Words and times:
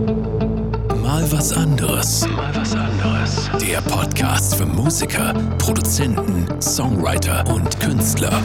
Mal 0.00 1.30
was 1.30 1.52
anderes. 1.52 2.26
Mal 2.28 2.54
was 2.56 2.74
anderes. 2.74 3.50
Der 3.60 3.82
Podcast 3.82 4.54
für 4.54 4.64
Musiker, 4.64 5.34
Produzenten, 5.58 6.46
Songwriter 6.60 7.44
und 7.52 7.78
Künstler. 7.80 8.42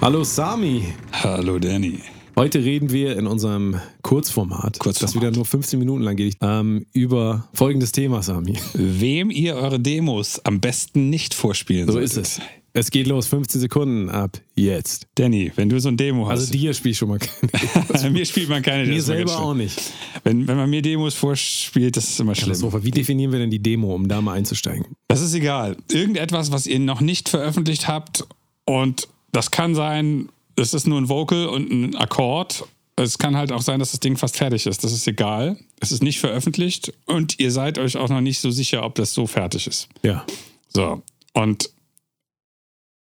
Hallo 0.00 0.24
Sami. 0.24 0.94
Hallo 1.12 1.58
Danny. 1.58 1.98
Heute 2.36 2.60
reden 2.64 2.90
wir 2.90 3.18
in 3.18 3.26
unserem 3.26 3.78
Kurzformat, 4.02 4.78
Kurzformat. 4.78 5.02
das 5.02 5.14
wieder 5.14 5.30
nur 5.30 5.44
15 5.44 5.78
Minuten 5.78 6.02
lang 6.02 6.16
geht, 6.16 6.38
ähm, 6.40 6.86
über 6.94 7.48
folgendes 7.52 7.92
Thema, 7.92 8.22
Sami. 8.22 8.58
Wem 8.72 9.30
ihr 9.30 9.56
eure 9.56 9.78
Demos 9.78 10.40
am 10.44 10.60
besten 10.60 11.10
nicht 11.10 11.34
vorspielen 11.34 11.86
So 11.86 11.92
solltet. 11.92 12.10
ist 12.12 12.38
es. 12.38 12.40
Es 12.76 12.90
geht 12.90 13.06
los, 13.06 13.28
15 13.28 13.60
Sekunden 13.60 14.08
ab 14.08 14.40
jetzt. 14.56 15.06
Danny, 15.14 15.52
wenn 15.54 15.68
du 15.68 15.78
so 15.78 15.88
ein 15.88 15.96
Demo 15.96 16.26
Also 16.26 16.42
hast. 16.42 16.52
dir 16.52 16.74
spiele 16.74 16.90
ich 16.90 16.98
schon 16.98 17.08
mal 17.08 17.20
keine. 17.20 18.10
mir 18.10 18.26
spielt 18.26 18.48
man 18.48 18.62
keine 18.62 18.84
Mir 18.88 18.96
ist 18.96 19.08
immer 19.08 19.16
selber 19.16 19.38
auch 19.38 19.54
nicht. 19.54 19.80
Wenn, 20.24 20.48
wenn 20.48 20.56
man 20.56 20.68
mir 20.68 20.82
Demos 20.82 21.14
vorspielt, 21.14 21.96
das 21.96 22.08
ist 22.08 22.18
immer 22.18 22.34
schlimm. 22.34 22.60
Wie 22.82 22.90
definieren 22.90 23.30
wir 23.30 23.38
denn 23.38 23.50
die 23.50 23.60
Demo, 23.60 23.94
um 23.94 24.08
da 24.08 24.20
mal 24.20 24.32
einzusteigen? 24.32 24.86
Das 25.06 25.20
ist 25.20 25.34
egal. 25.34 25.76
Irgendetwas, 25.92 26.50
was 26.50 26.66
ihr 26.66 26.80
noch 26.80 27.00
nicht 27.00 27.28
veröffentlicht 27.28 27.86
habt 27.86 28.26
und 28.64 29.06
das 29.30 29.52
kann 29.52 29.76
sein, 29.76 30.28
es 30.56 30.74
ist 30.74 30.88
nur 30.88 31.00
ein 31.00 31.08
Vocal 31.08 31.46
und 31.46 31.70
ein 31.70 31.94
Akkord. 31.96 32.64
Es 32.96 33.18
kann 33.18 33.36
halt 33.36 33.52
auch 33.52 33.62
sein, 33.62 33.78
dass 33.78 33.92
das 33.92 34.00
Ding 34.00 34.16
fast 34.16 34.36
fertig 34.36 34.66
ist. 34.66 34.82
Das 34.82 34.92
ist 34.92 35.06
egal. 35.06 35.58
Es 35.78 35.92
ist 35.92 36.02
nicht 36.02 36.18
veröffentlicht 36.18 36.92
und 37.06 37.38
ihr 37.38 37.52
seid 37.52 37.78
euch 37.78 37.96
auch 37.96 38.08
noch 38.08 38.20
nicht 38.20 38.40
so 38.40 38.50
sicher, 38.50 38.84
ob 38.84 38.96
das 38.96 39.14
so 39.14 39.28
fertig 39.28 39.68
ist. 39.68 39.88
Ja. 40.02 40.24
So, 40.68 41.02
und 41.34 41.70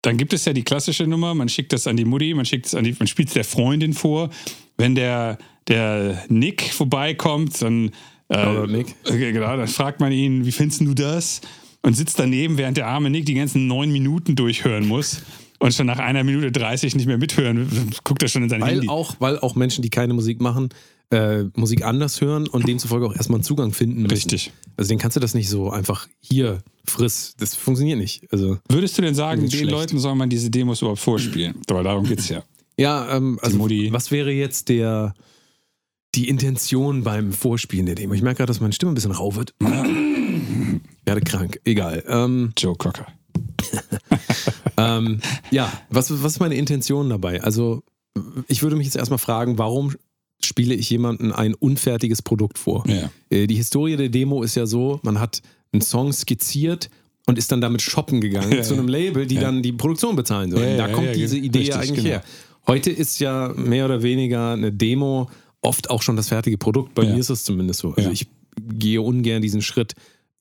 dann 0.04 0.16
gibt 0.16 0.32
es 0.32 0.44
ja 0.44 0.52
die 0.52 0.62
klassische 0.62 1.06
Nummer, 1.06 1.34
man 1.34 1.48
schickt 1.48 1.72
das 1.72 1.86
an 1.86 1.96
die 1.96 2.04
Mutti, 2.04 2.34
man 2.34 2.44
schickt 2.44 2.66
es 2.66 2.74
an 2.74 2.84
die, 2.84 2.94
man 2.98 3.06
spielt 3.06 3.28
es 3.28 3.34
der 3.34 3.44
Freundin 3.44 3.94
vor. 3.94 4.30
Wenn 4.76 4.94
der, 4.94 5.38
der 5.68 6.24
Nick 6.28 6.72
vorbeikommt, 6.72 7.60
dann, 7.62 7.90
äh, 8.28 8.66
Nick. 8.66 8.94
genau, 9.04 9.56
dann 9.56 9.68
fragt 9.68 10.00
man 10.00 10.12
ihn, 10.12 10.44
wie 10.44 10.52
findest 10.52 10.82
du 10.82 10.94
das? 10.94 11.40
Und 11.82 11.94
sitzt 11.94 12.18
daneben, 12.18 12.58
während 12.58 12.76
der 12.76 12.86
arme 12.86 13.10
Nick 13.10 13.26
die 13.26 13.34
ganzen 13.34 13.66
neun 13.66 13.90
Minuten 13.92 14.36
durchhören 14.36 14.86
muss 14.86 15.22
und 15.64 15.72
schon 15.72 15.86
nach 15.86 15.98
einer 15.98 16.24
Minute 16.24 16.52
30 16.52 16.94
nicht 16.94 17.06
mehr 17.06 17.16
mithören, 17.16 17.66
guckt 18.04 18.22
er 18.22 18.28
schon 18.28 18.42
in 18.42 18.50
sein 18.50 18.60
Weil 18.60 18.72
Handy. 18.74 18.88
auch, 18.88 19.16
weil 19.18 19.38
auch 19.38 19.54
Menschen, 19.54 19.80
die 19.80 19.88
keine 19.88 20.12
Musik 20.12 20.38
machen, 20.38 20.68
äh, 21.10 21.44
Musik 21.54 21.82
anders 21.86 22.20
hören 22.20 22.46
und 22.46 22.68
demzufolge 22.68 23.06
auch 23.06 23.16
erstmal 23.16 23.38
einen 23.38 23.44
Zugang 23.44 23.72
finden 23.72 24.02
müssen. 24.02 24.12
Richtig. 24.12 24.52
Also 24.76 24.90
den 24.90 24.98
kannst 24.98 25.16
du 25.16 25.20
das 25.20 25.32
nicht 25.32 25.48
so 25.48 25.70
einfach 25.70 26.06
hier 26.20 26.62
friss. 26.84 27.34
Das 27.38 27.54
funktioniert 27.54 27.98
nicht. 27.98 28.30
Also 28.30 28.58
Würdest 28.68 28.98
du 28.98 29.02
denn 29.02 29.14
sagen, 29.14 29.40
den 29.40 29.50
schlecht. 29.50 29.70
Leuten 29.70 29.98
soll 29.98 30.14
man 30.14 30.28
diese 30.28 30.50
Demos 30.50 30.82
überhaupt 30.82 31.00
vorspielen? 31.00 31.54
Weil 31.68 31.82
darum 31.84 32.04
geht's 32.04 32.28
ja. 32.28 32.42
Ja, 32.76 33.16
ähm, 33.16 33.38
also 33.40 33.58
was 33.58 34.10
wäre 34.10 34.32
jetzt 34.32 34.68
der 34.68 35.14
die 36.14 36.28
Intention 36.28 37.04
beim 37.04 37.32
Vorspielen 37.32 37.86
der 37.86 37.94
Demo? 37.94 38.12
Ich 38.12 38.20
merke 38.22 38.38
gerade, 38.38 38.48
dass 38.48 38.60
meine 38.60 38.74
Stimme 38.74 38.92
ein 38.92 38.96
bisschen 38.96 39.12
rau 39.12 39.34
wird. 39.34 39.54
Werde 41.06 41.20
krank. 41.22 41.58
Egal. 41.64 42.04
Ähm, 42.06 42.52
Joe 42.58 42.76
Cocker. 42.76 43.06
ähm, 44.76 45.20
ja, 45.50 45.72
was, 45.90 46.10
was 46.22 46.32
ist 46.32 46.40
meine 46.40 46.54
Intention 46.54 47.10
dabei? 47.10 47.42
Also, 47.42 47.82
ich 48.48 48.62
würde 48.62 48.76
mich 48.76 48.86
jetzt 48.86 48.96
erstmal 48.96 49.18
fragen, 49.18 49.58
warum 49.58 49.94
spiele 50.42 50.74
ich 50.74 50.90
jemandem 50.90 51.32
ein 51.32 51.54
unfertiges 51.54 52.22
Produkt 52.22 52.58
vor? 52.58 52.84
Ja. 52.86 53.10
Äh, 53.30 53.46
Die 53.46 53.56
Historie 53.56 53.96
der 53.96 54.08
Demo 54.08 54.42
ist 54.42 54.54
ja 54.54 54.66
so, 54.66 55.00
man 55.02 55.18
hat 55.20 55.42
einen 55.72 55.80
Song 55.82 56.12
skizziert 56.12 56.90
und 57.26 57.38
ist 57.38 57.50
dann 57.50 57.60
damit 57.60 57.82
shoppen 57.82 58.20
gegangen 58.20 58.52
Ja, 58.52 58.62
zu 58.62 58.74
einem 58.74 58.88
Label, 58.88 59.26
die 59.26 59.36
Ja. 59.36 59.42
dann 59.42 59.62
die 59.62 59.72
Produktion 59.72 60.14
bezahlen 60.14 60.50
sollen. 60.50 60.76
Da 60.76 60.88
kommt 60.88 61.14
diese 61.16 61.38
Idee 61.38 61.60
richtig, 61.60 61.76
eigentlich 61.76 62.04
genau. 62.04 62.08
her. 62.08 62.24
Heute 62.66 62.90
ist 62.90 63.18
ja 63.18 63.52
mehr 63.56 63.86
oder 63.86 64.02
weniger 64.02 64.52
eine 64.52 64.72
Demo 64.72 65.28
oft 65.60 65.90
auch 65.90 66.02
schon 66.02 66.16
das 66.16 66.28
fertige 66.28 66.58
Produkt. 66.58 66.94
Bei 66.94 67.04
mir 67.04 67.18
ist 67.18 67.30
es 67.30 67.44
zumindest 67.44 67.80
so. 67.80 67.94
Also 67.94 68.10
ich 68.10 68.26
gehe 68.60 69.00
ungern 69.00 69.42
diesen 69.42 69.62
Schritt, 69.62 69.94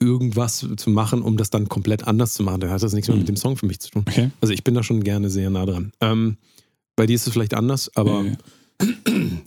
irgendwas 0.03 0.65
zu 0.75 0.89
machen, 0.89 1.21
um 1.21 1.37
das 1.37 1.49
dann 1.49 1.69
komplett 1.69 2.05
anders 2.07 2.33
zu 2.33 2.43
machen. 2.43 2.61
Da 2.61 2.69
hat 2.69 2.83
das 2.83 2.93
nichts 2.93 3.07
mehr 3.07 3.17
mit 3.17 3.27
dem 3.27 3.35
Song 3.35 3.57
für 3.57 3.65
mich 3.65 3.79
zu 3.79 3.89
tun. 3.89 4.05
Okay. 4.07 4.29
Also 4.41 4.53
ich 4.53 4.63
bin 4.63 4.73
da 4.73 4.83
schon 4.83 5.03
gerne 5.03 5.29
sehr 5.29 5.49
nah 5.49 5.65
dran. 5.65 5.91
Ähm, 6.01 6.37
bei 6.95 7.05
dir 7.05 7.15
ist 7.15 7.25
es 7.27 7.33
vielleicht 7.33 7.53
anders, 7.53 7.89
aber 7.95 8.21
Ja, 8.21 8.31
ja. 8.31 8.37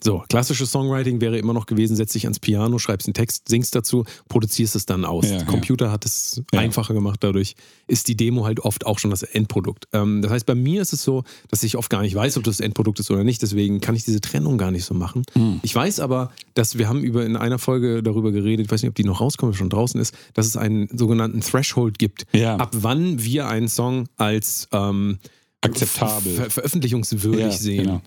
So, 0.02 0.22
klassisches 0.28 0.70
Songwriting 0.70 1.20
wäre 1.20 1.38
immer 1.38 1.52
noch 1.52 1.66
gewesen, 1.66 1.96
setz 1.96 2.12
dich 2.12 2.24
ans 2.26 2.38
Piano, 2.38 2.78
schreibst 2.78 3.06
einen 3.08 3.14
Text, 3.14 3.48
singst 3.48 3.74
dazu, 3.74 4.04
produzierst 4.28 4.76
es 4.76 4.86
dann 4.86 5.04
aus. 5.04 5.24
Ja, 5.26 5.30
Der 5.32 5.40
ja. 5.40 5.44
Computer 5.46 5.90
hat 5.90 6.04
es 6.04 6.42
Ja. 6.52 6.60
einfacher 6.60 6.94
gemacht, 6.94 7.18
dadurch 7.22 7.54
ist 7.86 8.08
die 8.08 8.16
Demo 8.16 8.44
halt 8.44 8.60
oft 8.60 8.86
auch 8.86 8.98
schon 8.98 9.10
das 9.10 9.22
Endprodukt. 9.22 9.88
Ähm, 9.92 10.22
das 10.22 10.30
heißt, 10.30 10.46
bei 10.46 10.54
mir 10.54 10.82
ist 10.82 10.92
es 10.92 11.02
so, 11.02 11.24
dass 11.50 11.62
ich 11.62 11.76
oft 11.76 11.90
gar 11.90 12.02
nicht 12.02 12.14
weiß, 12.14 12.36
ob 12.36 12.44
das 12.44 12.60
Endprodukt 12.60 13.00
ist 13.00 13.10
oder 13.10 13.24
nicht, 13.24 13.42
deswegen 13.42 13.80
kann 13.80 13.94
ich 13.94 14.04
diese 14.04 14.20
Trennung 14.20 14.58
gar 14.58 14.70
nicht 14.70 14.84
so 14.84 14.94
machen. 14.94 15.22
Hm. 15.34 15.60
Ich 15.62 15.74
weiß 15.74 16.00
aber, 16.00 16.30
dass 16.54 16.78
wir 16.78 16.88
haben 16.88 17.02
über 17.02 17.24
in 17.24 17.36
einer 17.36 17.58
Folge 17.58 18.02
darüber 18.02 18.32
geredet, 18.32 18.66
ich 18.66 18.72
weiß 18.72 18.82
nicht, 18.82 18.88
ob 18.90 18.94
die 18.94 19.04
noch 19.04 19.20
rauskommt, 19.20 19.56
schon 19.56 19.70
draußen 19.70 20.00
ist, 20.00 20.14
dass 20.34 20.46
es 20.46 20.56
einen 20.56 20.88
sogenannten 20.96 21.40
Threshold 21.40 21.98
gibt, 21.98 22.26
Ja. 22.32 22.56
ab 22.56 22.70
wann 22.72 23.22
wir 23.22 23.48
einen 23.48 23.68
Song 23.68 24.08
als 24.16 24.68
ähm, 24.72 25.18
Akzeptabel. 25.60 26.32
ver 26.34 26.50
veröffentlichungswürdig 26.50 27.40
Ja, 27.40 27.50
sehen. 27.50 27.84
genau. 27.84 28.02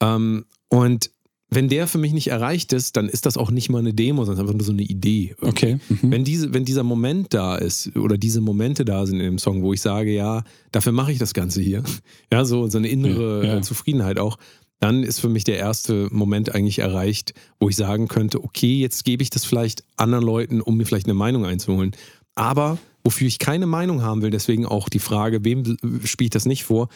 Ähm, 0.00 0.44
und 0.74 1.10
wenn 1.50 1.68
der 1.68 1.86
für 1.86 1.98
mich 1.98 2.12
nicht 2.12 2.28
erreicht 2.28 2.72
ist, 2.72 2.96
dann 2.96 3.08
ist 3.08 3.26
das 3.26 3.36
auch 3.36 3.50
nicht 3.50 3.70
mal 3.70 3.78
eine 3.78 3.94
Demo, 3.94 4.24
sondern 4.24 4.44
einfach 4.44 4.56
nur 4.56 4.64
so 4.64 4.72
eine 4.72 4.82
Idee. 4.82 5.36
Okay. 5.40 5.78
Mhm. 5.88 6.10
Wenn, 6.10 6.24
diese, 6.24 6.52
wenn 6.52 6.64
dieser 6.64 6.82
Moment 6.82 7.32
da 7.32 7.54
ist 7.54 7.94
oder 7.96 8.18
diese 8.18 8.40
Momente 8.40 8.84
da 8.84 9.06
sind 9.06 9.20
in 9.20 9.26
dem 9.26 9.38
Song, 9.38 9.62
wo 9.62 9.72
ich 9.72 9.80
sage, 9.80 10.12
ja, 10.12 10.42
dafür 10.72 10.92
mache 10.92 11.12
ich 11.12 11.18
das 11.18 11.32
Ganze 11.32 11.60
hier, 11.60 11.84
ja, 12.32 12.44
so, 12.44 12.68
so 12.68 12.78
eine 12.78 12.88
innere 12.88 13.44
Ja, 13.44 13.52
ja. 13.52 13.58
äh, 13.58 13.62
Zufriedenheit 13.62 14.18
auch, 14.18 14.36
dann 14.80 15.04
ist 15.04 15.20
für 15.20 15.28
mich 15.28 15.44
der 15.44 15.58
erste 15.58 16.08
Moment 16.10 16.54
eigentlich 16.54 16.80
erreicht, 16.80 17.34
wo 17.60 17.68
ich 17.68 17.76
sagen 17.76 18.08
könnte, 18.08 18.42
okay, 18.42 18.80
jetzt 18.80 19.04
gebe 19.04 19.22
ich 19.22 19.30
das 19.30 19.44
vielleicht 19.44 19.84
anderen 19.96 20.24
Leuten, 20.24 20.60
um 20.60 20.76
mir 20.76 20.86
vielleicht 20.86 21.06
eine 21.06 21.14
Meinung 21.14 21.44
einzuholen. 21.46 21.92
Aber 22.34 22.78
wofür 23.04 23.28
ich 23.28 23.38
keine 23.38 23.66
Meinung 23.66 24.02
haben 24.02 24.22
will, 24.22 24.30
deswegen 24.30 24.66
auch 24.66 24.88
die 24.88 24.98
Frage, 24.98 25.44
wem 25.44 25.76
spiele 26.04 26.26
ich 26.26 26.30
das 26.30 26.46
nicht 26.46 26.64
vor? 26.64 26.88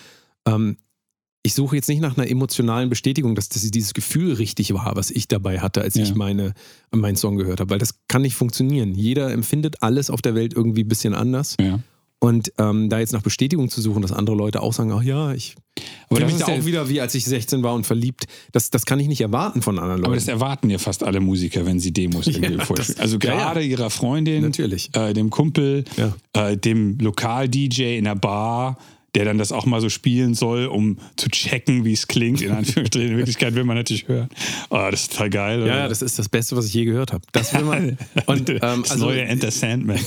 Ähm, 0.46 0.78
ich 1.48 1.54
suche 1.54 1.76
jetzt 1.76 1.88
nicht 1.88 2.02
nach 2.02 2.18
einer 2.18 2.30
emotionalen 2.30 2.90
Bestätigung, 2.90 3.34
dass 3.34 3.48
das, 3.48 3.62
dieses 3.70 3.94
Gefühl 3.94 4.34
richtig 4.34 4.74
war, 4.74 4.96
was 4.96 5.10
ich 5.10 5.28
dabei 5.28 5.60
hatte, 5.60 5.80
als 5.80 5.94
Ja. 5.94 6.02
ich 6.02 6.14
meine, 6.14 6.52
meinen 6.90 7.16
Song 7.16 7.36
gehört 7.38 7.60
habe, 7.60 7.70
weil 7.70 7.78
das 7.78 7.94
kann 8.06 8.20
nicht 8.20 8.34
funktionieren. 8.34 8.94
Jeder 8.94 9.32
empfindet 9.32 9.82
alles 9.82 10.10
auf 10.10 10.20
der 10.20 10.34
Welt 10.34 10.52
irgendwie 10.54 10.84
ein 10.84 10.88
bisschen 10.88 11.14
anders. 11.14 11.56
Ja. 11.58 11.80
Und 12.20 12.52
ähm, 12.58 12.88
da 12.90 12.98
jetzt 12.98 13.12
nach 13.14 13.22
Bestätigung 13.22 13.70
zu 13.70 13.80
suchen, 13.80 14.02
dass 14.02 14.12
andere 14.12 14.36
Leute 14.36 14.60
auch 14.60 14.72
sagen, 14.74 14.90
ach 14.92 15.02
ja, 15.02 15.32
ich 15.32 15.54
Aber 16.10 16.20
mich 16.26 16.36
da 16.36 16.48
ja- 16.52 16.58
auch 16.60 16.66
wieder, 16.66 16.88
wie 16.90 17.00
als 17.00 17.14
ich 17.14 17.24
16 17.24 17.62
war 17.62 17.72
und 17.74 17.86
verliebt, 17.86 18.26
das, 18.52 18.68
das 18.70 18.84
kann 18.84 18.98
ich 19.00 19.06
nicht 19.08 19.20
erwarten 19.22 19.62
von 19.62 19.78
anderen 19.78 20.04
Aber 20.04 20.16
das 20.16 20.26
Leuten. 20.26 20.38
erwarten 20.40 20.68
ja 20.70 20.78
fast 20.78 21.02
alle 21.04 21.20
Musiker, 21.20 21.64
wenn 21.64 21.78
sie 21.80 21.92
Demos 21.92 22.26
irgendwie 22.26 22.54
Ja, 22.58 22.64
vorspielen. 22.64 22.96
das- 22.96 23.00
Also 23.00 23.18
ja, 23.22 23.30
ja. 23.30 23.36
gerade 23.38 23.62
ihrer 23.62 23.88
Freundin, 23.88 24.42
Natürlich. 24.42 24.90
Äh, 24.94 25.14
dem 25.14 25.30
Kumpel, 25.30 25.84
Ja. 25.96 26.14
äh, 26.34 26.56
dem 26.58 26.98
Lokal-DJ 26.98 27.96
in 27.98 28.04
der 28.04 28.16
Bar, 28.16 28.76
der 29.14 29.24
dann 29.24 29.38
das 29.38 29.52
auch 29.52 29.66
mal 29.66 29.80
so 29.80 29.88
spielen 29.88 30.34
soll, 30.34 30.66
um 30.66 30.98
zu 31.16 31.28
checken, 31.28 31.84
wie 31.84 31.92
es 31.92 32.08
klingt. 32.08 32.42
In 32.42 32.52
Anführungsstrichen. 32.52 33.12
In 33.12 33.16
Wirklichkeit 33.16 33.54
will 33.54 33.64
man 33.64 33.76
natürlich 33.76 34.06
hören. 34.06 34.28
Oh, 34.70 34.86
das 34.90 35.02
ist 35.02 35.12
total 35.12 35.30
geil. 35.30 35.60
ja, 35.60 35.78
ja, 35.78 35.88
das 35.88 36.02
ist 36.02 36.18
das 36.18 36.28
Beste, 36.28 36.56
was 36.56 36.66
ich 36.66 36.74
je 36.74 36.84
gehört 36.84 37.12
habe. 37.12 37.24
Das 37.32 37.54
will 37.54 37.64
man. 37.64 37.98
Und, 38.26 38.50
ähm, 38.50 38.58
das 38.60 38.90
also, 38.90 39.06
neue 39.06 39.22
Enter 39.22 39.50
Sandman. 39.50 40.00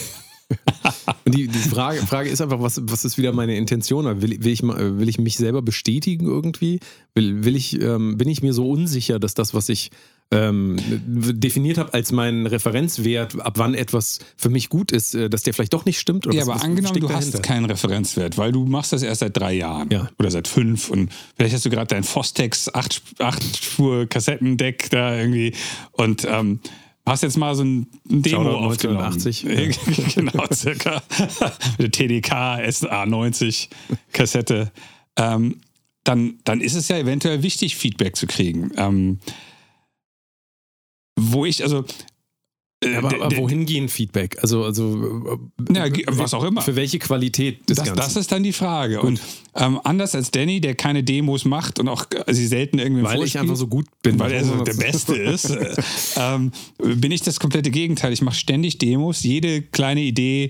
Und 1.25 1.35
die, 1.35 1.47
die 1.47 1.57
Frage, 1.57 1.99
Frage 2.05 2.29
ist 2.29 2.41
einfach, 2.41 2.61
was, 2.61 2.81
was 2.83 3.05
ist 3.05 3.17
wieder 3.17 3.31
meine 3.31 3.55
Intention? 3.55 4.05
Will, 4.21 4.43
will, 4.43 4.51
ich, 4.51 4.61
will 4.63 5.09
ich 5.09 5.17
mich 5.17 5.37
selber 5.37 5.61
bestätigen 5.61 6.25
irgendwie? 6.25 6.79
Will, 7.15 7.43
will 7.45 7.55
ich, 7.55 7.81
ähm, 7.81 8.17
bin 8.17 8.29
ich 8.29 8.41
mir 8.41 8.53
so 8.53 8.69
unsicher, 8.69 9.19
dass 9.19 9.33
das, 9.33 9.53
was 9.53 9.69
ich 9.69 9.91
ähm, 10.33 10.77
definiert 11.05 11.77
habe 11.77 11.93
als 11.93 12.11
meinen 12.13 12.47
Referenzwert, 12.47 13.39
ab 13.41 13.53
wann 13.57 13.73
etwas 13.73 14.19
für 14.37 14.49
mich 14.49 14.69
gut 14.69 14.91
ist, 14.93 15.13
äh, 15.13 15.29
dass 15.29 15.43
der 15.43 15.53
vielleicht 15.53 15.73
doch 15.73 15.83
nicht 15.85 15.99
stimmt? 15.99 16.25
Oder 16.25 16.35
Ja, 16.35 16.41
was, 16.41 16.47
aber 16.47 16.55
was 16.55 16.63
angenommen, 16.63 16.87
steckt 16.87 17.03
du 17.03 17.07
dahinter? 17.09 17.37
hast 17.37 17.43
keinen 17.43 17.65
Referenzwert, 17.65 18.37
weil 18.37 18.51
du 18.53 18.65
machst 18.65 18.93
das 18.93 19.03
erst 19.03 19.19
seit 19.19 19.35
drei 19.35 19.53
Jahren 19.53 19.89
Ja. 19.91 20.09
oder 20.17 20.31
seit 20.31 20.47
fünf 20.47 20.89
und 20.89 21.11
vielleicht 21.35 21.53
hast 21.53 21.65
du 21.65 21.69
gerade 21.69 21.87
dein 21.87 22.03
Fostex 22.03 22.69
8-Spur-Kassettendeck 23.71 24.89
da 24.89 25.15
irgendwie 25.17 25.53
und 25.91 26.25
ähm, 26.29 26.59
hast 27.05 27.23
jetzt 27.23 27.37
mal 27.37 27.55
so 27.55 27.63
ein 27.63 27.87
Demo 28.05 28.51
aufgenommen. 28.57 28.99
1980. 29.01 30.15
genau, 30.15 30.45
circa. 30.53 31.01
Mit 31.77 31.97
der 31.97 32.07
TDK 32.07 32.31
SA90 32.33 33.67
Kassette. 34.13 34.71
Ähm, 35.17 35.57
dann, 36.03 36.35
dann 36.45 36.61
ist 36.61 36.75
es 36.75 36.87
ja 36.87 36.97
eventuell 36.97 37.43
wichtig, 37.43 37.75
Feedback 37.75 38.15
zu 38.15 38.27
kriegen. 38.27 38.71
Ähm, 38.77 39.19
wo 41.19 41.45
ich, 41.45 41.63
also. 41.63 41.83
äh, 42.83 42.95
Aber, 42.95 43.09
der- 43.09 43.19
aber 43.21 43.29
der- 43.29 43.37
wohin 43.39 43.65
gehen 43.65 43.89
Feedback? 43.89 44.37
Also, 44.41 44.63
also 44.63 45.39
äh, 45.69 45.73
Ja, 45.73 45.85
was 46.17 46.33
auch 46.33 46.43
immer. 46.43 46.61
Für 46.61 46.75
welche 46.75 46.97
Qualität 46.99 47.69
des 47.69 47.77
Das, 47.77 47.85
Ganzen? 47.85 47.97
das 47.97 48.15
ist 48.15 48.31
dann 48.31 48.41
die 48.43 48.53
Frage. 48.53 49.01
Und 49.01 49.19
ähm, 49.55 49.79
anders 49.83 50.15
als 50.15 50.31
Danny, 50.31 50.61
der 50.61 50.73
keine 50.75 51.03
Demos 51.03 51.45
macht 51.45 51.79
und 51.79 51.87
auch 51.89 52.05
äh, 52.25 52.33
sie 52.33 52.47
selten 52.47 52.79
irgendwie 52.79 53.03
weil 53.03 53.21
ich 53.23 53.37
einfach 53.37 53.55
so 53.55 53.67
gut 53.67 53.85
bin. 54.01 54.17
weil 54.17 54.31
er 54.31 54.43
so 54.45 54.63
der 54.63 54.73
Beste 54.91 55.15
ist, 55.15 55.49
äh, 55.51 55.75
ähm, 56.17 56.51
bin 56.79 57.11
ich 57.11 57.21
das 57.21 57.39
komplette 57.39 57.69
Gegenteil. 57.69 58.13
Ich 58.13 58.21
mache 58.21 58.35
ständig 58.35 58.77
Demos. 58.79 59.21
Jede 59.23 59.61
kleine 59.61 60.01
Idee 60.01 60.49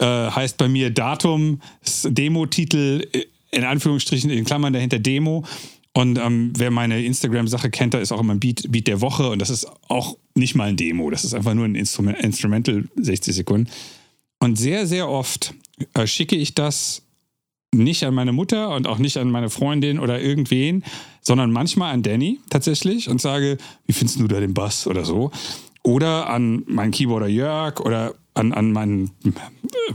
äh, 0.00 0.04
heißt 0.06 0.56
bei 0.58 0.68
mir 0.68 0.90
Datum, 0.90 1.60
Demo-Titel, 2.04 3.06
in 3.52 3.64
Anführungsstrichen, 3.64 4.30
in 4.30 4.44
Klammern 4.44 4.72
dahinter 4.72 4.98
Demo. 4.98 5.44
Und 5.92 6.18
ähm, 6.18 6.52
wer 6.56 6.70
meine 6.70 7.04
Instagram-Sache 7.04 7.70
kennt, 7.70 7.94
da 7.94 7.98
ist 7.98 8.12
auch 8.12 8.20
immer 8.20 8.34
ein 8.34 8.40
Beat, 8.40 8.70
Beat 8.70 8.86
der 8.86 9.00
Woche 9.00 9.28
und 9.30 9.40
das 9.40 9.50
ist 9.50 9.66
auch 9.88 10.16
nicht 10.34 10.54
mal 10.54 10.68
ein 10.68 10.76
Demo. 10.76 11.10
Das 11.10 11.24
ist 11.24 11.34
einfach 11.34 11.54
nur 11.54 11.64
ein 11.64 11.74
Instrument, 11.74 12.18
Instrumental 12.20 12.84
60 12.96 13.34
Sekunden. 13.34 13.68
Und 14.38 14.56
sehr, 14.56 14.86
sehr 14.86 15.08
oft 15.08 15.54
äh, 15.94 16.06
schicke 16.06 16.36
ich 16.36 16.54
das 16.54 17.02
nicht 17.72 18.04
an 18.04 18.14
meine 18.14 18.32
Mutter 18.32 18.74
und 18.74 18.86
auch 18.86 18.98
nicht 18.98 19.16
an 19.16 19.30
meine 19.30 19.50
Freundin 19.50 19.98
oder 19.98 20.20
irgendwen, 20.20 20.84
sondern 21.20 21.52
manchmal 21.52 21.92
an 21.92 22.02
Danny 22.02 22.40
tatsächlich 22.50 23.08
und 23.08 23.20
sage, 23.20 23.58
wie 23.86 23.92
findest 23.92 24.20
du 24.20 24.28
da 24.28 24.40
den 24.40 24.54
Bass 24.54 24.86
oder 24.86 25.04
so? 25.04 25.30
Oder 25.82 26.28
an 26.28 26.64
meinen 26.66 26.90
Keyboarder 26.90 27.28
Jörg 27.28 27.80
oder 27.80 28.14
an, 28.34 28.52
an 28.52 28.72
meinen 28.72 29.10
äh, 29.24 29.92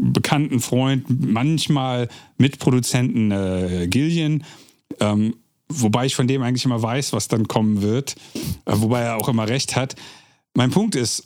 bekannten 0.00 0.60
Freund, 0.60 1.04
manchmal 1.08 2.08
Mitproduzenten 2.38 3.30
äh, 3.30 3.86
Gillian. 3.88 4.44
Ähm, 5.00 5.36
wobei 5.68 6.06
ich 6.06 6.14
von 6.14 6.28
dem 6.28 6.42
eigentlich 6.42 6.64
immer 6.64 6.82
weiß, 6.82 7.12
was 7.12 7.28
dann 7.28 7.48
kommen 7.48 7.82
wird, 7.82 8.16
äh, 8.66 8.72
wobei 8.74 9.00
er 9.00 9.16
auch 9.16 9.28
immer 9.28 9.48
recht 9.48 9.76
hat. 9.76 9.96
Mein 10.54 10.70
Punkt 10.70 10.94
ist, 10.94 11.24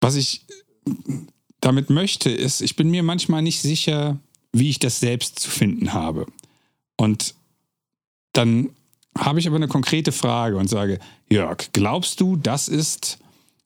was 0.00 0.14
ich 0.16 0.46
damit 1.60 1.90
möchte, 1.90 2.30
ist, 2.30 2.60
ich 2.60 2.76
bin 2.76 2.90
mir 2.90 3.02
manchmal 3.02 3.42
nicht 3.42 3.60
sicher, 3.60 4.18
wie 4.52 4.70
ich 4.70 4.78
das 4.78 5.00
selbst 5.00 5.38
zu 5.38 5.50
finden 5.50 5.92
habe. 5.92 6.26
Und 6.96 7.34
dann 8.32 8.70
habe 9.18 9.38
ich 9.38 9.46
aber 9.46 9.56
eine 9.56 9.68
konkrete 9.68 10.12
Frage 10.12 10.56
und 10.56 10.68
sage, 10.68 10.98
Jörg, 11.30 11.68
glaubst 11.72 12.20
du, 12.20 12.36
das 12.36 12.68
ist 12.68 13.18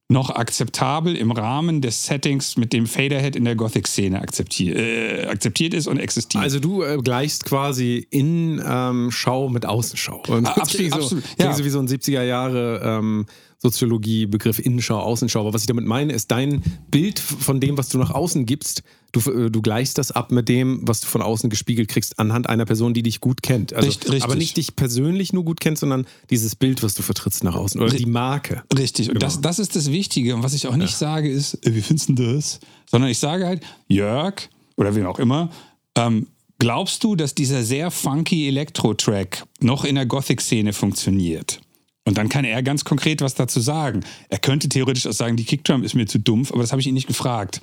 noch 0.08 0.31
akzeptabel 0.31 1.17
im 1.17 1.32
Rahmen 1.32 1.81
des 1.81 2.06
Settings, 2.06 2.56
mit 2.56 2.73
dem 2.73 2.87
Faderhead 2.87 3.35
in 3.35 3.44
der 3.44 3.56
Gothic-Szene 3.56 4.20
akzeptiert, 4.20 4.79
äh, 4.79 5.26
akzeptiert 5.26 5.75
ist 5.75 5.88
und 5.88 5.99
existiert. 5.99 6.44
Also 6.44 6.61
du 6.61 6.82
äh, 6.82 6.99
gleichst 6.99 7.44
quasi 7.44 8.06
Innenschau 8.11 9.47
ähm, 9.47 9.53
mit 9.53 9.67
Außenschau. 9.67 10.23
Und 10.29 10.47
ah, 10.47 10.53
absolut, 10.53 10.91
so, 10.93 10.97
absolut. 10.99 11.25
Ja. 11.38 11.53
so 11.53 11.64
wie 11.64 11.70
so 11.70 11.81
ein 11.81 11.88
70er 11.88 12.23
Jahre 12.23 12.81
ähm, 12.85 13.26
Soziologie-Begriff 13.58 14.58
Innenschau, 14.58 14.99
Außenschau. 14.99 15.41
Aber 15.41 15.55
was 15.55 15.62
ich 15.62 15.67
damit 15.67 15.87
meine, 15.87 16.12
ist 16.12 16.31
dein 16.31 16.62
Bild 16.91 17.19
von 17.19 17.61
dem, 17.61 17.79
was 17.79 17.88
du 17.88 17.99
nach 17.99 18.11
außen 18.11 18.47
gibst, 18.47 18.82
du, 19.12 19.31
äh, 19.31 19.50
du 19.50 19.62
gleichst 19.62 19.99
das 19.99 20.12
ab 20.12 20.31
mit 20.31 20.49
dem, 20.49 20.81
was 20.82 21.00
du 21.00 21.06
von 21.06 21.23
außen 21.23 21.50
gespiegelt 21.50 21.88
kriegst, 21.88 22.19
anhand 22.19 22.49
einer 22.49 22.64
Person, 22.64 22.94
die 22.94 23.03
dich 23.03 23.20
gut 23.20 23.43
kennt. 23.43 23.73
Also, 23.73 23.88
richtig, 23.88 24.25
Aber 24.25 24.35
nicht 24.35 24.56
dich 24.56 24.76
persönlich 24.76 25.32
nur 25.32 25.44
gut 25.44 25.61
kennt, 25.61 25.79
sondern 25.79 26.06
dieses 26.31 26.56
Bild, 26.56 26.82
was 26.82 26.94
du 26.94 27.03
vertrittst 27.03 27.44
nach 27.44 27.55
außen 27.55 27.81
oder 27.81 27.94
die 27.94 28.06
Marke. 28.06 28.62
Richtig. 28.76 29.08
Und 29.08 29.14
genau. 29.14 29.26
das, 29.26 29.41
das 29.41 29.58
ist 29.58 29.76
das 29.76 29.91
Wichtige. 29.91 30.35
Und 30.35 30.43
was 30.43 30.55
ich 30.55 30.67
auch 30.67 30.76
nicht 30.76 30.93
ja. 30.93 30.99
sage, 30.99 31.31
ist, 31.31 31.55
äh, 31.67 31.75
wie 31.75 31.82
findest 31.82 32.11
du 32.11 32.14
das? 32.14 32.61
Sondern 32.91 33.11
ich 33.11 33.19
sage 33.19 33.47
halt, 33.47 33.62
Jörg 33.88 34.49
oder 34.76 34.94
wem 34.94 35.06
auch 35.06 35.19
immer, 35.19 35.50
ähm, 35.97 36.26
glaubst 36.58 37.03
du, 37.05 37.17
dass 37.17 37.35
dieser 37.35 37.62
sehr 37.62 37.91
funky 37.91 38.49
Elektro-Track 38.49 39.44
noch 39.61 39.85
in 39.85 39.94
der 39.94 40.06
Gothic-Szene 40.06 40.73
funktioniert? 40.73 41.61
Und 42.06 42.17
dann 42.17 42.31
kann 42.31 42.44
er 42.44 42.62
ganz 42.62 42.85
konkret 42.85 43.20
was 43.20 43.35
dazu 43.35 43.61
sagen. 43.61 44.00
Er 44.31 44.38
könnte 44.38 44.69
theoretisch 44.69 45.06
auch 45.06 45.12
sagen, 45.12 45.37
die 45.37 45.44
Kickdrum 45.44 45.82
ist 45.82 45.94
mir 45.94 46.06
zu 46.06 46.19
dumpf, 46.19 46.53
aber 46.53 46.62
das 46.62 46.70
habe 46.73 46.81
ich 46.81 46.87
ihn 46.87 46.94
nicht 46.94 47.08
gefragt. 47.08 47.61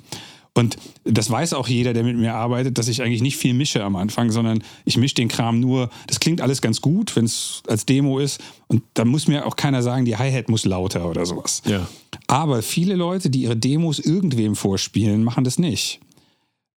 Und 0.56 0.76
das 1.02 1.28
weiß 1.28 1.54
auch 1.54 1.66
jeder, 1.66 1.94
der 1.94 2.04
mit 2.04 2.16
mir 2.16 2.34
arbeitet, 2.34 2.78
dass 2.78 2.86
ich 2.86 3.02
eigentlich 3.02 3.22
nicht 3.22 3.36
viel 3.36 3.54
mische 3.54 3.82
am 3.82 3.96
Anfang, 3.96 4.30
sondern 4.30 4.62
ich 4.84 4.96
mische 4.96 5.16
den 5.16 5.26
Kram 5.26 5.58
nur. 5.58 5.90
Das 6.06 6.20
klingt 6.20 6.40
alles 6.40 6.62
ganz 6.62 6.80
gut, 6.80 7.16
wenn 7.16 7.24
es 7.24 7.62
als 7.66 7.86
Demo 7.86 8.20
ist. 8.20 8.40
Und 8.68 8.82
da 8.94 9.04
muss 9.04 9.26
mir 9.26 9.46
auch 9.46 9.56
keiner 9.56 9.82
sagen, 9.82 10.04
die 10.04 10.16
Hi-Hat 10.16 10.48
muss 10.48 10.64
lauter 10.64 11.10
oder 11.10 11.26
sowas. 11.26 11.62
Ja. 11.66 11.88
Aber 12.28 12.62
viele 12.62 12.94
Leute, 12.94 13.30
die 13.30 13.42
ihre 13.42 13.56
Demos 13.56 13.98
irgendwem 13.98 14.54
vorspielen, 14.54 15.24
machen 15.24 15.42
das 15.42 15.58
nicht. 15.58 16.00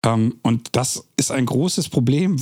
Ähm, 0.07 0.35
und 0.41 0.69
das 0.71 1.03
ist 1.17 1.31
ein 1.31 1.45
großes 1.45 1.89
Problem, 1.89 2.37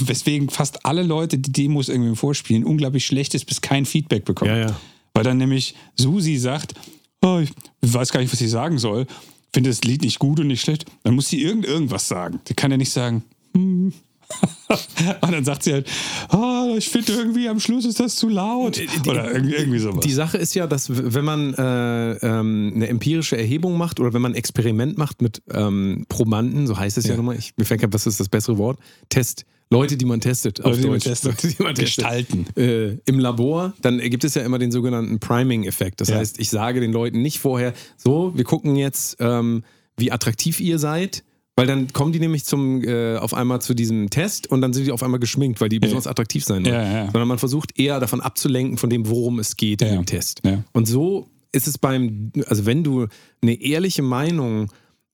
weswegen 0.00 0.50
fast 0.50 0.86
alle 0.86 1.02
Leute, 1.02 1.38
die 1.38 1.52
Demos 1.52 1.88
irgendwie 1.88 2.14
vorspielen, 2.14 2.64
unglaublich 2.64 3.06
schlechtes 3.06 3.44
bis 3.44 3.60
kein 3.60 3.84
Feedback 3.84 4.24
bekommen. 4.24 4.52
Ja, 4.52 4.68
ja. 4.68 4.80
Weil 5.14 5.24
dann 5.24 5.38
nämlich 5.38 5.74
Susi 5.96 6.36
sagt, 6.36 6.74
oh, 7.22 7.40
ich 7.40 7.50
weiß 7.82 8.12
gar 8.12 8.20
nicht, 8.20 8.32
was 8.32 8.38
sie 8.38 8.48
sagen 8.48 8.78
soll, 8.78 9.06
finde 9.52 9.70
das 9.70 9.82
Lied 9.82 10.02
nicht 10.02 10.18
gut 10.20 10.38
und 10.38 10.46
nicht 10.46 10.60
schlecht, 10.60 10.84
dann 11.02 11.14
muss 11.14 11.28
sie 11.28 11.42
irgend 11.42 11.66
irgendwas 11.66 12.06
sagen. 12.06 12.40
Die 12.46 12.54
kann 12.54 12.70
ja 12.70 12.76
nicht 12.76 12.92
sagen, 12.92 13.24
hm, 13.54 13.92
und 15.22 15.32
dann 15.32 15.44
sagt 15.44 15.62
sie 15.62 15.72
halt, 15.72 15.88
oh, 16.32 16.74
ich 16.76 16.88
finde 16.88 17.12
irgendwie 17.12 17.48
am 17.48 17.58
Schluss 17.60 17.84
ist 17.84 18.00
das 18.00 18.16
zu 18.16 18.28
laut. 18.28 18.80
Oder 19.06 19.32
irgendwie 19.34 19.78
sowas. 19.78 20.00
Die 20.00 20.12
Sache 20.12 20.36
ist 20.36 20.54
ja, 20.54 20.66
dass 20.66 20.88
wenn 20.90 21.24
man 21.24 21.54
äh, 21.54 22.12
ähm, 22.16 22.72
eine 22.74 22.88
empirische 22.88 23.38
Erhebung 23.38 23.78
macht 23.78 23.98
oder 24.00 24.12
wenn 24.12 24.22
man 24.22 24.32
ein 24.32 24.36
Experiment 24.36 24.98
macht 24.98 25.22
mit 25.22 25.42
ähm, 25.52 26.04
Probanden, 26.08 26.66
so 26.66 26.78
heißt 26.78 26.98
es 26.98 27.04
ja, 27.04 27.12
ja 27.12 27.16
nochmal, 27.16 27.36
ich, 27.36 27.54
mir 27.56 27.64
fällt 27.64 27.80
gerade, 27.80 27.92
was 27.92 28.06
ist 28.06 28.20
das 28.20 28.28
bessere 28.28 28.58
Wort? 28.58 28.78
Test. 29.08 29.44
Leute, 29.70 29.98
die 29.98 30.06
man 30.06 30.20
testet, 30.20 30.58
Leute, 30.58 30.70
auf 30.70 30.80
Deutsch. 30.80 31.04
Die 31.04 31.08
testet. 31.10 31.42
Leute, 31.42 31.56
die 31.56 31.62
man 31.62 31.74
Gestalten. 31.74 32.46
Äh, 32.56 32.98
Im 33.04 33.18
Labor, 33.18 33.74
dann 33.82 33.98
gibt 33.98 34.24
es 34.24 34.34
ja 34.34 34.42
immer 34.42 34.58
den 34.58 34.72
sogenannten 34.72 35.20
Priming-Effekt. 35.20 36.00
Das 36.00 36.08
ja. 36.08 36.16
heißt, 36.16 36.38
ich 36.38 36.48
sage 36.48 36.80
den 36.80 36.92
Leuten 36.92 37.20
nicht 37.20 37.38
vorher, 37.38 37.74
so, 37.96 38.32
wir 38.34 38.44
gucken 38.44 38.76
jetzt, 38.76 39.18
ähm, 39.20 39.64
wie 39.98 40.10
attraktiv 40.10 40.60
ihr 40.60 40.78
seid 40.78 41.22
weil 41.58 41.66
dann 41.66 41.92
kommen 41.92 42.12
die 42.12 42.20
nämlich 42.20 42.44
zum 42.44 42.84
äh, 42.84 43.16
auf 43.16 43.34
einmal 43.34 43.60
zu 43.60 43.74
diesem 43.74 44.10
Test 44.10 44.46
und 44.46 44.60
dann 44.60 44.72
sind 44.72 44.86
die 44.86 44.92
auf 44.92 45.02
einmal 45.02 45.18
geschminkt, 45.18 45.60
weil 45.60 45.68
die 45.68 45.80
besonders 45.80 46.06
attraktiv 46.06 46.44
sein 46.44 46.64
wollen. 46.64 46.74
Ja, 46.74 46.82
ja. 46.82 47.04
Sondern 47.10 47.26
man 47.26 47.38
versucht 47.38 47.78
eher 47.78 47.98
davon 47.98 48.20
abzulenken, 48.20 48.78
von 48.78 48.88
dem, 48.88 49.08
worum 49.08 49.40
es 49.40 49.56
geht 49.56 49.82
ja, 49.82 49.88
dem 49.88 50.06
Test. 50.06 50.42
Und 50.72 50.86
so 50.86 51.28
ist 51.50 51.66
es 51.66 51.76
beim, 51.76 52.30
also 52.46 52.64
wenn 52.64 52.84
du 52.84 53.08
eine 53.42 53.60
ehrliche 53.60 54.02
Meinung 54.02 54.70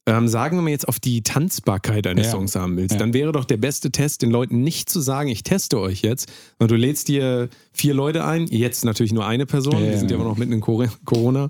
ähm, 0.07 0.29
sagen 0.29 0.59
wir 0.59 0.63
mal 0.63 0.69
jetzt 0.69 0.87
auf 0.87 1.01
die 1.01 1.23
Tanzbarkeit 1.23 2.07
eines 2.07 2.31
Songs 2.31 2.55
haben 2.57 2.77
willst, 2.77 3.01
dann 3.01 3.15
wäre 3.15 3.33
doch 3.33 3.47
der 3.47 3.57
beste 3.57 3.91
Test, 3.91 4.21
den 4.21 4.31
Leuten 4.31 4.61
nicht 4.61 4.91
zu 4.91 5.01
sagen, 5.01 5.31
ich 5.31 5.45
teste 5.45 5.81
euch 5.81 6.03
jetzt, 6.03 6.31
sondern 6.59 6.77
du 6.77 6.87
lädst 6.87 7.09
dir 7.09 7.49
vier 7.73 7.95
Leute 7.95 8.23
ein, 8.27 8.47
jetzt 8.49 8.85
natürlich 8.85 9.15
nur 9.15 9.27
eine 9.27 9.47
Person, 9.47 9.83
wir 9.83 9.97
sind 9.97 10.11
ja 10.11 10.19
aber 10.19 10.27
noch 10.27 10.37
mitten 10.37 10.53
in 10.53 10.61
Corona. 10.61 11.47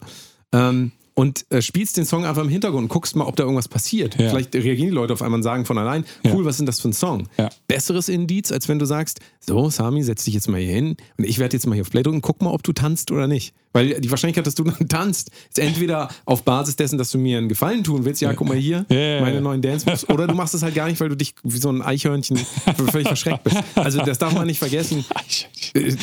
Ähm, 0.52 0.92
und 1.14 1.46
äh, 1.50 1.62
spielst 1.62 1.96
den 1.96 2.04
Song 2.04 2.24
einfach 2.24 2.42
im 2.42 2.48
Hintergrund 2.48 2.84
und 2.84 2.88
guckst 2.88 3.14
mal, 3.14 3.24
ob 3.24 3.36
da 3.36 3.44
irgendwas 3.44 3.68
passiert. 3.68 4.18
Ja. 4.18 4.30
Vielleicht 4.30 4.54
reagieren 4.54 4.90
die 4.90 4.94
Leute 4.94 5.12
auf 5.12 5.22
einmal 5.22 5.38
und 5.38 5.44
sagen 5.44 5.64
von 5.64 5.78
allein, 5.78 6.04
cool, 6.24 6.40
ja. 6.40 6.44
was 6.44 6.54
ist 6.54 6.58
denn 6.58 6.66
das 6.66 6.80
für 6.80 6.88
ein 6.88 6.92
Song? 6.92 7.28
Ja. 7.38 7.50
Besseres 7.68 8.08
Indiz, 8.08 8.50
als 8.50 8.68
wenn 8.68 8.78
du 8.78 8.84
sagst, 8.84 9.20
so, 9.40 9.70
Sami, 9.70 10.02
setz 10.02 10.24
dich 10.24 10.34
jetzt 10.34 10.48
mal 10.48 10.60
hier 10.60 10.72
hin 10.72 10.96
und 11.16 11.24
ich 11.24 11.38
werde 11.38 11.56
jetzt 11.56 11.66
mal 11.66 11.74
hier 11.74 11.82
auf 11.82 11.90
Play 11.90 12.02
drücken, 12.02 12.20
guck 12.20 12.42
mal, 12.42 12.50
ob 12.50 12.62
du 12.62 12.72
tanzt 12.72 13.12
oder 13.12 13.28
nicht. 13.28 13.54
Weil 13.72 14.00
die 14.00 14.10
Wahrscheinlichkeit, 14.10 14.46
dass 14.46 14.54
du 14.54 14.64
dann 14.64 14.88
tanzt, 14.88 15.30
ist 15.48 15.58
entweder 15.58 16.08
auf 16.24 16.42
Basis 16.42 16.76
dessen, 16.76 16.98
dass 16.98 17.10
du 17.10 17.18
mir 17.18 17.38
einen 17.38 17.48
Gefallen 17.48 17.84
tun 17.84 18.04
willst, 18.04 18.20
ja, 18.20 18.32
guck 18.32 18.48
mal 18.48 18.56
hier, 18.56 18.84
meine 18.88 19.40
neuen 19.40 19.62
Dance 19.62 19.88
Moves, 19.88 20.08
oder 20.08 20.26
du 20.26 20.34
machst 20.34 20.54
es 20.54 20.62
halt 20.62 20.74
gar 20.74 20.88
nicht, 20.88 21.00
weil 21.00 21.08
du 21.08 21.16
dich 21.16 21.34
wie 21.44 21.58
so 21.58 21.70
ein 21.70 21.82
Eichhörnchen 21.82 22.36
völlig 22.90 23.06
verschreckt 23.06 23.44
bist. 23.44 23.56
Also 23.76 24.00
das 24.02 24.18
darf 24.18 24.32
man 24.32 24.46
nicht 24.46 24.58
vergessen. 24.58 25.04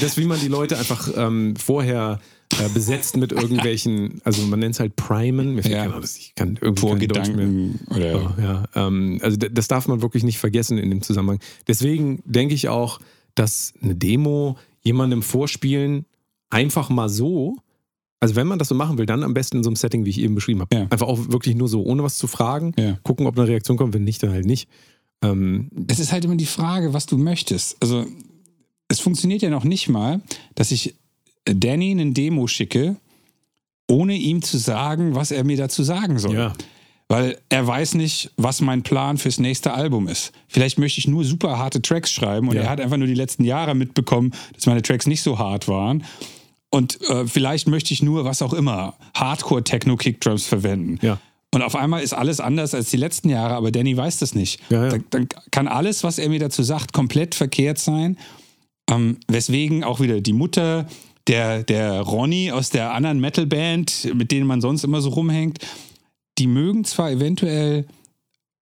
Das, 0.02 0.18
wie 0.18 0.26
man 0.26 0.40
die 0.40 0.50
Leute 0.50 0.78
einfach 0.78 1.10
ähm, 1.16 1.56
vorher 1.56 2.20
äh, 2.60 2.70
besetzt 2.74 3.18
mit 3.18 3.32
irgendwelchen, 3.32 4.22
also 4.24 4.42
man 4.44 4.60
nennt 4.60 4.76
es 4.76 4.80
halt 4.80 4.96
Primen. 4.96 5.56
Mir 5.56 5.64
fällt 5.64 5.76
ja. 5.76 5.86
genau, 5.86 6.00
ich 6.02 6.34
kann 6.36 6.58
irgendwie 6.62 6.82
Vorgedanken 6.82 7.80
oder. 7.90 8.36
Oh, 8.38 8.42
ja, 8.42 8.66
ähm, 8.76 9.20
also 9.22 9.38
das 9.38 9.68
darf 9.68 9.88
man 9.88 10.02
wirklich 10.02 10.24
nicht 10.24 10.40
vergessen 10.40 10.78
in 10.78 10.90
dem 10.90 11.02
Zusammenhang. 11.02 11.40
Deswegen 11.68 12.22
denke 12.26 12.54
ich 12.54 12.70
auch, 12.70 13.00
dass 13.36 13.74
eine 13.82 13.96
Demo 13.96 14.58
jemandem 14.82 15.22
vorspielen 15.22 16.06
einfach 16.50 16.90
mal 16.90 17.10
so, 17.10 17.58
also 18.20 18.36
wenn 18.36 18.48
man 18.48 18.60
das 18.60 18.68
so 18.68 18.76
machen 18.76 18.98
will, 18.98 19.06
dann 19.06 19.24
am 19.24 19.34
besten 19.34 19.58
in 19.58 19.64
so 19.64 19.70
einem 19.70 19.76
Setting, 19.76 20.06
wie 20.06 20.10
ich 20.10 20.20
eben 20.20 20.36
beschrieben 20.36 20.62
habe. 20.62 20.76
Ja. 20.76 20.82
Einfach 20.84 21.08
auch 21.08 21.30
wirklich 21.30 21.56
nur 21.56 21.68
so, 21.68 21.84
ohne 21.84 22.04
was 22.04 22.18
zu 22.18 22.28
fragen, 22.28 22.74
ja. 22.78 22.98
gucken, 23.04 23.26
ob 23.26 23.38
eine 23.38 23.48
Reaktion 23.48 23.78
kommt, 23.78 23.94
wenn 23.94 24.04
nicht, 24.04 24.22
dann 24.22 24.32
halt 24.32 24.46
nicht. 24.46 24.70
Ähm, 25.24 25.70
es 25.88 26.00
ist 26.00 26.12
halt 26.12 26.26
immer 26.26 26.36
die 26.36 26.46
Frage, 26.46 26.94
was 26.94 27.06
du 27.06 27.18
möchtest. 27.18 27.78
Also 27.82 28.06
es 28.88 29.00
funktioniert 29.00 29.42
ja 29.42 29.50
noch 29.50 29.64
nicht 29.64 29.90
mal, 29.90 30.22
dass 30.56 30.72
ich 30.72 30.96
Danny 31.46 31.92
eine 31.92 32.12
Demo 32.12 32.48
schicke, 32.48 32.96
ohne 33.90 34.16
ihm 34.16 34.42
zu 34.42 34.58
sagen, 34.58 35.16
was 35.16 35.32
er 35.32 35.44
mir 35.44 35.58
dazu 35.58 35.84
sagen 35.84 36.20
soll. 36.20 36.36
Ja. 36.36 36.54
Weil 37.10 37.38
er 37.50 37.68
weiß 37.68 37.96
nicht, 37.96 38.32
was 38.38 38.62
mein 38.62 38.84
Plan 38.84 39.18
fürs 39.18 39.38
nächste 39.38 39.74
Album 39.74 40.08
ist. 40.08 40.32
Vielleicht 40.48 40.80
möchte 40.80 41.00
ich 41.00 41.08
nur 41.08 41.26
super 41.26 41.58
harte 41.58 41.82
Tracks 41.82 42.10
schreiben 42.12 42.48
und 42.48 42.56
Ja. 42.56 42.62
er 42.64 42.70
hat 42.70 42.80
einfach 42.80 42.96
nur 42.96 43.08
die 43.08 43.16
letzten 43.16 43.44
Jahre 43.44 43.76
mitbekommen, 43.76 44.32
dass 44.54 44.66
meine 44.66 44.82
Tracks 44.82 45.08
nicht 45.08 45.22
so 45.22 45.38
hart 45.38 45.68
waren. 45.68 46.06
Und 46.70 47.02
äh, 47.10 47.28
vielleicht 47.28 47.68
möchte 47.68 47.94
ich 47.94 48.02
nur, 48.02 48.24
was 48.24 48.42
auch 48.42 48.54
immer, 48.54 48.94
Hardcore-Techno-Kickdrums 49.16 50.46
verwenden. 50.46 51.00
Ja. 51.06 51.20
Und 51.54 51.64
auf 51.64 51.76
einmal 51.76 52.02
ist 52.02 52.14
alles 52.14 52.40
anders 52.40 52.74
als 52.74 52.92
die 52.92 52.98
letzten 52.98 53.28
Jahre, 53.28 53.56
aber 53.56 53.72
Danny 53.72 53.98
weiß 53.98 54.20
das 54.20 54.34
nicht. 54.34 54.62
Ja. 54.70 54.88
Dann, 54.88 55.04
dann 55.10 55.28
kann 55.52 55.68
alles, 55.68 56.06
was 56.06 56.18
er 56.18 56.30
mir 56.30 56.40
dazu 56.40 56.64
sagt, 56.64 56.94
komplett 56.94 57.36
verkehrt 57.36 57.78
sein. 57.78 58.18
Ähm, 58.90 59.18
weswegen 59.28 59.84
auch 59.84 60.00
wieder 60.00 60.22
die 60.22 60.32
Mutter, 60.32 60.88
der, 61.28 61.64
der 61.64 62.02
Ronny 62.02 62.52
aus 62.52 62.70
der 62.70 62.94
anderen 62.94 63.20
Metalband, 63.20 64.14
mit 64.14 64.32
denen 64.32 64.48
man 64.48 64.62
sonst 64.62 64.84
immer 64.84 65.02
so 65.02 65.10
rumhängt, 65.10 65.60
die 66.38 66.48
mögen 66.48 66.84
zwar 66.84 67.12
eventuell 67.12 67.86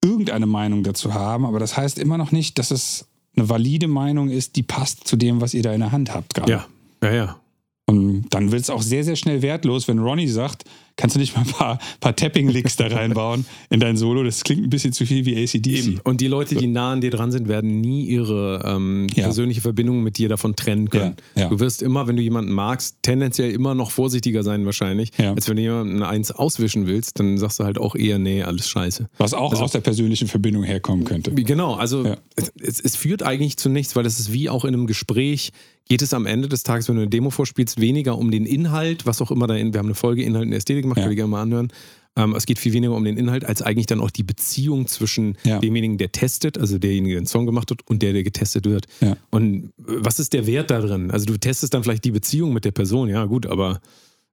irgendeine 0.05 0.47
Meinung 0.47 0.83
dazu 0.83 1.15
haben, 1.15 1.45
aber 1.45 1.59
das 1.59 1.77
heißt 1.77 1.99
immer 1.99 2.19
noch 2.19 2.33
nicht, 2.33 2.59
dass 2.59 2.71
es 2.71 3.07
eine 3.37 3.49
valide 3.49 3.89
Meinung 3.89 4.31
ist, 4.31 4.57
die 4.57 4.63
passt 4.63 5.07
zu 5.07 5.17
dem, 5.17 5.41
was 5.41 5.55
ihr 5.55 5.63
da 5.63 5.73
in 5.73 5.81
der 5.81 5.93
Hand 5.93 6.15
habt 6.15 6.35
gerade. 6.35 6.53
ja, 6.53 6.67
ja, 7.03 7.15
ja. 7.15 7.41
Und 7.87 8.27
dann 8.31 8.53
wird 8.53 8.63
es 8.63 8.71
auch 8.71 8.83
sehr, 8.83 9.03
sehr 9.03 9.17
schnell 9.17 9.41
wertlos, 9.41 9.89
wenn 9.89 9.99
Ronny 9.99 10.29
sagt, 10.29 10.65
kannst 10.99 11.17
du 11.17 11.21
nicht 11.21 11.35
mal 11.35 11.43
ein 11.43 11.49
paar, 11.51 11.79
paar 12.01 12.15
Tapping-Licks 12.15 12.77
da 12.77 12.89
reinbauen 12.89 13.47
in 13.71 13.81
dein 13.81 13.97
Solo? 13.97 14.23
Das 14.25 14.45
klingt 14.45 14.65
ein 14.65 14.69
bisschen 14.69 14.93
zu 14.93 15.07
viel 15.07 15.25
wie 15.25 15.43
ACDC. 15.43 16.01
Und 16.05 16.21
die 16.21 16.27
Leute, 16.27 16.55
die 16.57 16.67
nah 16.67 16.93
an 16.93 17.01
dir 17.01 17.11
dran 17.11 17.33
sind, 17.33 17.49
werden 17.49 17.81
nie 17.81 18.05
ihre 18.05 18.63
ähm, 18.67 19.07
Ja. 19.15 19.25
persönliche 19.25 19.63
Verbindung 19.63 20.03
mit 20.03 20.19
dir 20.19 20.29
davon 20.29 20.55
trennen 20.57 20.91
können. 20.91 21.17
Ja, 21.37 21.45
ja. 21.45 21.49
Du 21.49 21.61
wirst 21.61 21.81
immer, 21.81 22.07
wenn 22.09 22.17
du 22.17 22.23
jemanden 22.23 22.53
magst, 22.53 22.97
tendenziell 23.03 23.51
immer 23.53 23.75
noch 23.75 23.91
vorsichtiger 23.93 24.43
sein 24.43 24.67
wahrscheinlich, 24.67 25.13
als 25.19 25.49
wenn 25.49 25.57
du 25.57 25.63
jemanden 25.63 26.03
eins 26.03 26.31
auswischen 26.33 26.87
willst, 26.87 27.19
dann 27.21 27.39
sagst 27.39 27.61
du 27.61 27.65
halt 27.65 27.79
auch 27.79 27.95
eher, 27.95 28.19
nee, 28.19 28.43
alles 28.43 28.69
scheiße. 28.69 29.09
Was 29.19 29.33
auch 29.35 29.55
aus 29.59 29.73
der 29.73 29.81
persönlichen 29.81 30.29
Verbindung 30.29 30.65
herkommen 30.65 31.05
könnte. 31.05 31.33
Genau, 31.33 31.75
also 31.75 32.17
es, 32.35 32.53
es, 32.61 32.81
es 32.81 32.97
führt 32.97 33.23
eigentlich 33.23 33.57
zu 33.57 33.69
nichts, 33.69 33.95
weil 33.95 34.05
es 34.05 34.19
ist 34.19 34.33
wie 34.33 34.51
auch 34.51 34.65
in 34.65 34.75
einem 34.75 34.87
Gespräch, 34.89 35.53
geht 35.89 36.03
es 36.03 36.13
am 36.15 36.27
Ende 36.27 36.49
des 36.49 36.63
Tages, 36.63 36.89
wenn 36.89 36.97
du 36.97 37.03
eine 37.03 37.11
Demo 37.11 37.31
vorspielst, 37.31 37.81
weniger 37.81 38.19
um 38.19 38.31
den 38.31 38.45
Inhalt, 38.47 39.07
was 39.07 39.21
auch 39.23 39.31
immer 39.31 39.47
da 39.47 39.55
in, 39.57 39.73
wir 39.73 39.79
haben 39.79 39.87
eine 39.87 39.95
Folge 39.95 40.23
Inhalt 40.23 40.47
und 40.47 40.53
Ästhetik 40.53 40.83
gemacht, 40.83 40.99
Ja. 40.99 41.05
könnt 41.05 41.13
ihr 41.13 41.17
gerne 41.17 41.31
mal 41.31 41.43
anhören. 41.43 41.73
Ähm, 42.17 42.35
es 42.35 42.47
geht 42.47 42.59
viel 42.59 42.73
weniger 42.73 42.95
um 42.95 43.05
den 43.05 43.17
Inhalt, 43.17 43.45
als 43.45 43.63
eigentlich 43.63 43.87
dann 43.87 44.01
auch 44.01 44.11
die 44.11 44.23
Beziehung 44.25 44.87
zwischen 44.87 45.37
Ja. 45.45 45.61
demjenigen, 45.61 45.99
der 45.99 46.11
testet, 46.13 46.59
also 46.59 46.77
derjenige, 46.79 47.15
der 47.15 47.23
den 47.23 47.27
Song 47.27 47.47
gemacht 47.47 47.71
hat, 47.71 47.81
und 47.89 48.03
der, 48.03 48.13
der 48.13 48.23
getestet 48.25 48.67
wird. 48.67 48.87
Ja. 49.01 49.17
Und 49.31 49.67
äh, 49.79 49.83
was 49.87 50.19
ist 50.19 50.33
der 50.33 50.47
Wert 50.47 50.71
da 50.71 50.81
drin? 50.81 51.11
Also 51.11 51.27
du 51.27 51.37
testest 51.39 51.73
dann 51.75 51.83
vielleicht 51.85 52.05
die 52.05 52.11
Beziehung 52.11 52.53
mit 52.53 52.65
der 52.65 52.73
Person, 52.73 53.09
ja 53.09 53.25
gut, 53.25 53.47
aber 53.47 53.81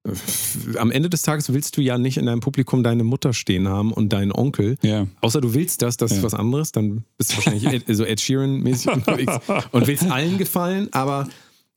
äh, 0.03 0.77
am 0.77 0.89
Ende 0.91 1.09
des 1.09 1.21
Tages 1.21 1.53
willst 1.53 1.77
du 1.77 1.81
ja 1.81 1.97
nicht 1.97 2.17
in 2.17 2.25
deinem 2.25 2.39
Publikum 2.41 2.83
deine 2.83 3.03
Mutter 3.03 3.33
stehen 3.33 3.67
haben 3.67 3.91
und 3.93 4.12
deinen 4.13 4.31
Onkel. 4.31 4.77
Ja. 4.81 5.07
Außer 5.21 5.39
du 5.41 5.53
willst 5.53 5.81
das, 5.83 5.95
das 5.97 6.12
ist 6.12 6.17
Ja. 6.17 6.24
was 6.24 6.33
anderes, 6.33 6.71
dann 6.71 7.03
bist 7.17 7.31
du 7.31 7.35
wahrscheinlich 7.38 7.65
Ed, 7.71 7.83
so 7.95 8.03
Ed 8.03 8.19
Sheeran-mäßig 8.19 8.88
unterwegs 8.93 9.33
und 9.71 9.88
willst 9.88 10.09
allen 10.09 10.38
gefallen, 10.38 10.89
aber 10.91 11.27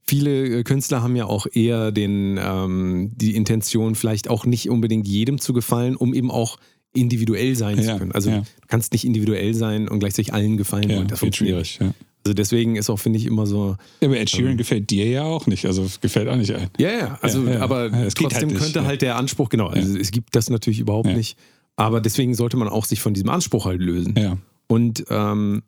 viele 0.09 0.61
äh, 0.61 0.62
Künstler 0.65 1.03
haben 1.03 1.15
ja 1.17 1.27
auch 1.27 1.47
eher 1.53 1.93
den, 1.93 2.38
ähm, 2.43 3.12
die 3.15 3.37
Intention, 3.37 3.95
vielleicht 3.95 4.29
auch 4.29 4.47
nicht 4.47 4.69
unbedingt 4.71 5.07
jedem 5.07 5.38
zu 5.38 5.53
gefallen, 5.53 5.97
um 5.97 6.15
eben 6.15 6.31
auch 6.31 6.59
individuell 6.95 7.55
sein 7.55 7.77
Ja, 7.77 7.83
zu 7.93 7.99
können. 7.99 8.12
Also 8.12 8.31
ja. 8.31 8.38
du 8.38 8.67
kannst 8.67 8.93
nicht 8.93 9.05
individuell 9.05 9.55
sein 9.55 9.88
und 9.88 9.99
gleichzeitig 10.00 10.33
allen 10.33 10.57
gefallen 10.57 10.88
Ja, 10.91 10.97
wollen. 10.97 11.09
Das 11.09 11.21
funktioniert 11.21 11.67
schwierig. 11.67 11.79
Ja. 11.81 11.95
Also 12.25 12.35
deswegen 12.35 12.77
ist 12.77 12.91
auch, 12.91 12.99
finde 12.99 13.19
ich, 13.19 13.27
immer 13.27 13.47
so, 13.47 13.77
Ja, 14.00 14.09
aber 14.09 14.19
Ed 14.19 14.31
Sheeran 14.31 14.57
gefällt 14.57 14.91
dir 14.91 15.07
ja 15.07 15.25
auch 15.25 15.47
nicht. 15.47 15.67
Also 15.67 15.87
gefällt 16.00 16.29
auch 16.29 16.37
nicht 16.37 16.53
ein. 16.55 16.69
ja, 16.79 16.91
ja, 16.91 17.19
also, 17.23 17.47
aber 17.61 17.91
geht 17.91 18.15
trotzdem 18.15 18.33
halt 18.33 18.47
nicht, 18.49 18.59
könnte 18.59 18.85
halt 18.85 19.03
der 19.03 19.17
Anspruch, 19.17 19.49
genau, 19.50 19.69
also 19.69 19.97
es 19.97 20.11
gibt 20.11 20.35
das 20.35 20.50
natürlich 20.50 20.81
überhaupt 20.81 21.15
nicht, 21.15 21.38
aber 21.77 22.00
deswegen 22.00 22.35
sollte 22.35 22.57
man 22.57 22.69
auch 22.69 22.85
sich 22.87 23.00
von 23.00 23.15
diesem 23.15 23.29
Anspruch 23.29 23.67
halt 23.67 23.81
lösen. 23.81 24.15
Ja. 24.19 24.37
Und 24.67 25.05
ähm, 25.11 25.62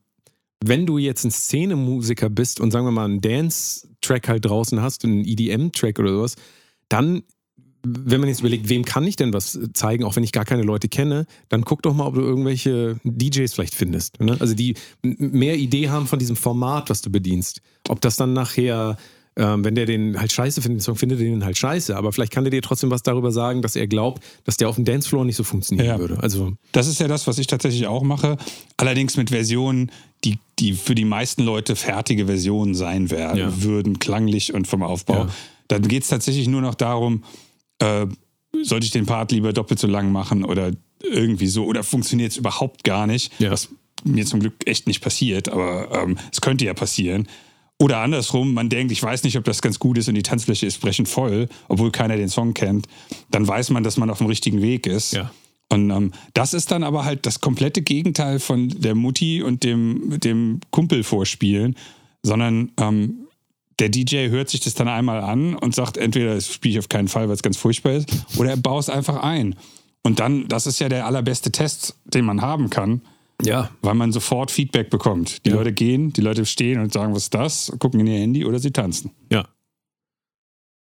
wenn 0.64 0.86
du 0.86 0.98
jetzt 0.98 1.24
ein 1.24 1.30
Szenemusiker 1.30 2.28
bist 2.28 2.60
und 2.60 2.70
sagen 2.70 2.86
wir 2.86 2.90
mal 2.90 3.06
einen 3.06 3.20
Dance-Track 3.20 4.28
halt 4.28 4.44
draußen 4.44 4.80
hast, 4.80 5.04
einen 5.04 5.24
EDM-Track 5.24 5.98
oder 5.98 6.10
sowas, 6.10 6.36
dann, 6.88 7.22
wenn 7.82 8.20
man 8.20 8.28
jetzt 8.28 8.40
überlegt, 8.40 8.68
wem 8.68 8.84
kann 8.84 9.06
ich 9.06 9.16
denn 9.16 9.32
was 9.32 9.58
zeigen, 9.72 10.04
auch 10.04 10.16
wenn 10.16 10.24
ich 10.24 10.32
gar 10.32 10.44
keine 10.44 10.62
Leute 10.62 10.88
kenne, 10.88 11.24
dann 11.48 11.64
guck 11.64 11.82
doch 11.82 11.94
mal, 11.94 12.06
ob 12.06 12.14
du 12.14 12.20
irgendwelche 12.20 13.00
DJs 13.04 13.52
vielleicht 13.52 13.74
findest. 13.74 14.20
Ne? 14.20 14.36
Also 14.38 14.54
die 14.54 14.74
mehr 15.02 15.56
Idee 15.56 15.88
haben 15.88 16.06
von 16.06 16.18
diesem 16.18 16.36
Format, 16.36 16.90
was 16.90 17.00
du 17.00 17.10
bedienst. 17.10 17.62
Ob 17.88 18.02
das 18.02 18.16
dann 18.16 18.34
nachher 18.34 18.98
ähm, 19.36 19.64
wenn 19.64 19.74
der 19.74 19.86
den 19.86 20.18
halt 20.18 20.32
scheiße 20.32 20.60
findet, 20.60 20.80
den 20.80 20.84
Song 20.84 20.96
findet 20.96 21.20
er 21.20 21.24
den 21.26 21.44
halt 21.44 21.56
scheiße, 21.56 21.96
aber 21.96 22.12
vielleicht 22.12 22.32
kann 22.32 22.44
der 22.44 22.50
dir 22.50 22.62
trotzdem 22.62 22.90
was 22.90 23.02
darüber 23.02 23.30
sagen, 23.32 23.62
dass 23.62 23.76
er 23.76 23.86
glaubt, 23.86 24.22
dass 24.44 24.56
der 24.56 24.68
auf 24.68 24.74
dem 24.76 24.84
Dancefloor 24.84 25.24
nicht 25.24 25.36
so 25.36 25.44
funktionieren 25.44 25.86
Ja. 25.86 25.98
würde. 25.98 26.18
Also 26.20 26.52
Das 26.72 26.86
ist 26.88 27.00
ja 27.00 27.08
das, 27.08 27.26
was 27.26 27.38
ich 27.38 27.46
tatsächlich 27.46 27.86
auch 27.86 28.02
mache. 28.02 28.36
Allerdings 28.76 29.16
mit 29.16 29.30
Versionen, 29.30 29.90
die, 30.24 30.38
die 30.58 30.72
für 30.72 30.94
die 30.94 31.04
meisten 31.04 31.44
Leute 31.44 31.76
fertige 31.76 32.26
Versionen 32.26 32.74
sein 32.74 33.10
werden, 33.10 33.38
Ja. 33.38 33.62
würden, 33.62 33.98
klanglich 33.98 34.52
und 34.52 34.66
vom 34.66 34.82
Aufbau. 34.82 35.24
Ja. 35.24 35.28
Dann 35.68 35.82
geht 35.86 36.02
es 36.02 36.08
tatsächlich 36.08 36.48
nur 36.48 36.60
noch 36.60 36.74
darum, 36.74 37.22
äh, 37.78 38.06
sollte 38.62 38.84
ich 38.84 38.90
den 38.92 39.06
Part 39.06 39.30
lieber 39.32 39.52
doppelt 39.52 39.78
so 39.78 39.86
lang 39.86 40.10
machen 40.10 40.44
oder 40.44 40.72
irgendwie 41.02 41.46
so, 41.46 41.64
oder 41.64 41.82
funktioniert 41.84 42.32
es 42.32 42.36
überhaupt 42.36 42.82
gar 42.84 43.06
nicht, 43.06 43.32
was 43.40 43.68
mir 44.04 44.26
zum 44.26 44.40
Glück 44.40 44.54
echt 44.66 44.86
nicht 44.86 45.00
passiert, 45.00 45.48
aber 45.48 45.88
ähm, 46.02 46.18
es 46.32 46.40
könnte 46.40 46.64
ja 46.64 46.74
passieren. 46.74 47.28
Oder 47.80 48.00
andersrum, 48.00 48.52
man 48.52 48.68
denkt, 48.68 48.92
ich 48.92 49.02
weiß 49.02 49.24
nicht, 49.24 49.38
ob 49.38 49.44
das 49.44 49.62
ganz 49.62 49.78
gut 49.78 49.96
ist 49.96 50.06
und 50.06 50.14
die 50.14 50.22
Tanzfläche 50.22 50.66
ist 50.66 50.82
brechend 50.82 51.08
voll, 51.08 51.48
obwohl 51.66 51.90
keiner 51.90 52.18
den 52.18 52.28
Song 52.28 52.52
kennt. 52.52 52.86
Dann 53.30 53.48
weiß 53.48 53.70
man, 53.70 53.82
dass 53.82 53.96
man 53.96 54.10
auf 54.10 54.18
dem 54.18 54.26
richtigen 54.26 54.60
Weg 54.60 54.86
ist. 54.86 55.14
Ja. 55.14 55.30
Und 55.70 55.90
ähm, 55.90 56.12
das 56.34 56.52
ist 56.52 56.70
dann 56.70 56.82
aber 56.82 57.06
halt 57.06 57.24
das 57.24 57.40
komplette 57.40 57.80
Gegenteil 57.80 58.38
von 58.38 58.68
der 58.68 58.94
Mutti 58.94 59.42
und 59.42 59.64
dem, 59.64 60.20
dem 60.20 60.60
Kumpel 60.70 61.02
vorspielen, 61.04 61.74
sondern 62.22 62.70
ähm, 62.78 63.28
der 63.78 63.88
DJ 63.88 64.28
hört 64.28 64.50
sich 64.50 64.60
das 64.60 64.74
dann 64.74 64.88
einmal 64.88 65.22
an 65.22 65.54
und 65.54 65.74
sagt, 65.74 65.96
entweder 65.96 66.34
das 66.34 66.52
spiele 66.52 66.72
ich 66.72 66.78
auf 66.80 66.90
keinen 66.90 67.08
Fall, 67.08 67.28
weil 67.28 67.34
es 67.34 67.42
ganz 67.42 67.56
furchtbar 67.56 67.92
ist, 67.92 68.10
oder 68.36 68.50
er 68.50 68.56
baut 68.58 68.82
es 68.82 68.90
einfach 68.90 69.22
ein. 69.22 69.56
Und 70.02 70.20
dann, 70.20 70.48
das 70.48 70.66
ist 70.66 70.80
ja 70.80 70.90
der 70.90 71.06
allerbeste 71.06 71.50
Test, 71.50 71.96
den 72.04 72.26
man 72.26 72.42
haben 72.42 72.68
kann, 72.68 73.00
ja, 73.42 73.70
weil 73.82 73.94
man 73.94 74.12
sofort 74.12 74.50
Feedback 74.50 74.90
bekommt. 74.90 75.44
Die 75.46 75.50
Ja. 75.50 75.56
Leute 75.56 75.72
gehen, 75.72 76.12
die 76.12 76.20
Leute 76.20 76.46
stehen 76.46 76.80
und 76.80 76.92
sagen, 76.92 77.14
was 77.14 77.24
ist 77.24 77.34
das, 77.34 77.72
gucken 77.78 78.00
in 78.00 78.06
ihr 78.06 78.18
Handy 78.18 78.44
oder 78.44 78.58
sie 78.58 78.70
tanzen. 78.70 79.10
Ja. 79.30 79.46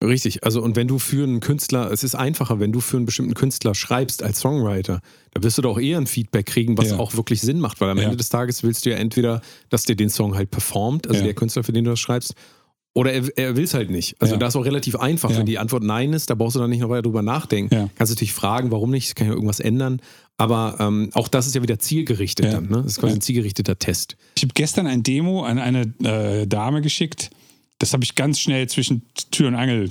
Richtig. 0.04 0.44
Also, 0.44 0.64
und 0.64 0.76
wenn 0.76 0.88
du 0.88 0.98
für 0.98 1.24
einen 1.24 1.42
Künstler, 1.42 1.92
es 1.92 2.04
ist 2.04 2.16
einfacher, 2.16 2.60
wenn 2.60 2.72
du 2.72 2.80
für 2.80 2.98
einen 2.98 3.06
bestimmten 3.06 3.36
Künstler 3.36 3.76
schreibst 3.76 4.24
als 4.24 4.40
Songwriter, 4.40 5.00
da 5.32 5.44
wirst 5.44 5.60
du 5.60 5.62
doch 5.62 5.80
eher 5.80 6.00
ein 6.00 6.08
Feedback 6.08 6.48
kriegen, 6.48 6.76
was 6.76 6.90
Ja. 6.90 6.98
auch 6.98 7.16
wirklich 7.16 7.40
Sinn 7.42 7.60
macht, 7.60 7.80
weil 7.82 7.92
am 7.92 7.98
Ja. 8.00 8.06
Ende 8.06 8.18
des 8.18 8.30
Tages 8.30 8.64
willst 8.64 8.86
du 8.86 8.90
ja 8.90 8.98
entweder, 8.98 9.42
dass 9.70 9.84
der 9.84 9.96
den 9.96 10.10
Song 10.10 10.34
halt 10.36 10.50
performt, 10.50 11.06
also 11.08 11.20
Ja. 11.20 11.26
der 11.26 11.34
Künstler, 11.36 11.64
für 11.64 11.72
den 11.72 11.84
du 11.84 11.92
das 11.92 12.00
schreibst, 12.00 12.34
oder 12.94 13.14
er, 13.14 13.24
er 13.38 13.56
will 13.56 13.64
es 13.64 13.74
halt 13.74 13.90
nicht. 13.90 14.16
Also 14.20 14.34
Ja. 14.36 14.40
da 14.40 14.48
ist 14.48 14.56
auch 14.56 14.66
relativ 14.66 14.96
einfach. 14.98 15.30
Ja. 15.32 15.38
Wenn 15.40 15.46
die 15.46 15.60
Antwort 15.60 15.84
Nein 15.84 16.14
ist, 16.14 16.30
da 16.30 16.36
brauchst 16.36 16.56
du 16.56 16.60
dann 16.60 16.70
nicht 16.70 16.82
noch 16.82 16.90
weiter 16.90 17.04
drüber 17.04 17.22
nachdenken. 17.22 17.74
Ja. 17.74 17.90
Kannst 17.96 18.12
du 18.12 18.16
natürlich 18.16 18.34
fragen, 18.34 18.72
warum 18.72 18.92
nicht, 18.92 19.16
kann 19.16 19.28
ja 19.28 19.34
irgendwas 19.34 19.60
ändern. 19.60 20.02
Aber 20.38 20.76
ähm, 20.80 21.10
auch 21.14 21.28
das 21.28 21.48
ist 21.48 21.56
ja 21.56 21.62
wieder 21.62 21.80
zielgerichtet 21.80 22.46
Ja. 22.48 22.52
dann. 22.54 22.64
Ne? 22.70 22.78
Das 22.84 22.94
ist 22.94 23.00
quasi 23.00 23.14
ein 23.14 23.22
zielgerichteter 23.22 23.78
Test. 23.80 24.18
Ich 24.36 24.44
habe 24.44 24.54
gestern 24.54 24.88
ein 24.88 25.04
Demo 25.04 25.44
an 25.44 25.60
eine 25.60 25.94
äh, 26.04 26.48
Dame 26.48 26.82
geschickt. 26.82 27.30
Das 27.80 27.94
habe 27.94 28.04
ich 28.04 28.16
ganz 28.16 28.40
schnell 28.40 28.68
zwischen 28.68 29.04
Tür 29.32 29.48
und 29.48 29.56
Angel 29.56 29.90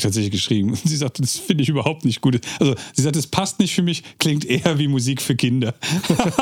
tatsächlich 0.00 0.32
geschrieben. 0.32 0.70
Und 0.70 0.78
sie 0.84 0.96
sagte, 0.96 1.22
das 1.22 1.36
finde 1.36 1.62
ich 1.62 1.68
überhaupt 1.68 2.04
nicht 2.04 2.20
gut. 2.20 2.40
Also 2.58 2.74
sie 2.94 3.02
sagte, 3.02 3.18
es 3.18 3.26
passt 3.26 3.58
nicht 3.58 3.74
für 3.74 3.82
mich, 3.82 4.02
klingt 4.18 4.44
eher 4.44 4.78
wie 4.78 4.88
Musik 4.88 5.22
für 5.22 5.36
Kinder. 5.36 5.74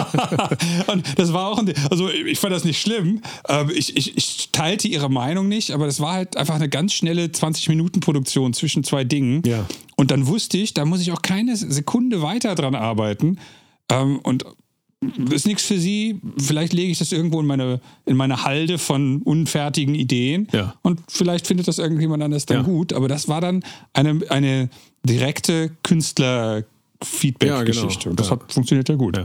und 0.86 1.04
das 1.18 1.32
war 1.32 1.48
auch, 1.48 1.58
ein, 1.58 1.72
also 1.90 2.10
ich 2.10 2.38
fand 2.38 2.52
das 2.52 2.64
nicht 2.64 2.80
schlimm. 2.80 3.20
Ähm, 3.48 3.70
Ich, 3.74 3.96
ich, 3.96 4.16
ich 4.16 4.48
teilte 4.52 4.88
ihre 4.88 5.10
Meinung 5.10 5.48
nicht, 5.48 5.70
aber 5.70 5.86
das 5.86 6.00
war 6.00 6.14
halt 6.14 6.36
einfach 6.36 6.54
eine 6.54 6.68
ganz 6.68 6.92
schnelle 6.92 7.26
20-Minuten-Produktion 7.26 8.52
zwischen 8.52 8.84
zwei 8.84 9.04
Dingen. 9.04 9.42
Ja. 9.46 9.66
Und 9.96 10.10
dann 10.10 10.26
wusste 10.26 10.58
ich, 10.58 10.74
da 10.74 10.84
muss 10.84 11.00
ich 11.00 11.12
auch 11.12 11.22
keine 11.22 11.56
Sekunde 11.56 12.22
weiter 12.22 12.54
dran 12.54 12.74
arbeiten. 12.74 13.38
Ähm, 13.90 14.18
und 14.22 14.44
ist 15.30 15.46
nichts 15.46 15.64
für 15.64 15.78
sie. 15.78 16.20
Vielleicht 16.38 16.72
lege 16.72 16.90
ich 16.90 16.98
das 16.98 17.12
irgendwo 17.12 17.40
in 17.40 17.46
meine, 17.46 17.80
in 18.06 18.16
meine 18.16 18.44
Halde 18.44 18.78
von 18.78 19.22
unfertigen 19.22 19.94
Ideen. 19.94 20.48
Ja. 20.52 20.74
Und 20.82 21.00
vielleicht 21.08 21.46
findet 21.46 21.68
das 21.68 21.78
irgendjemand 21.78 22.22
anders 22.22 22.46
dann 22.46 22.58
Ja. 22.58 22.62
gut. 22.62 22.92
Aber 22.92 23.08
das 23.08 23.28
war 23.28 23.40
dann 23.40 23.62
eine, 23.92 24.20
eine 24.30 24.70
direkte 25.04 25.70
Künstler-Feedback-Geschichte. 25.82 27.98
Genau. 28.04 28.10
Und 28.10 28.20
das 28.20 28.30
hat, 28.30 28.52
funktioniert 28.52 28.88
ja 28.88 28.94
gut. 28.94 29.20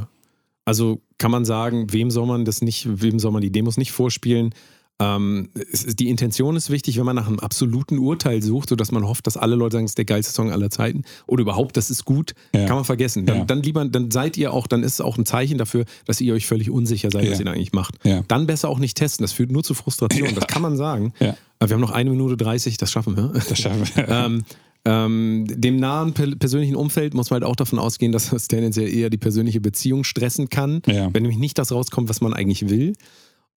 Also 0.66 1.02
kann 1.18 1.32
man 1.32 1.46
sagen, 1.46 1.92
wem 1.92 2.12
soll 2.12 2.28
man 2.28 2.46
das 2.46 2.62
nicht, 2.62 2.88
wem 3.02 3.20
soll 3.20 3.32
man 3.32 3.42
die 3.42 3.52
Demos 3.52 3.78
nicht 3.78 3.92
vorspielen? 3.92 4.54
Ähm, 5.04 5.50
es 5.72 5.86
die 5.96 6.10
Intention 6.10 6.56
ist 6.56 6.70
wichtig, 6.70 6.98
wenn 7.00 7.06
man 7.06 7.16
nach 7.16 7.28
einem 7.28 7.40
absoluten 7.40 7.98
Urteil 7.98 8.44
sucht, 8.44 8.70
sodass 8.70 8.92
man 8.92 9.08
hofft, 9.08 9.26
dass 9.26 9.36
alle 9.36 9.56
Leute 9.56 9.74
sagen, 9.78 9.86
es 9.86 9.92
ist 9.92 9.98
der 9.98 10.06
geilste 10.06 10.32
Song 10.34 10.52
aller 10.52 10.70
Zeiten 10.70 11.04
oder 11.28 11.42
überhaupt, 11.42 11.76
das 11.78 11.90
ist 11.90 12.06
gut, 12.06 12.34
Ja. 12.54 12.66
kann 12.68 12.76
man 12.76 12.86
vergessen. 12.86 13.26
Dann, 13.26 13.38
Ja. 13.40 13.46
dann 13.46 13.64
lieber, 13.64 13.84
dann 13.86 14.12
seid 14.12 14.38
ihr 14.38 14.54
auch, 14.54 14.68
dann 14.68 14.84
ist 14.84 14.94
es 14.94 15.02
auch 15.02 15.18
ein 15.18 15.26
Zeichen 15.26 15.58
dafür, 15.58 15.86
dass 16.06 16.22
ihr 16.22 16.34
euch 16.34 16.46
völlig 16.46 16.70
unsicher 16.70 17.10
seid, 17.12 17.30
was 17.32 17.40
ihr 17.40 17.46
da 17.46 17.52
eigentlich 17.54 17.74
macht. 17.74 17.96
Dann 18.28 18.46
besser 18.48 18.70
auch 18.70 18.80
nicht 18.80 18.96
testen, 18.98 19.24
das 19.24 19.32
führt 19.34 19.52
nur 19.52 19.64
zu 19.64 19.74
Frustration, 19.74 20.30
das 20.36 20.48
kann 20.48 20.62
man 20.62 20.78
sagen. 20.78 21.14
Wir 21.20 21.36
haben 21.60 21.80
noch 21.82 21.92
eine 21.92 22.10
Minute 22.10 22.38
30, 22.38 22.78
das 22.78 22.92
schaffen 22.92 23.16
wir. 23.18 23.32
Das 23.50 23.58
schaffen 23.60 23.84
wir. 23.96 24.08
Ähm, 24.10 24.44
ähm, 24.84 25.46
dem 25.48 25.76
nahen 25.78 26.14
per 26.14 26.28
persönlichen 26.36 26.76
Umfeld 26.76 27.14
muss 27.14 27.30
man 27.30 27.42
halt 27.42 27.50
auch 27.52 27.56
davon 27.56 27.78
ausgehen, 27.78 28.12
dass 28.12 28.32
das 28.32 28.48
tendenziell 28.48 28.92
eher 28.92 29.10
die 29.12 29.18
persönliche 29.18 29.62
Beziehung 29.62 30.04
stressen 30.04 30.50
kann, 30.50 30.82
Ja. 30.88 31.14
wenn 31.14 31.22
nämlich 31.22 31.38
nicht 31.40 31.58
das 31.60 31.72
rauskommt, 31.72 32.10
was 32.10 32.20
man 32.22 32.34
eigentlich 32.34 32.68
will. 32.70 32.94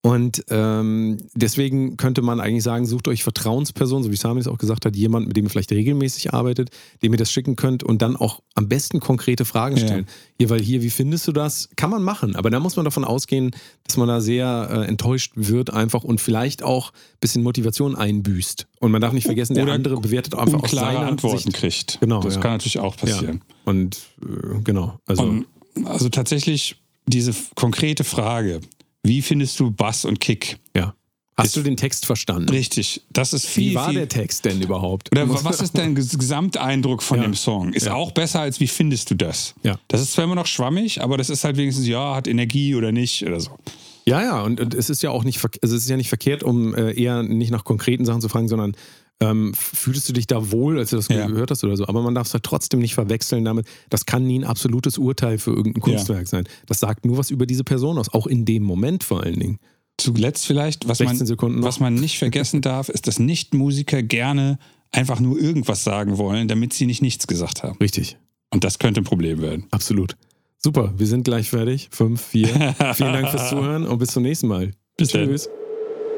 Und 0.05 0.45
ähm, 0.49 1.17
deswegen 1.33 1.97
könnte 1.97 2.21
man 2.21 2.39
eigentlich 2.39 2.61
sagen, 2.61 2.85
sucht 2.85 3.07
euch 3.07 3.23
Vertrauenspersonen, 3.23 4.03
so 4.03 4.11
wie 4.11 4.15
Sami 4.15 4.39
es 4.39 4.47
auch 4.47 4.59
gesagt 4.59 4.85
hat, 4.85 4.95
jemand, 4.95 5.25
mit 5.27 5.35
dem 5.35 5.45
ihr 5.45 5.49
vielleicht 5.49 5.71
regelmäßig 5.71 6.31
arbeitet, 6.31 6.69
dem 7.01 7.11
ihr 7.11 7.17
das 7.17 7.31
schicken 7.31 7.55
könnt 7.55 7.81
und 7.81 8.03
dann 8.03 8.15
auch 8.15 8.43
am 8.53 8.69
besten 8.69 8.99
konkrete 8.99 9.45
Fragen 9.45 9.77
Ja. 9.77 9.83
stellen. 9.87 10.05
Hier, 10.37 10.51
weil 10.51 10.61
hier, 10.61 10.83
wie 10.83 10.91
findest 10.91 11.27
du 11.27 11.31
das? 11.31 11.69
Kann 11.75 11.89
man 11.89 12.03
machen, 12.03 12.35
aber 12.35 12.51
da 12.51 12.59
muss 12.59 12.75
man 12.75 12.85
davon 12.85 13.03
ausgehen, 13.03 13.49
dass 13.87 13.97
man 13.97 14.07
da 14.07 14.21
sehr 14.21 14.67
äh, 14.69 14.87
enttäuscht 14.87 15.31
wird 15.37 15.73
einfach 15.73 16.03
und 16.03 16.21
vielleicht 16.21 16.61
auch 16.61 16.91
ein 16.91 17.19
bisschen 17.19 17.41
Motivation 17.41 17.95
einbüßt. 17.95 18.67
Und 18.81 18.91
man 18.91 19.01
darf 19.01 19.11
nicht 19.11 19.25
vergessen, 19.25 19.55
der 19.55 19.63
Oder 19.63 19.73
andere 19.73 19.99
bewertet 19.99 20.35
einfach 20.35 20.61
aus 20.61 20.69
seiner 20.69 20.99
Antworten 20.99 21.39
Sicht. 21.39 21.53
kriegt. 21.55 21.97
Genau, 21.99 22.21
Das 22.21 22.35
ja. 22.35 22.41
kann 22.41 22.51
natürlich 22.51 22.77
auch 22.77 22.95
passieren. 22.95 23.41
Ja. 23.43 23.55
Und 23.71 23.97
äh, 24.21 24.59
genau, 24.63 24.99
also 25.07 25.23
Und 25.23 25.45
also 25.85 26.09
tatsächlich 26.09 26.75
diese 27.07 27.33
konkrete 27.55 28.03
Frage, 28.03 28.61
wie 29.07 29.21
findest 29.21 29.59
du 29.59 29.71
Bass 29.71 30.05
und 30.05 30.19
Kick? 30.19 30.57
ja. 30.75 30.93
Hast 31.37 31.57
du 31.57 31.61
den 31.63 31.75
Text 31.75 32.05
verstanden? 32.05 32.47
Richtig. 32.47 33.01
Das 33.11 33.33
ist 33.33 33.45
viel. 33.45 33.71
Wie 33.71 33.75
war 33.75 33.89
viel, 33.89 33.95
der 33.97 34.07
Text 34.07 34.45
denn 34.45 34.61
überhaupt? 34.61 35.11
Oder 35.11 35.29
was 35.43 35.59
ist 35.59 35.77
dein 35.77 35.93
Ges- 35.93 36.17
Gesamteindruck 36.17 37.03
von 37.03 37.17
Ja. 37.17 37.23
dem 37.25 37.33
Song? 37.33 37.73
Ist 37.73 37.87
Ja. 37.87 37.93
auch 37.95 38.11
besser 38.11 38.39
als 38.39 38.61
wie 38.61 38.67
findest 38.67 39.11
du 39.11 39.15
das? 39.15 39.53
Ja. 39.61 39.77
Das 39.89 39.99
ist 39.99 40.13
zwar 40.13 40.23
immer 40.23 40.35
noch 40.35 40.45
schwammig, 40.47 41.01
aber 41.01 41.17
das 41.17 41.29
ist 41.29 41.43
halt 41.43 41.57
wenigstens, 41.57 41.87
ja, 41.87 42.15
hat 42.15 42.29
Energie 42.29 42.73
oder 42.73 42.93
nicht 42.93 43.21
oder 43.27 43.41
so. 43.41 43.51
Ja, 44.05 44.21
ja, 44.21 44.43
und, 44.43 44.61
und 44.61 44.73
es 44.73 44.89
ist 44.89 45.03
ja 45.03 45.09
auch 45.09 45.25
nicht, 45.25 45.43
also 45.61 45.75
es 45.75 45.83
ist 45.83 45.89
ja 45.89 45.97
nicht 45.97 46.07
verkehrt, 46.07 46.41
um 46.41 46.73
äh, 46.73 46.93
eher 46.93 47.21
nicht 47.21 47.51
nach 47.51 47.65
konkreten 47.65 48.05
Sachen 48.05 48.21
zu 48.21 48.29
fragen, 48.29 48.47
sondern 48.47 48.77
ähm, 49.21 49.53
fühltest 49.53 50.09
du 50.09 50.13
dich 50.13 50.27
da 50.27 50.51
wohl, 50.51 50.77
als 50.77 50.89
du 50.89 50.97
das 50.97 51.07
Ja. 51.07 51.25
gehört 51.27 51.49
hast 51.51 51.63
oder 51.63 51.77
so? 51.77 51.87
Aber 51.87 52.01
man 52.01 52.13
darf 52.15 52.27
es 52.27 52.33
halt 52.33 52.43
trotzdem 52.43 52.79
nicht 52.81 52.93
verwechseln 52.95 53.45
damit. 53.45 53.65
Das 53.89 54.05
kann 54.05 54.25
nie 54.27 54.39
ein 54.39 54.43
absolutes 54.43 54.97
Urteil 54.97 55.37
für 55.37 55.51
irgendein 55.51 55.81
Kunstwerk 55.81 56.27
sein. 56.27 56.45
Das 56.65 56.79
sagt 56.79 57.05
nur 57.05 57.17
was 57.17 57.31
über 57.31 57.45
diese 57.45 57.63
Person 57.63 57.97
aus, 57.97 58.09
auch 58.13 58.27
in 58.27 58.45
dem 58.45 58.63
Moment 58.63 59.03
vor 59.03 59.23
allen 59.23 59.39
Dingen. 59.39 59.59
Zuletzt 59.97 60.45
vielleicht, 60.45 60.89
was 60.89 60.97
16 60.97 61.37
man, 61.41 61.63
was 61.63 61.79
man 61.79 61.95
nicht 61.95 62.17
vergessen 62.19 62.59
darf, 62.61 62.89
ist, 62.89 63.07
dass 63.07 63.17
Nichtmusiker 63.19 64.03
gerne 64.03 64.59
einfach 64.91 65.21
nur 65.21 65.39
irgendwas 65.39 65.83
sagen 65.85 66.17
wollen, 66.17 66.47
damit 66.49 66.73
sie 66.73 66.85
nicht 66.85 67.01
nichts 67.01 67.27
gesagt 67.27 67.63
haben. 67.63 67.77
Richtig, 67.79 68.17
Und 68.53 68.63
das 68.65 68.79
könnte 68.79 69.01
ein 69.01 69.05
Problem 69.05 69.41
werden. 69.41 69.65
absolut. 69.71 70.17
Super, 70.57 70.93
wir 70.97 71.05
sind 71.07 71.23
gleich 71.23 71.49
fertig. 71.51 71.89
Fünf, 71.91 72.21
vier. 72.21 72.47
Vielen 72.95 73.13
Dank 73.13 73.29
fürs 73.29 73.49
Zuhören 73.49 73.85
und 73.85 73.99
bis 73.99 74.09
zum 74.09 74.23
nächsten 74.23 74.47
Mal. 74.47 74.71
Bis 74.97 75.09
dann. 75.09 75.29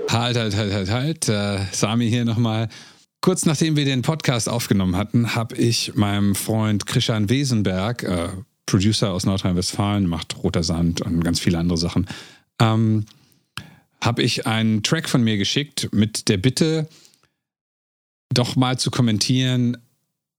Halt, 0.10 0.38
halt, 0.38 0.56
halt, 0.56 0.74
halt, 0.74 0.90
halt. 0.90 1.30
Äh, 1.30 1.66
Sami 1.72 2.10
hier 2.10 2.26
nochmal. 2.26 2.70
Kurz 3.22 3.46
nachdem 3.46 3.76
wir 3.76 3.84
den 3.84 4.04
Podcast 4.04 4.48
aufgenommen 4.48 4.96
hatten, 4.96 5.36
habe 5.36 5.56
ich 5.56 5.96
meinem 5.96 6.34
Freund 6.34 6.86
Christian 6.86 7.30
Wesenberg, 7.30 8.04
äh, 8.04 8.30
Producer 8.66 9.12
aus 9.12 9.26
Nordrhein-Westfalen, 9.26 10.06
macht 10.06 10.44
Roter 10.44 10.64
Sand 10.64 11.02
und 11.02 11.24
ganz 11.24 11.40
viele 11.40 11.58
andere 11.58 11.78
Sachen, 11.78 12.08
ähm, 12.60 13.06
habe 14.02 14.22
ich 14.22 14.46
einen 14.46 14.84
Track 14.84 15.10
von 15.10 15.24
mir 15.24 15.38
geschickt 15.38 15.90
mit 15.92 16.30
der 16.30 16.38
Bitte, 16.38 16.88
doch 18.34 18.56
mal 18.56 18.78
zu 18.78 18.92
kommentieren, 18.92 19.78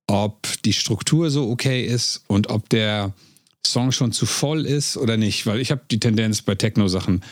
ob 0.06 0.46
die 0.64 0.72
Struktur 0.72 1.30
so 1.30 1.50
okay 1.50 1.84
ist 1.84 2.24
und 2.28 2.48
ob 2.48 2.68
der 2.70 3.12
Song 3.66 3.92
schon 3.92 4.12
zu 4.12 4.24
voll 4.24 4.64
ist 4.64 4.96
oder 4.96 5.16
nicht. 5.16 5.46
Weil 5.46 5.60
ich 5.60 5.70
habe 5.70 5.82
die 5.90 6.00
Tendenz 6.00 6.42
bei 6.42 6.54
Techno-Sachen 6.54 7.22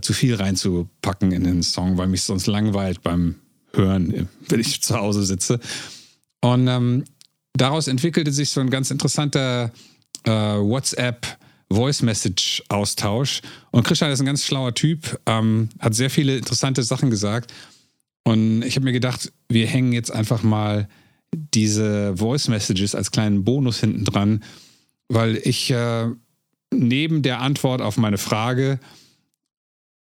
zu 0.00 0.12
viel 0.12 0.34
reinzupacken 0.34 1.32
in 1.32 1.44
den 1.44 1.62
Song, 1.62 1.98
weil 1.98 2.08
mich 2.08 2.22
sonst 2.22 2.46
langweilt 2.46 3.02
beim 3.02 3.36
Hören, 3.72 4.12
äh, 4.12 4.26
wenn 4.48 4.60
ich 4.60 4.82
zu 4.82 4.96
Hause 4.96 5.24
sitze. 5.24 5.60
Und 6.40 6.68
ähm, 6.68 7.04
daraus 7.54 7.88
entwickelte 7.88 8.32
sich 8.32 8.50
so 8.50 8.60
ein 8.60 8.70
ganz 8.70 8.90
interessanter 8.90 9.72
äh, 10.24 10.30
WhatsApp 10.30 11.38
Voice 11.70 12.02
Message 12.02 12.62
Austausch. 12.68 13.42
Und 13.70 13.84
Christian 13.84 14.10
ist 14.10 14.20
ein 14.20 14.26
ganz 14.26 14.44
schlauer 14.44 14.74
Typ, 14.74 15.20
ähm, 15.26 15.68
hat 15.80 15.94
sehr 15.94 16.10
viele 16.10 16.36
interessante 16.36 16.82
Sachen 16.82 17.10
gesagt. 17.10 17.52
Und 18.24 18.62
ich 18.62 18.76
habe 18.76 18.84
mir 18.84 18.92
gedacht, 18.92 19.32
wir 19.48 19.66
hängen 19.66 19.92
jetzt 19.92 20.12
einfach 20.12 20.42
mal 20.42 20.88
diese 21.34 22.16
Voice 22.16 22.48
Messages 22.48 22.94
als 22.94 23.10
kleinen 23.10 23.44
Bonus 23.44 23.80
hinten 23.80 24.04
dran, 24.04 24.42
weil 25.08 25.36
ich 25.36 25.70
äh, 25.70 26.08
neben 26.72 27.22
der 27.22 27.40
Antwort 27.40 27.82
auf 27.82 27.96
meine 27.96 28.18
Frage 28.18 28.78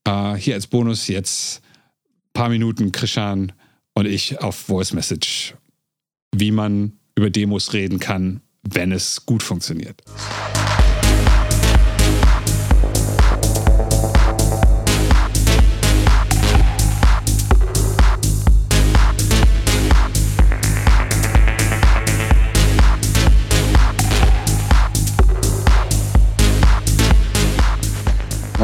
äh, 0.05 0.35
hier 0.35 0.55
als 0.55 0.67
Bonus 0.67 1.07
jetzt 1.07 1.61
ein 1.63 2.33
paar 2.33 2.49
Minuten 2.49 2.91
Krishan 2.91 3.53
und 3.93 4.05
ich 4.05 4.41
auf 4.41 4.55
Voice 4.55 4.93
Message, 4.93 5.55
wie 6.35 6.51
man 6.51 6.93
über 7.15 7.29
Demos 7.29 7.73
reden 7.73 7.99
kann, 7.99 8.41
wenn 8.63 8.91
es 8.91 9.25
gut 9.25 9.43
funktioniert. 9.43 10.01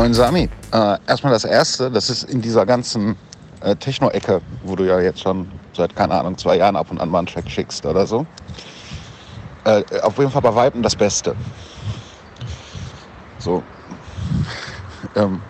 Moin 0.07 0.13
Sami. 0.13 0.49
Äh, 0.71 0.97
erstmal 1.05 1.33
das 1.33 1.43
Erste, 1.43 1.91
das 1.91 2.09
ist 2.09 2.23
in 2.23 2.41
dieser 2.41 2.65
ganzen 2.65 3.17
äh, 3.59 3.75
Techno-Ecke, 3.75 4.39
wo 4.63 4.77
du 4.77 4.85
ja 4.85 5.01
jetzt 5.01 5.19
schon 5.19 5.51
seit, 5.75 5.93
keine 5.97 6.13
Ahnung, 6.13 6.37
zwei 6.37 6.55
Jahren 6.55 6.77
ab 6.77 6.89
und 6.91 7.01
an 7.01 7.09
mal 7.09 7.17
einen 7.17 7.27
Track 7.27 7.49
schickst 7.49 7.85
oder 7.85 8.07
so. 8.07 8.25
Äh, 9.65 9.83
auf 10.03 10.17
jeden 10.17 10.31
Fall 10.31 10.41
bei 10.43 10.55
Weitem 10.55 10.81
das 10.81 10.95
Beste. 10.95 11.35
So. 13.39 13.61
Ähm, 15.15 15.41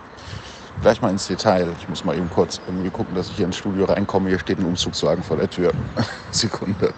gleich 0.81 1.01
mal 1.01 1.09
ins 1.09 1.27
Detail. 1.27 1.67
Ich 1.79 1.89
muss 1.89 2.03
mal 2.03 2.15
eben 2.15 2.29
kurz 2.29 2.59
irgendwie 2.67 2.89
gucken, 2.89 3.15
dass 3.15 3.29
ich 3.29 3.35
hier 3.35 3.45
ins 3.45 3.57
Studio 3.57 3.85
reinkomme. 3.85 4.29
Hier 4.29 4.39
steht 4.39 4.59
ein 4.59 4.65
Umzugswagen 4.65 5.23
vor 5.23 5.37
der 5.37 5.49
Tür. 5.49 5.71
Sekunde. 6.31 6.93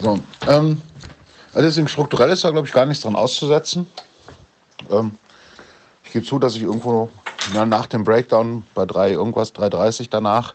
So. 0.00 0.18
Ähm, 0.48 0.82
also 1.54 1.66
deswegen 1.66 1.88
strukturell 1.88 2.30
ist 2.30 2.44
da, 2.44 2.50
glaube 2.50 2.66
ich, 2.66 2.74
gar 2.74 2.86
nichts 2.86 3.02
dran 3.02 3.16
auszusetzen. 3.16 3.86
Ähm, 4.90 5.18
ich 6.04 6.12
gebe 6.12 6.24
zu, 6.24 6.38
dass 6.38 6.56
ich 6.56 6.62
irgendwo 6.62 7.10
na, 7.52 7.66
nach 7.66 7.86
dem 7.86 8.04
Breakdown 8.04 8.64
bei 8.74 8.86
3 8.86 9.12
irgendwas, 9.12 9.54
3,30 9.54 10.08
danach, 10.10 10.54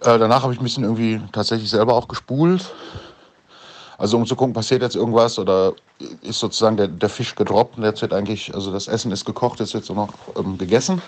äh, 0.00 0.18
danach 0.18 0.42
habe 0.42 0.52
ich 0.52 0.60
ein 0.60 0.64
bisschen 0.64 0.84
irgendwie 0.84 1.20
tatsächlich 1.32 1.70
selber 1.70 1.94
auch 1.94 2.08
gespult. 2.08 2.72
Also 3.98 4.16
um 4.16 4.26
zu 4.26 4.34
gucken, 4.34 4.54
passiert 4.54 4.80
jetzt 4.80 4.96
irgendwas 4.96 5.38
oder 5.38 5.74
ist 6.22 6.38
sozusagen 6.38 6.78
der, 6.78 6.88
der 6.88 7.10
Fisch 7.10 7.34
gedroppt 7.34 7.76
und 7.76 7.84
jetzt 7.84 8.00
wird 8.00 8.14
eigentlich, 8.14 8.54
also 8.54 8.72
das 8.72 8.88
Essen 8.88 9.12
ist 9.12 9.26
gekocht, 9.26 9.60
jetzt 9.60 9.74
wird 9.74 9.84
so 9.84 9.92
noch 9.92 10.14
ähm, 10.36 10.56
gegessen. 10.56 11.02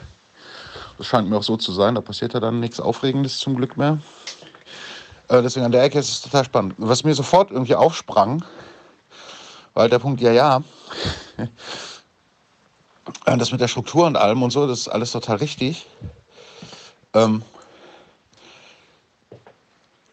Das 0.99 1.07
scheint 1.07 1.29
mir 1.29 1.39
auch 1.39 1.43
so 1.43 1.57
zu 1.57 1.73
sein, 1.73 1.95
da 1.95 2.03
passiert 2.03 2.35
ja 2.35 2.41
dann 2.41 2.61
nichts 2.61 2.81
Aufregendes 2.81 3.39
zum 3.39 3.57
Glück 3.57 3.79
mehr. 3.79 3.99
Äh, 5.29 5.41
deswegen 5.41 5.65
an 5.65 5.73
der 5.73 5.83
Ecke 5.83 5.99
ist 5.99 6.11
es 6.11 6.21
total 6.21 6.45
spannend. 6.45 6.75
Was 6.77 7.05
mir 7.05 7.15
sofort 7.15 7.51
irgendwie 7.51 7.75
aufsprang, 7.75 8.45
halt 9.75 9.93
der 9.93 9.99
Punkt, 9.99 10.21
ja, 10.21 10.33
ja, 10.33 10.63
das 13.25 13.53
mit 13.53 13.61
der 13.61 13.69
Struktur 13.69 14.07
und 14.07 14.17
allem 14.17 14.43
und 14.43 14.51
so, 14.51 14.67
das 14.67 14.81
ist 14.81 14.89
alles 14.89 15.13
total 15.13 15.37
richtig. 15.37 15.87
Ähm, 17.15 17.43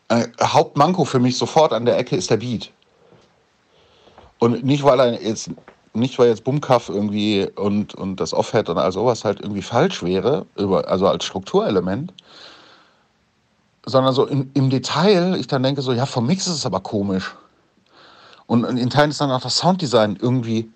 äh, 0.10 0.28
Hauptmanko 0.42 1.06
für 1.06 1.20
mich 1.20 1.38
sofort 1.38 1.72
an 1.72 1.86
der 1.86 1.98
Ecke 1.98 2.16
ist 2.16 2.30
der 2.30 2.38
Beat. 2.38 2.72
Und 4.40 4.64
nicht, 4.64 4.84
weil 4.84 5.00
er 5.00 5.22
jetzt, 5.22 5.52
nicht 5.94 6.18
weil 6.18 6.30
jetzt 6.30 6.44
Bumkaff 6.44 6.90
irgendwie 6.90 7.48
und, 7.56 7.94
und 7.94 8.18
das 8.18 8.34
Offhead 8.34 8.70
und 8.70 8.78
all 8.78 8.92
sowas 8.92 9.24
halt 9.26 9.42
irgendwie 9.42 9.62
falsch 9.62 10.02
wäre, 10.02 10.46
über, 10.56 10.88
also 10.88 11.08
als 11.08 11.26
Strukturelement, 11.26 12.14
sondern 13.86 14.14
so 14.14 14.26
im, 14.26 14.50
im 14.54 14.70
Detail, 14.70 15.36
ich 15.36 15.48
dann 15.48 15.64
denke 15.64 15.82
so, 15.82 15.94
ja, 15.94 16.06
vom 16.06 16.26
Mix 16.26 16.48
ist 16.48 16.56
es 16.56 16.66
aber 16.66 16.80
komisch. 16.80 17.36
Und 18.48 18.64
in 18.66 18.90
Teilen 18.90 19.12
ist 19.12 19.22
dann 19.22 19.30
auch 19.30 19.42
das 19.42 19.58
Sounddesign 19.58 20.18
irgendwie. 20.20 20.68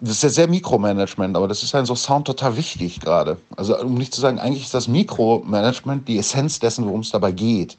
Das 0.00 0.10
ist 0.10 0.22
ja 0.22 0.28
sehr 0.28 0.48
Mikromanagement, 0.48 1.36
aber 1.36 1.48
das 1.48 1.62
ist 1.64 1.74
halt 1.74 1.86
so 1.86 1.96
Sound 1.96 2.26
total 2.26 2.56
wichtig 2.56 3.00
gerade. 3.00 3.36
Also 3.56 3.76
um 3.80 3.94
nicht 3.94 4.14
zu 4.14 4.20
sagen, 4.20 4.38
eigentlich 4.38 4.64
ist 4.64 4.74
das 4.74 4.86
Mikromanagement 4.86 6.06
die 6.06 6.18
Essenz 6.18 6.60
dessen, 6.60 6.86
worum 6.86 7.00
es 7.00 7.10
dabei 7.10 7.32
geht. 7.32 7.76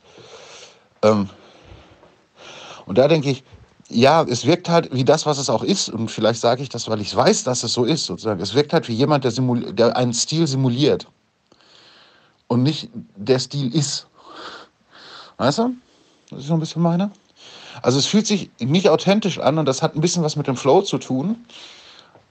Ähm 1.01 1.29
und 2.86 2.97
da 2.97 3.08
denke 3.08 3.29
ich, 3.29 3.43
ja, 3.89 4.23
es 4.23 4.45
wirkt 4.45 4.69
halt 4.69 4.93
wie 4.93 5.03
das, 5.03 5.25
was 5.25 5.38
es 5.38 5.49
auch 5.49 5.63
ist. 5.63 5.89
Und 5.89 6.10
vielleicht 6.10 6.41
sage 6.41 6.62
ich 6.62 6.69
das, 6.69 6.89
weil 6.89 7.01
ich 7.01 7.15
weiß, 7.15 7.43
dass 7.43 7.63
es 7.63 7.73
so 7.73 7.86
ist. 7.86 8.05
Sozusagen. 8.05 8.41
Es 8.41 8.53
wirkt 8.53 8.73
halt 8.73 8.88
wie 8.88 8.93
jemand, 8.93 9.23
der, 9.23 9.32
der 9.32 9.97
einen 9.97 10.13
Stil 10.13 10.45
simuliert. 10.47 11.08
Und 12.47 12.63
nicht 12.63 12.89
der 13.15 13.39
Stil 13.39 13.73
ist. 13.73 14.08
Weißt 15.38 15.60
du? 15.60 15.75
Das 16.29 16.39
ist 16.39 16.47
so 16.47 16.53
ein 16.53 16.60
bisschen 16.60 16.82
meine. 16.82 17.12
Also 17.82 17.97
es 17.97 18.05
fühlt 18.05 18.27
sich 18.27 18.49
nicht 18.60 18.89
authentisch 18.89 19.39
an 19.39 19.58
und 19.58 19.65
das 19.65 19.82
hat 19.82 19.95
ein 19.95 20.01
bisschen 20.01 20.23
was 20.23 20.36
mit 20.36 20.47
dem 20.47 20.58
Flow 20.58 20.82
zu 20.82 20.97
tun. 20.97 21.45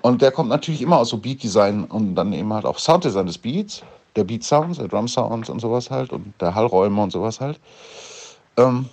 Und 0.03 0.23
der 0.23 0.31
kommt 0.31 0.49
natürlich 0.49 0.81
immer 0.81 0.99
aus 0.99 1.09
so 1.09 1.19
Beat-Design 1.19 1.85
und 1.85 2.15
dann 2.15 2.33
eben 2.33 2.53
halt 2.53 2.65
auch 2.65 2.79
Sounddesign 2.79 3.27
des 3.27 3.39
Beats, 3.39 3.83
der 4.17 4.25
Beat-Sounds, 4.25 4.79
der 4.79 4.89
Drum-Sounds 4.89 5.51
und 5.51 5.61
sowas 5.61 5.91
halt 5.91 6.13
und 6.13 6.35
der 6.41 6.55
Hallräume 6.55 7.03
und 7.03 7.11
sowas 7.11 7.41
halt. 7.41 7.59
Ähm 8.57 8.89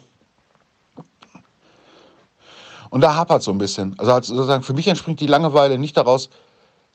und 2.89 3.01
da 3.01 3.15
hapert 3.15 3.43
so 3.43 3.51
ein 3.51 3.57
bisschen. 3.57 3.95
Also 3.99 4.13
sozusagen 4.13 4.63
für 4.63 4.73
mich 4.73 4.87
entspringt 4.87 5.19
die 5.19 5.27
Langeweile 5.27 5.77
nicht 5.77 5.97
daraus, 5.97 6.29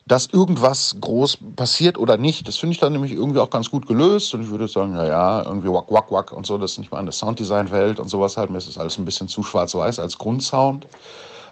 dass 0.06 0.26
irgendwas 0.26 0.96
groß 1.00 1.38
passiert 1.54 1.98
oder 1.98 2.16
nicht. 2.16 2.48
Das 2.48 2.56
finde 2.56 2.72
ich 2.72 2.80
dann 2.80 2.92
nämlich 2.92 3.12
irgendwie 3.12 3.38
auch 3.38 3.50
ganz 3.50 3.70
gut 3.70 3.86
gelöst. 3.86 4.34
Und 4.34 4.42
ich 4.42 4.50
würde 4.50 4.66
sagen, 4.66 4.96
ja, 4.96 5.06
ja, 5.06 5.42
irgendwie 5.42 5.68
wack, 5.68 5.90
wack, 5.90 6.10
wack 6.10 6.32
und 6.32 6.46
so. 6.46 6.58
Das 6.58 6.72
ist 6.72 6.78
nicht 6.78 6.90
mal 6.90 6.98
eine 6.98 7.12
Sounddesign-Welt 7.12 8.00
und 8.00 8.08
sowas 8.08 8.36
halt. 8.36 8.50
Mir 8.50 8.58
ist 8.58 8.68
das 8.68 8.78
alles 8.78 8.98
ein 8.98 9.04
bisschen 9.04 9.28
zu 9.28 9.42
schwarz-weiß 9.42 10.00
als 10.00 10.18
Grundsound. 10.18 10.86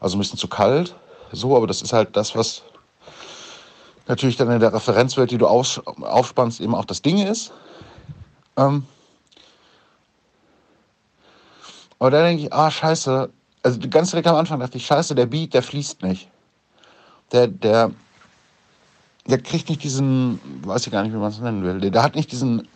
Also 0.01 0.17
ein 0.17 0.19
bisschen 0.19 0.39
zu 0.39 0.49
kalt. 0.49 0.95
So, 1.33 1.57
aber 1.57 1.67
das 1.67 1.83
ist 1.83 1.93
halt 1.93 2.17
das, 2.17 2.35
was 2.35 2.63
natürlich 4.07 4.37
dann 4.37 4.51
in 4.51 4.61
der 4.61 4.73
Referenzwelt, 4.73 5.31
die 5.31 5.39
du 5.39 5.47
aus, 5.47 5.81
aufspannst, 5.85 6.61
eben 6.61 6.75
auch 6.75 6.85
das 6.85 7.03
Ding 7.03 7.19
ist. 7.19 7.53
Ähm, 8.57 8.87
aber 11.99 12.11
da 12.11 12.23
denke 12.23 12.45
ich, 12.45 12.53
ah, 12.53 12.71
scheiße. 12.71 13.31
Also 13.63 13.79
ganz 13.91 14.11
direkt 14.11 14.29
am 14.29 14.37
Anfang 14.37 14.61
dachte 14.61 14.79
ich, 14.79 14.87
scheiße, 14.87 15.15
der 15.15 15.27
Beat, 15.27 15.53
der 15.53 15.63
fließt 15.63 16.03
nicht. 16.03 16.29
Der, 17.33 17.49
der, 17.49 17.91
der 19.27 19.43
kriegt 19.43 19.69
nicht 19.69 19.83
diesen, 19.83 20.41
weiß 20.65 20.87
ich 20.87 20.93
gar 20.93 21.03
nicht, 21.03 21.13
wie 21.13 21.19
man 21.19 21.31
es 21.31 21.41
nennen 21.41 21.63
will, 21.63 21.81
der, 21.81 21.91
der 21.91 22.03
hat 22.03 22.15
nicht 22.15 22.33
diesen 22.33 22.67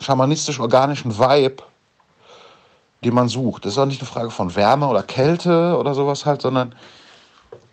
schamanistisch-organischen 0.00 1.16
Vibe, 1.16 1.62
den 3.04 3.14
man 3.14 3.28
sucht. 3.28 3.64
Das 3.64 3.74
ist 3.74 3.78
auch 3.78 3.86
nicht 3.86 4.00
eine 4.00 4.08
Frage 4.08 4.30
von 4.30 4.56
Wärme 4.56 4.88
oder 4.88 5.02
Kälte 5.02 5.76
oder 5.78 5.94
sowas 5.94 6.26
halt, 6.26 6.42
sondern 6.42 6.74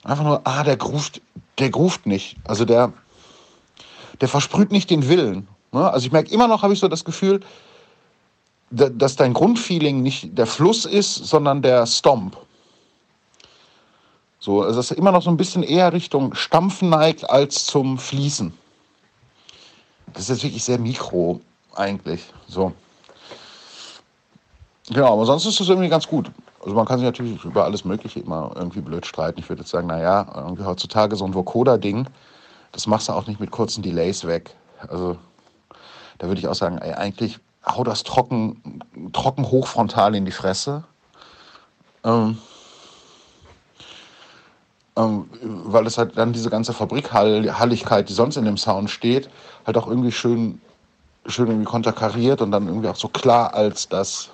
einfach 0.03 0.23
nur, 0.23 0.41
ah, 0.45 0.63
der 0.63 0.77
gruft, 0.77 1.21
der 1.59 1.69
gruft 1.69 2.05
nicht. 2.05 2.37
Also 2.43 2.65
der, 2.65 2.93
der 4.19 4.27
versprüht 4.27 4.71
nicht 4.71 4.89
den 4.89 5.07
Willen. 5.07 5.47
Ne? 5.71 5.89
Also 5.89 6.05
ich 6.05 6.11
merke 6.11 6.31
immer 6.31 6.47
noch, 6.47 6.63
habe 6.63 6.73
ich 6.73 6.79
so 6.79 6.87
das 6.87 7.05
Gefühl, 7.05 7.41
dass 8.71 9.15
dein 9.15 9.33
Grundfeeling 9.33 10.01
nicht 10.01 10.37
der 10.37 10.47
Fluss 10.47 10.85
ist, 10.85 11.13
sondern 11.13 11.61
der 11.61 11.85
Stomp. 11.85 12.37
So, 14.39 14.63
also 14.63 14.77
dass 14.77 14.91
er 14.91 14.97
immer 14.97 15.11
noch 15.11 15.21
so 15.21 15.29
ein 15.29 15.37
bisschen 15.37 15.61
eher 15.61 15.93
Richtung 15.93 16.33
Stampfen 16.33 16.89
neigt 16.89 17.29
als 17.29 17.65
zum 17.65 17.99
Fließen. 17.99 18.53
Das 20.13 20.23
ist 20.23 20.29
jetzt 20.29 20.43
wirklich 20.43 20.63
sehr 20.63 20.79
mikro 20.79 21.41
eigentlich. 21.75 22.21
So. 22.47 22.73
Ja, 24.89 25.05
aber 25.05 25.25
sonst 25.25 25.45
ist 25.45 25.59
das 25.59 25.69
irgendwie 25.69 25.89
ganz 25.89 26.07
gut. 26.07 26.31
Also 26.63 26.75
man 26.75 26.85
kann 26.85 26.99
sich 26.99 27.05
natürlich 27.05 27.43
über 27.43 27.63
alles 27.65 27.85
Mögliche 27.85 28.19
immer 28.19 28.51
irgendwie 28.55 28.81
blöd 28.81 29.05
streiten. 29.05 29.39
Ich 29.39 29.49
würde 29.49 29.61
jetzt 29.61 29.71
sagen, 29.71 29.87
naja, 29.87 30.27
irgendwie 30.35 30.63
heutzutage 30.63 31.15
so 31.15 31.25
ein 31.25 31.33
Vocoder-Ding, 31.33 32.07
das 32.71 32.85
machst 32.87 33.09
du 33.09 33.13
auch 33.13 33.25
nicht 33.25 33.39
mit 33.39 33.51
kurzen 33.51 33.81
Delays 33.81 34.25
weg. 34.25 34.55
Also 34.87 35.17
da 36.19 36.27
würde 36.27 36.39
ich 36.39 36.47
auch 36.47 36.55
sagen, 36.55 36.77
ey, 36.77 36.93
eigentlich 36.93 37.39
hau 37.65 37.83
das 37.83 38.03
trocken, 38.03 38.81
trocken 39.11 39.49
hochfrontal 39.49 40.13
in 40.13 40.25
die 40.25 40.31
Fresse. 40.31 40.83
Ähm, 42.03 42.37
ähm, 44.97 45.29
weil 45.41 45.87
es 45.87 45.97
halt 45.97 46.17
dann 46.17 46.33
diese 46.33 46.49
ganze 46.49 46.73
Fabrikhalligkeit, 46.73 48.09
die 48.09 48.13
sonst 48.13 48.37
in 48.37 48.45
dem 48.45 48.57
Sound 48.57 48.89
steht, 48.89 49.29
halt 49.65 49.77
auch 49.77 49.87
irgendwie 49.87 50.11
schön, 50.11 50.61
schön 51.25 51.47
irgendwie 51.47 51.65
konterkariert 51.65 52.41
und 52.41 52.51
dann 52.51 52.67
irgendwie 52.67 52.89
auch 52.89 52.95
so 52.95 53.07
klar 53.07 53.53
als 53.53 53.87
das, 53.87 54.31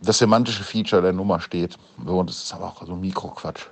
das 0.00 0.18
semantische 0.18 0.64
Feature 0.64 1.02
der 1.02 1.12
Nummer 1.12 1.40
steht. 1.40 1.76
Und 2.04 2.28
das 2.28 2.44
ist 2.44 2.54
aber 2.54 2.66
auch 2.66 2.86
so 2.86 2.94
Mikroquatsch. 2.94 3.66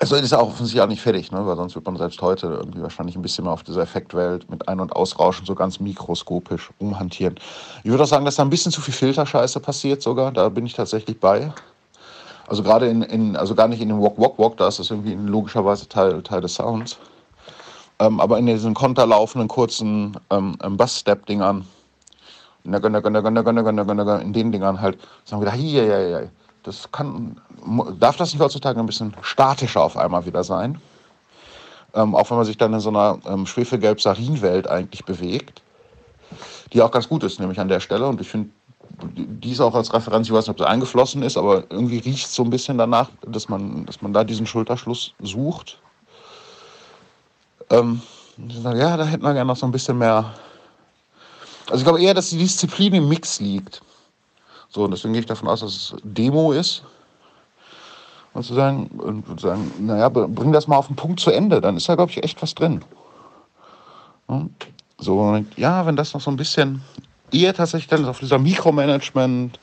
Also 0.00 0.14
ist 0.14 0.32
auch 0.32 0.48
offensichtlich 0.48 0.80
auch 0.80 0.86
nicht 0.86 1.02
fertig, 1.02 1.32
ne? 1.32 1.44
weil 1.44 1.56
sonst 1.56 1.74
wird 1.74 1.84
man 1.84 1.96
selbst 1.96 2.22
heute 2.22 2.46
irgendwie 2.46 2.80
wahrscheinlich 2.80 3.16
ein 3.16 3.22
bisschen 3.22 3.44
mehr 3.44 3.52
auf 3.52 3.64
dieser 3.64 3.82
Effektwelt 3.82 4.48
mit 4.48 4.68
Ein- 4.68 4.78
und 4.78 4.94
Ausrauschen 4.94 5.44
so 5.44 5.56
ganz 5.56 5.80
mikroskopisch 5.80 6.70
umhantieren. 6.78 7.34
Ich 7.82 7.90
würde 7.90 8.04
auch 8.04 8.08
sagen, 8.08 8.24
dass 8.24 8.36
da 8.36 8.44
ein 8.44 8.50
bisschen 8.50 8.70
zu 8.70 8.80
viel 8.80 8.94
Filterscheiße 8.94 9.58
passiert 9.58 10.00
sogar. 10.00 10.30
Da 10.30 10.50
bin 10.50 10.66
ich 10.66 10.74
tatsächlich 10.74 11.18
bei. 11.18 11.52
Also 12.46 12.62
gerade 12.62 12.86
in, 12.86 13.02
in, 13.02 13.36
also 13.36 13.56
gar 13.56 13.66
nicht 13.66 13.82
in 13.82 13.88
dem 13.88 14.00
Walk 14.00 14.18
Walk 14.18 14.38
Walk, 14.38 14.56
da 14.56 14.68
ist 14.68 14.78
das 14.78 14.90
irgendwie 14.90 15.14
logischerweise 15.14 15.88
Teil, 15.88 16.22
Teil 16.22 16.42
des 16.42 16.54
Sounds. 16.54 16.96
Ähm, 17.98 18.20
aber 18.20 18.38
in 18.38 18.46
diesen 18.46 18.74
konterlaufenden 18.74 19.48
kurzen 19.48 20.16
ähm, 20.30 20.56
Bass-Step-Dingern, 20.56 21.66
in 22.74 24.32
den 24.32 24.52
Dingern 24.52 24.80
halt, 24.80 24.98
sagen 25.24 25.44
da, 25.44 25.52
hier, 25.52 25.84
hier, 25.84 26.06
hier, 26.06 26.30
das 26.62 26.90
kann, 26.92 27.40
darf 27.98 28.16
das 28.16 28.32
nicht 28.32 28.42
heutzutage 28.42 28.78
ein 28.78 28.86
bisschen 28.86 29.14
statischer 29.22 29.82
auf 29.82 29.96
einmal 29.96 30.26
wieder 30.26 30.44
sein? 30.44 30.80
Ähm, 31.94 32.14
auch 32.14 32.28
wenn 32.30 32.36
man 32.36 32.46
sich 32.46 32.58
dann 32.58 32.74
in 32.74 32.80
so 32.80 32.90
einer 32.90 33.18
ähm, 33.26 33.46
schwefelgelb-sarin-Welt 33.46 34.68
eigentlich 34.68 35.04
bewegt, 35.04 35.62
die 36.72 36.82
auch 36.82 36.90
ganz 36.90 37.08
gut 37.08 37.22
ist, 37.22 37.40
nämlich 37.40 37.58
an 37.58 37.68
der 37.68 37.80
Stelle. 37.80 38.06
Und 38.06 38.20
ich 38.20 38.28
finde, 38.28 38.50
die 39.02 39.52
ist 39.52 39.60
auch 39.60 39.74
als 39.74 39.92
Referenz, 39.92 40.26
ich 40.26 40.32
weiß 40.32 40.46
nicht, 40.46 40.50
ob 40.50 40.58
sie 40.58 40.68
eingeflossen 40.68 41.22
ist, 41.22 41.36
aber 41.36 41.64
irgendwie 41.70 41.98
riecht 41.98 42.26
es 42.26 42.34
so 42.34 42.42
ein 42.42 42.50
bisschen 42.50 42.78
danach, 42.78 43.08
dass 43.26 43.48
man, 43.48 43.86
dass 43.86 44.02
man 44.02 44.12
da 44.12 44.24
diesen 44.24 44.46
Schulterschluss 44.46 45.14
sucht. 45.20 45.80
Ähm, 47.70 48.02
ja, 48.36 48.96
da 48.96 49.04
hätten 49.04 49.22
wir 49.22 49.32
gerne 49.32 49.48
noch 49.48 49.56
so 49.56 49.66
ein 49.66 49.72
bisschen 49.72 49.98
mehr. 49.98 50.34
Also 51.70 51.78
ich 51.78 51.84
glaube 51.84 52.02
eher, 52.02 52.14
dass 52.14 52.30
die 52.30 52.38
Disziplin 52.38 52.94
im 52.94 53.08
Mix 53.08 53.40
liegt. 53.40 53.82
So, 54.70 54.84
und 54.84 54.90
deswegen 54.90 55.12
gehe 55.12 55.20
ich 55.20 55.26
davon 55.26 55.48
aus, 55.48 55.60
dass 55.60 55.74
es 55.74 55.94
Demo 56.02 56.52
ist. 56.52 56.82
Und 58.34 58.44
zu 58.44 58.54
sagen, 58.54 58.86
und 58.98 59.40
sagen, 59.40 59.72
naja, 59.80 60.08
bring 60.08 60.52
das 60.52 60.68
mal 60.68 60.76
auf 60.76 60.86
den 60.86 60.96
Punkt 60.96 61.18
zu 61.18 61.30
Ende, 61.30 61.60
dann 61.60 61.76
ist 61.76 61.88
da, 61.88 61.94
glaube 61.94 62.10
ich, 62.12 62.22
echt 62.22 62.40
was 62.42 62.54
drin. 62.54 62.84
So, 64.98 65.44
ja, 65.56 65.86
wenn 65.86 65.96
das 65.96 66.12
noch 66.14 66.20
so 66.20 66.30
ein 66.30 66.36
bisschen 66.36 66.82
eher 67.32 67.54
tatsächlich 67.54 67.88
dann 67.88 68.04
auf 68.04 68.20
dieser 68.20 68.38
Mikromanagement, 68.38 69.58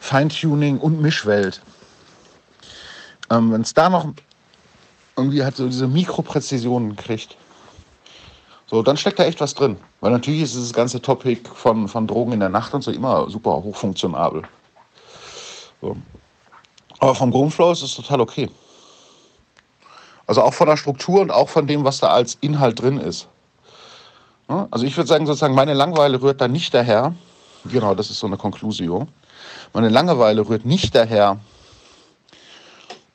Feintuning 0.00 0.78
und 0.78 1.00
Mischwelt. 1.00 1.60
Ähm, 3.30 3.52
wenn 3.52 3.60
es 3.60 3.74
da 3.74 3.90
noch 3.90 4.06
irgendwie 5.16 5.42
halt 5.42 5.56
so 5.56 5.66
diese 5.66 5.86
Mikropräzisionen 5.86 6.96
kriegt, 6.96 7.36
so, 8.66 8.82
dann 8.82 8.96
steckt 8.96 9.18
da 9.18 9.24
echt 9.24 9.40
was 9.40 9.54
drin. 9.54 9.76
Weil 10.00 10.10
natürlich 10.10 10.42
ist 10.42 10.54
dieses 10.54 10.72
ganze 10.72 11.00
Topic 11.00 11.48
von, 11.54 11.88
von 11.88 12.06
Drogen 12.06 12.32
in 12.32 12.40
der 12.40 12.48
Nacht 12.48 12.74
und 12.74 12.82
so 12.82 12.90
immer 12.90 13.30
super 13.30 13.52
hochfunktionabel. 13.62 14.42
So. 15.80 15.96
Aber 16.98 17.14
vom 17.14 17.30
Grundflow 17.30 17.72
ist 17.72 17.82
es 17.82 17.94
total 17.94 18.20
okay. 18.20 18.50
Also 20.26 20.42
auch 20.42 20.54
von 20.54 20.66
der 20.66 20.76
Struktur 20.76 21.20
und 21.20 21.30
auch 21.30 21.48
von 21.48 21.66
dem, 21.66 21.84
was 21.84 21.98
da 21.98 22.08
als 22.08 22.36
Inhalt 22.40 22.80
drin 22.80 22.98
ist. 22.98 23.28
Also 24.48 24.84
ich 24.84 24.96
würde 24.96 25.08
sagen, 25.08 25.26
sozusagen, 25.26 25.54
meine 25.54 25.74
Langeweile 25.74 26.20
rührt 26.20 26.40
da 26.40 26.48
nicht 26.48 26.72
daher, 26.72 27.14
genau, 27.64 27.94
das 27.94 28.10
ist 28.10 28.20
so 28.20 28.26
eine 28.26 28.36
Conclusio, 28.36 29.08
meine 29.72 29.88
Langeweile 29.88 30.48
rührt 30.48 30.64
nicht 30.64 30.94
daher, 30.94 31.40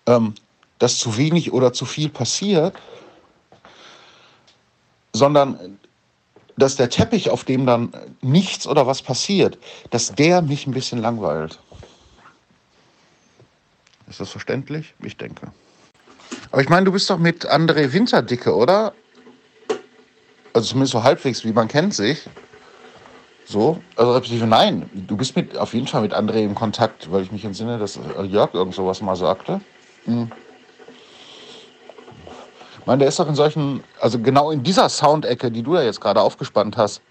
ähm, 0.08 0.36
dass 0.80 0.98
zu 0.98 1.18
wenig 1.18 1.54
oder 1.54 1.72
zu 1.72 1.86
viel 1.86 2.10
passiert, 2.10 2.76
sondern 5.14 5.80
dass 6.58 6.76
der 6.76 6.90
Teppich, 6.90 7.30
auf 7.30 7.44
dem 7.44 7.66
dann 7.66 7.94
nichts 8.22 8.68
oder 8.68 8.86
was 8.86 9.02
passiert, 9.02 9.58
dass 9.90 10.14
der 10.14 10.42
mich 10.42 10.68
ein 10.68 10.74
bisschen 10.74 11.00
langweilt. 11.00 11.60
Ist 14.08 14.20
das 14.20 14.30
verständlich? 14.30 14.94
Ich 15.02 15.18
denke. 15.18 15.52
Aber 16.52 16.62
ich 16.62 16.70
meine, 16.70 16.86
du 16.86 16.92
bist 16.92 17.10
doch 17.10 17.18
mit 17.18 17.50
André 17.50 17.92
Winterdicke, 17.94 18.54
oder? 18.54 18.94
Also 20.54 20.68
zumindest 20.68 20.92
so 20.92 21.04
halbwegs, 21.04 21.46
wie 21.46 21.54
man 21.54 21.68
kennt 21.68 21.94
sich. 21.94 22.28
So, 23.46 23.82
also 23.96 24.22
nein, 24.46 24.90
du 24.94 25.18
bist 25.18 25.36
mit, 25.36 25.58
auf 25.58 25.74
jeden 25.74 25.88
Fall 25.88 26.02
mit 26.02 26.14
André 26.14 26.44
im 26.44 26.56
Kontakt, 26.56 27.12
weil 27.12 27.24
ich 27.24 27.32
mich 27.32 27.44
entsinne, 27.44 27.78
dass 27.78 28.00
Jörg 28.24 28.54
irgend 28.54 28.76
sowas 28.76 29.02
mal 29.02 29.16
sagte. 29.16 29.62
Hm. 30.06 30.32
Meine, 32.86 33.00
der 33.00 33.08
ist 33.10 33.20
doch 33.20 33.28
in 33.28 33.36
solchen, 33.36 33.84
also 34.00 34.20
genau 34.20 34.52
in 34.52 34.64
dieser 34.64 34.90
Soundecke, 34.90 35.52
die 35.52 35.62
du 35.64 35.74
da 35.74 35.84
jetzt 35.84 36.02
gerade 36.02 36.22
aufgespannt 36.22 36.78
hast, 36.78 37.02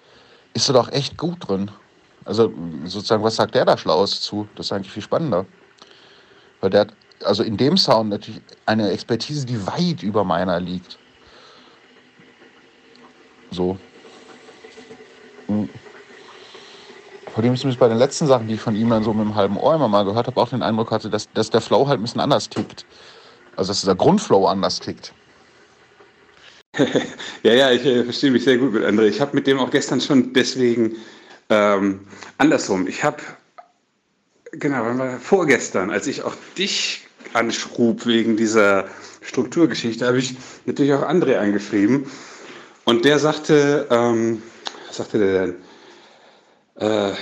ist 0.53 0.69
er 0.69 0.75
doch 0.75 0.91
echt 0.91 1.17
gut 1.17 1.49
drin. 1.49 1.71
Also 2.25 2.53
sozusagen, 2.85 3.23
was 3.23 3.37
sagt 3.37 3.55
der 3.55 3.65
da 3.65 3.79
Schlaues 3.79 4.21
zu? 4.21 4.49
Das 4.57 4.67
ist 4.67 4.73
eigentlich 4.73 4.93
viel 4.93 5.03
spannender. 5.03 5.47
Weil 6.61 6.71
der 6.71 6.81
hat 6.83 6.93
also 7.25 7.43
in 7.43 7.57
dem 7.57 7.77
Sound 7.77 8.11
natürlich 8.11 8.41
eine 8.67 8.91
Expertise, 8.91 9.47
die 9.47 9.67
weit 9.67 10.03
über 10.03 10.25
meiner 10.25 10.61
liegt. 10.61 10.99
So. 13.51 13.79
Vor 17.33 17.43
dem 17.43 17.55
ich 17.55 17.61
zumindest 17.61 17.81
bei 17.81 17.89
den 17.89 17.99
letzten 17.99 18.27
Sachen, 18.27 18.49
die 18.49 18.55
ich 18.55 18.61
von 18.61 18.77
ihm 18.77 18.91
dann 18.91 19.03
so 19.03 19.13
mit 19.13 19.23
einem 19.23 19.35
halben 19.35 19.57
Ohr 19.57 19.75
immer 19.75 19.89
mal 19.89 20.05
gehört 20.05 20.27
habe, 20.27 20.41
auch 20.41 20.49
den 20.49 20.63
Eindruck 20.63 20.91
hatte, 20.91 21.11
dass, 21.11 21.31
dass 21.33 21.51
der 21.51 21.61
Flow 21.61 21.87
halt 21.89 22.01
ein 22.01 22.03
bisschen 22.03 22.21
anders 22.21 22.49
tickt. 22.49 22.85
Also 23.57 23.71
dass 23.73 23.83
der 23.83 23.95
Grundflow 23.95 24.47
anders 24.47 24.81
tickt. 24.81 25.13
ja, 27.43 27.53
ja, 27.53 27.71
ich 27.71 27.85
äh, 27.85 28.05
verstehe 28.05 28.31
mich 28.31 28.45
sehr 28.45 28.59
gut 28.59 28.73
mit 28.73 28.85
André. 28.85 29.05
Ich 29.05 29.21
habe 29.21 29.35
mit 29.35 29.47
dem 29.47 29.59
auch 29.59 29.71
gestern 29.71 30.01
schon 30.01 30.33
deswegen 30.33 30.97
ähm, 31.49 32.01
andersrum. 32.39 32.87
Ich 32.87 33.03
habe, 33.05 33.19
genau, 34.53 34.85
vorgestern, 35.21 35.91
als 35.91 36.07
ich 36.07 36.23
auch 36.23 36.35
dich 36.57 37.07
anschrub 37.33 38.07
wegen 38.07 38.37
dieser 38.37 38.89
Strukturgeschichte, 39.23 40.07
habe 40.07 40.19
ich 40.19 40.37
natürlich 40.67 40.93
auch 40.95 41.07
André 41.07 41.37
angeschrieben. 41.37 42.07
Und 42.85 43.05
der 43.05 43.19
sagte, 43.19 43.87
ähm, 43.91 44.43
was 44.87 44.97
sagte 44.97 45.19
der 45.19 45.47
denn? 45.47 45.55
Äh, 46.77 47.15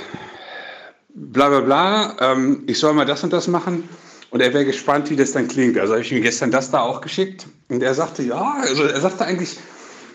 bla 1.15 1.49
bla 1.49 1.61
bla, 1.61 2.17
ähm, 2.21 2.63
ich 2.67 2.79
soll 2.79 2.95
mal 2.95 3.05
das 3.05 3.25
und 3.25 3.33
das 3.33 3.49
machen. 3.49 3.89
Und 4.31 4.41
er 4.41 4.53
wäre 4.53 4.65
gespannt, 4.65 5.11
wie 5.11 5.17
das 5.17 5.33
dann 5.33 5.49
klingt. 5.49 5.79
Also 5.79 5.95
habe 5.95 6.03
ich 6.03 6.13
ihm 6.13 6.23
gestern 6.23 6.51
das 6.51 6.71
da 6.71 6.81
auch 6.81 7.01
geschickt. 7.01 7.47
Und 7.69 7.83
er 7.83 7.95
sagte, 7.95 8.23
ja, 8.23 8.59
also 8.61 8.85
er 8.85 9.01
sagte 9.01 9.25
eigentlich, 9.25 9.59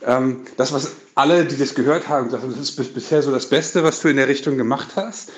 ähm, 0.06 0.42
das, 0.58 0.72
was 0.72 0.92
alle, 1.16 1.46
die 1.46 1.58
das 1.58 1.74
gehört 1.74 2.08
haben, 2.10 2.30
das 2.30 2.44
ist 2.44 2.94
bisher 2.94 3.22
so 3.22 3.32
das 3.32 3.50
Beste, 3.50 3.84
was 3.84 4.02
du 4.02 4.10
in 4.10 4.18
der 4.18 4.28
Richtung 4.28 4.58
gemacht 4.58 4.90
hast. 4.96 5.32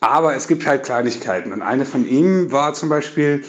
Aber 0.00 0.34
es 0.34 0.48
gibt 0.48 0.66
halt 0.66 0.84
Kleinigkeiten. 0.84 1.52
Und 1.52 1.62
eine 1.62 1.84
von 1.84 2.06
ihm 2.06 2.52
war 2.52 2.74
zum 2.74 2.88
Beispiel, 2.88 3.44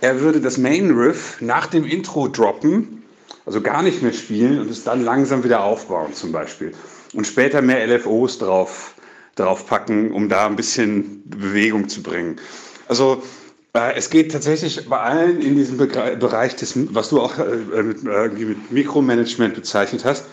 er 0.00 0.20
würde 0.20 0.40
das 0.40 0.58
Main 0.58 0.90
Riff 0.90 1.40
nach 1.40 1.66
dem 1.66 1.84
Intro 1.84 2.28
droppen 2.28 3.02
also 3.46 3.60
gar 3.60 3.82
nicht 3.82 4.02
mehr 4.02 4.12
spielen 4.12 4.60
und 4.60 4.70
es 4.70 4.84
dann 4.84 5.04
langsam 5.04 5.44
wieder 5.44 5.64
aufbauen 5.64 6.14
zum 6.14 6.32
Beispiel. 6.32 6.72
Und 7.14 7.26
später 7.26 7.60
mehr 7.60 7.86
LFOs 7.86 8.38
drauf, 8.38 8.94
drauf 9.34 9.66
packen, 9.66 10.12
um 10.12 10.28
da 10.28 10.46
ein 10.46 10.56
bisschen 10.56 11.22
Bewegung 11.28 11.88
zu 11.88 12.02
bringen. 12.02 12.36
Also 12.88 13.22
es 13.72 14.10
geht 14.10 14.32
tatsächlich 14.32 14.86
bei 14.88 14.98
allen 14.98 15.40
in 15.40 15.56
diesem 15.56 15.78
Bereich, 15.78 16.56
des, 16.56 16.74
was 16.94 17.08
du 17.08 17.20
auch 17.20 17.38
äh, 17.38 17.82
mit, 17.82 18.04
äh, 18.04 18.28
mit 18.28 18.70
Mikromanagement 18.70 19.54
bezeichnet 19.54 20.04
hast, 20.04 20.26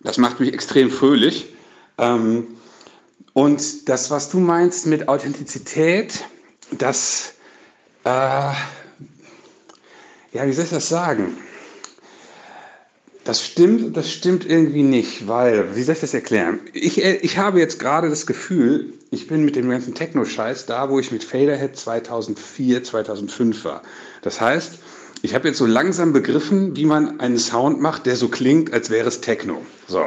das 0.00 0.18
macht 0.18 0.38
mich 0.40 0.52
extrem 0.52 0.90
fröhlich. 0.90 1.52
Ähm, 1.98 2.46
und 3.32 3.88
das, 3.88 4.10
was 4.10 4.30
du 4.30 4.38
meinst 4.38 4.86
mit 4.86 5.08
Authentizität, 5.08 6.24
das, 6.70 7.34
äh, 8.04 8.08
ja, 8.08 8.56
wie 10.32 10.52
soll 10.52 10.64
ich 10.64 10.70
das 10.70 10.88
sagen? 10.88 11.36
Das 13.24 13.44
stimmt, 13.44 13.96
das 13.96 14.10
stimmt 14.10 14.46
irgendwie 14.46 14.82
nicht, 14.82 15.26
weil, 15.28 15.76
wie 15.76 15.82
soll 15.82 15.94
ich 15.94 16.00
das 16.00 16.14
erklären? 16.14 16.60
Ich, 16.72 17.04
äh, 17.04 17.16
ich 17.16 17.36
habe 17.36 17.58
jetzt 17.58 17.80
gerade 17.80 18.08
das 18.08 18.26
Gefühl, 18.26 18.94
ich 19.10 19.26
bin 19.26 19.44
mit 19.44 19.56
dem 19.56 19.68
ganzen 19.68 19.94
Techno-Scheiß 19.94 20.66
da, 20.66 20.88
wo 20.88 20.98
ich 20.98 21.10
mit 21.10 21.24
Faderhead 21.24 21.76
2004, 21.76 22.84
2005 22.84 23.64
war. 23.64 23.82
Das 24.22 24.40
heißt, 24.40 24.78
ich 25.22 25.34
habe 25.34 25.48
jetzt 25.48 25.58
so 25.58 25.66
langsam 25.66 26.12
begriffen, 26.12 26.76
wie 26.76 26.86
man 26.86 27.20
einen 27.20 27.38
Sound 27.38 27.80
macht, 27.80 28.06
der 28.06 28.16
so 28.16 28.28
klingt, 28.28 28.72
als 28.72 28.88
wäre 28.88 29.08
es 29.08 29.20
Techno. 29.20 29.60
So. 29.86 30.04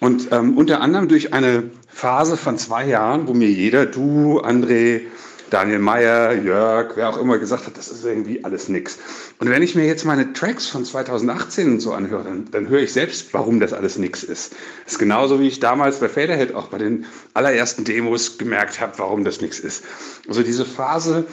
Und 0.00 0.28
ähm, 0.30 0.56
unter 0.56 0.80
anderem 0.80 1.08
durch 1.08 1.32
eine 1.32 1.70
Phase 1.88 2.36
von 2.36 2.56
zwei 2.56 2.86
Jahren, 2.86 3.26
wo 3.26 3.34
mir 3.34 3.50
jeder, 3.50 3.86
du, 3.86 4.40
André, 4.40 5.02
Daniel 5.50 5.80
Meyer, 5.80 6.34
Jörg, 6.34 6.92
wer 6.96 7.08
auch 7.08 7.18
immer 7.18 7.38
gesagt 7.38 7.66
hat, 7.66 7.76
das 7.76 7.88
ist 7.88 8.04
irgendwie 8.04 8.44
alles 8.44 8.68
nix. 8.68 8.98
Und 9.40 9.50
wenn 9.50 9.62
ich 9.62 9.76
mir 9.76 9.86
jetzt 9.86 10.04
meine 10.04 10.32
Tracks 10.32 10.66
von 10.66 10.84
2018 10.84 11.70
und 11.72 11.80
so 11.80 11.92
anhöre, 11.92 12.24
dann, 12.24 12.50
dann 12.50 12.68
höre 12.68 12.80
ich 12.80 12.92
selbst, 12.92 13.32
warum 13.32 13.60
das 13.60 13.72
alles 13.72 13.96
nix 13.96 14.24
ist. 14.24 14.52
Das 14.84 14.94
ist 14.94 14.98
genauso, 14.98 15.38
wie 15.38 15.46
ich 15.46 15.60
damals 15.60 16.00
bei 16.00 16.08
Faderhead 16.08 16.54
auch 16.54 16.68
bei 16.68 16.78
den 16.78 17.06
allerersten 17.34 17.84
Demos 17.84 18.36
gemerkt 18.36 18.80
habe, 18.80 18.98
warum 18.98 19.24
das 19.24 19.40
nix 19.40 19.60
ist. 19.60 19.84
Also 20.26 20.42
diese 20.42 20.64
Phase 20.64 21.24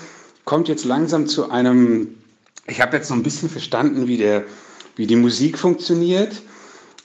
kommt 0.44 0.68
jetzt 0.68 0.86
langsam 0.86 1.26
zu 1.26 1.50
einem, 1.50 2.16
ich 2.68 2.80
habe 2.80 2.98
jetzt 2.98 3.08
so 3.08 3.16
ein 3.16 3.24
bisschen 3.24 3.50
verstanden, 3.50 4.08
wie, 4.08 4.18
der, 4.18 4.44
wie 4.96 5.08
die 5.08 5.16
Musik 5.16 5.58
funktioniert. 5.58 6.44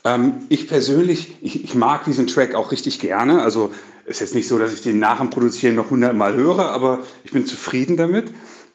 Ähm, 0.04 0.34
ich 0.50 0.68
persönlich, 0.68 1.38
ich, 1.40 1.64
ich 1.64 1.74
mag 1.74 2.04
diesen 2.04 2.26
Track 2.26 2.54
auch 2.54 2.72
richtig 2.72 3.00
gerne. 3.00 3.40
Also 3.40 3.72
ist 4.04 4.20
jetzt 4.20 4.34
nicht 4.34 4.48
so, 4.48 4.58
dass 4.58 4.74
ich 4.74 4.82
den 4.82 4.98
nach 4.98 5.18
dem 5.18 5.30
Produzieren 5.30 5.76
noch 5.76 5.88
hundertmal 5.88 6.34
höre, 6.34 6.70
aber 6.70 7.04
ich 7.24 7.30
bin 7.30 7.46
zufrieden 7.46 7.96
damit. 7.96 8.26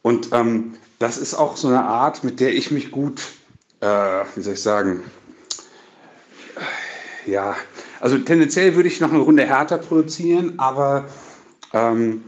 Und 0.02 0.30
ähm, 0.32 0.74
das 1.00 1.18
ist 1.18 1.34
auch 1.34 1.58
so 1.58 1.68
eine 1.68 1.84
Art, 1.84 2.24
mit 2.24 2.40
der 2.40 2.54
ich 2.54 2.72
mich 2.72 2.92
gut, 2.92 3.22
äh, 3.82 3.88
wie 4.36 4.42
soll 4.42 4.54
ich 4.54 4.62
sagen, 4.62 5.04
ja, 7.26 7.56
also 8.00 8.18
tendenziell 8.18 8.76
würde 8.76 8.88
ich 8.88 9.02
noch 9.02 9.12
eine 9.12 9.20
Runde 9.20 9.46
härter 9.46 9.78
produzieren, 9.78 10.54
aber 10.58 11.06
ähm, 11.74 12.24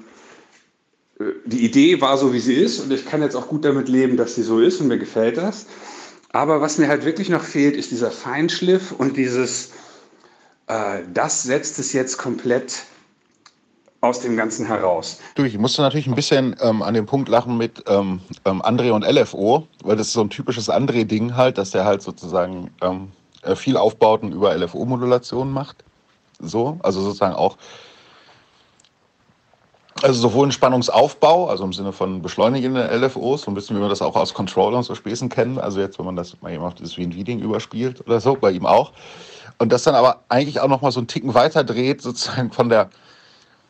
die 1.46 1.66
Idee 1.66 2.02
war 2.02 2.18
so, 2.18 2.34
wie 2.34 2.40
sie 2.40 2.56
ist 2.56 2.80
und 2.80 2.92
ich 2.92 3.06
kann 3.06 3.22
jetzt 3.22 3.36
auch 3.36 3.48
gut 3.48 3.66
damit 3.66 3.90
leben, 3.90 4.18
dass 4.18 4.36
sie 4.36 4.44
so 4.44 4.60
ist 4.60 4.82
und 4.82 4.88
mir 4.88 5.00
gefällt 5.00 5.38
das. 5.38 5.66
Aber 6.32 6.62
was 6.62 6.78
mir 6.78 6.88
halt 6.88 7.06
wirklich 7.06 7.30
noch 7.30 7.44
fehlt, 7.44 7.76
ist 7.76 7.92
dieser 7.92 8.12
Feinschliff 8.12 8.92
und 8.92 9.18
dieses, 9.18 9.72
äh, 10.68 11.00
das 11.14 11.44
setzt 11.44 11.80
es 11.80 11.94
jetzt 11.94 12.18
komplett 12.18 12.84
aus 14.08 14.22
dem 14.22 14.38
Ganzen 14.38 14.66
heraus. 14.66 15.20
Du, 15.36 15.44
ich 15.44 15.58
musste 15.58 15.82
natürlich 15.82 16.08
ein 16.08 16.16
bisschen 16.16 16.56
ähm, 16.62 16.82
an 16.82 16.94
dem 16.94 17.06
Punkt 17.06 17.30
lachen 17.30 17.58
mit 17.58 17.84
ähm, 17.88 18.22
ähm 18.46 18.62
André 18.62 18.92
und 18.92 19.04
LFO, 19.04 19.68
weil 19.84 19.98
das 19.98 20.08
ist 20.08 20.14
so 20.14 20.22
ein 20.22 20.30
typisches 20.30 20.70
André-Ding 20.70 21.36
halt, 21.36 21.58
dass 21.58 21.72
der 21.72 21.86
halt 21.86 22.02
sozusagen 22.02 22.72
ähm, 22.82 23.12
äh, 23.44 23.56
viel 23.56 23.78
Aufbauten 23.78 24.32
über 24.32 24.56
LFO-Modulation 24.56 25.52
macht. 25.52 25.84
So, 26.40 26.80
also 26.84 27.02
sozusagen 27.02 27.36
auch, 27.36 27.58
also 30.04 30.20
sowohl 30.20 30.48
ein 30.48 30.52
Spannungsaufbau, 30.52 31.50
also 31.50 31.64
im 31.64 31.74
Sinne 31.74 31.92
von 31.92 32.22
beschleunigenden 32.22 32.88
LFOs, 33.02 33.42
so 33.42 33.52
ein 33.52 33.56
bisschen 33.56 33.76
wie 33.76 33.80
man 33.80 33.90
das 33.90 34.02
auch 34.02 34.16
aus 34.16 34.34
Controller 34.34 34.78
und 34.78 34.84
so 34.84 34.94
Späßen 34.94 35.30
kennt, 35.30 35.60
also 35.60 35.80
jetzt, 35.80 35.98
wenn 35.98 36.06
man 36.06 36.16
das 36.16 36.40
mal 36.42 36.54
eben 36.54 36.64
auf 36.64 36.76
das 36.76 36.94
VNV-Ding 36.94 37.40
überspielt 37.40 38.06
oder 38.06 38.22
so, 38.22 38.36
bei 38.36 38.52
ihm 38.52 38.66
auch. 38.66 38.92
Und 39.58 39.72
das 39.72 39.84
dann 39.84 39.96
aber 39.96 40.22
eigentlich 40.30 40.60
auch 40.60 40.68
nochmal 40.68 40.92
so 40.92 41.00
einen 41.00 41.08
Ticken 41.08 41.34
weiter 41.34 41.64
dreht, 41.64 42.02
sozusagen 42.02 42.52
von 42.52 42.70
der, 42.70 42.90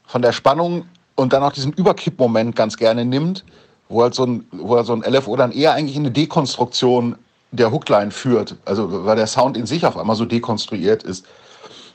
von 0.08 0.22
der 0.22 0.32
Spannung 0.32 0.86
und 1.15 1.34
dann 1.34 1.43
auch 1.43 1.52
diesen 1.52 1.74
Überkippmoment 1.74 2.56
ganz 2.56 2.78
gerne 2.78 3.06
nimmt, 3.06 3.43
wo 3.89 4.02
halt 4.02 4.15
so 4.15 4.26
ein, 4.26 4.46
wo 4.52 4.76
halt 4.76 4.88
so 4.88 4.93
ein 4.93 5.02
LFO 5.02 5.36
dann 5.36 5.52
eher 5.52 5.74
eigentlich 5.74 5.96
in 5.96 6.04
eine 6.04 6.12
Dekonstruktion 6.12 7.15
der 7.52 7.72
Hookline 7.72 8.12
führt. 8.12 8.56
Also 8.65 9.06
weil 9.06 9.15
der 9.15 9.28
Sound 9.28 9.58
in 9.58 9.65
sich 9.65 9.86
auf 9.86 9.98
einmal 9.98 10.15
so 10.15 10.26
dekonstruiert 10.26 11.04
ist. 11.04 11.26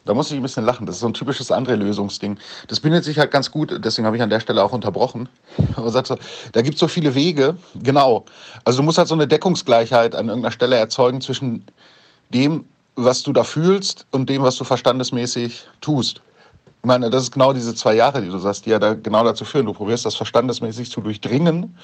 Da 0.04 0.14
muss 0.14 0.30
ich 0.32 0.36
ein 0.36 0.42
bisschen 0.42 0.64
lachen. 0.64 0.84
Das 0.84 0.96
ist 0.96 1.00
so 1.00 1.06
ein 1.06 1.14
typisches 1.14 1.52
andere 1.52 1.76
Lösungsding. 1.76 2.36
Das 2.66 2.80
bindet 2.80 3.04
sich 3.04 3.18
halt 3.18 3.30
ganz 3.30 3.52
gut, 3.52 3.78
deswegen 3.84 4.04
habe 4.04 4.16
ich 4.16 4.22
an 4.22 4.30
der 4.30 4.40
Stelle 4.40 4.64
auch 4.64 4.72
unterbrochen. 4.72 5.28
Aber 5.76 5.90
sagt 5.90 6.08
so, 6.08 6.16
da 6.52 6.62
gibt 6.62 6.74
es 6.74 6.80
so 6.80 6.88
viele 6.88 7.14
Wege. 7.14 7.56
Genau. 7.80 8.24
Also 8.64 8.78
du 8.78 8.82
musst 8.82 8.98
halt 8.98 9.08
so 9.08 9.14
eine 9.14 9.28
Deckungsgleichheit 9.28 10.16
an 10.16 10.28
irgendeiner 10.28 10.52
Stelle 10.52 10.76
erzeugen 10.76 11.20
zwischen 11.20 11.64
dem, 12.30 12.64
was 12.96 13.22
du 13.22 13.32
da 13.32 13.44
fühlst 13.44 14.06
und 14.10 14.28
dem, 14.28 14.42
was 14.42 14.56
du 14.56 14.64
verstandesmäßig 14.64 15.66
tust. 15.80 16.20
Meine, 16.84 17.10
das 17.10 17.24
ist 17.24 17.30
genau 17.30 17.52
diese 17.52 17.74
zwei 17.76 17.94
Jahre, 17.94 18.20
die 18.20 18.28
du 18.28 18.38
sagst, 18.38 18.66
die 18.66 18.70
ja 18.70 18.80
da 18.80 18.94
genau 18.94 19.22
dazu 19.22 19.44
führen. 19.44 19.66
Du 19.66 19.72
probierst 19.72 20.04
das 20.04 20.16
verstandesmäßig 20.16 20.90
zu 20.90 21.00
durchdringen 21.00 21.76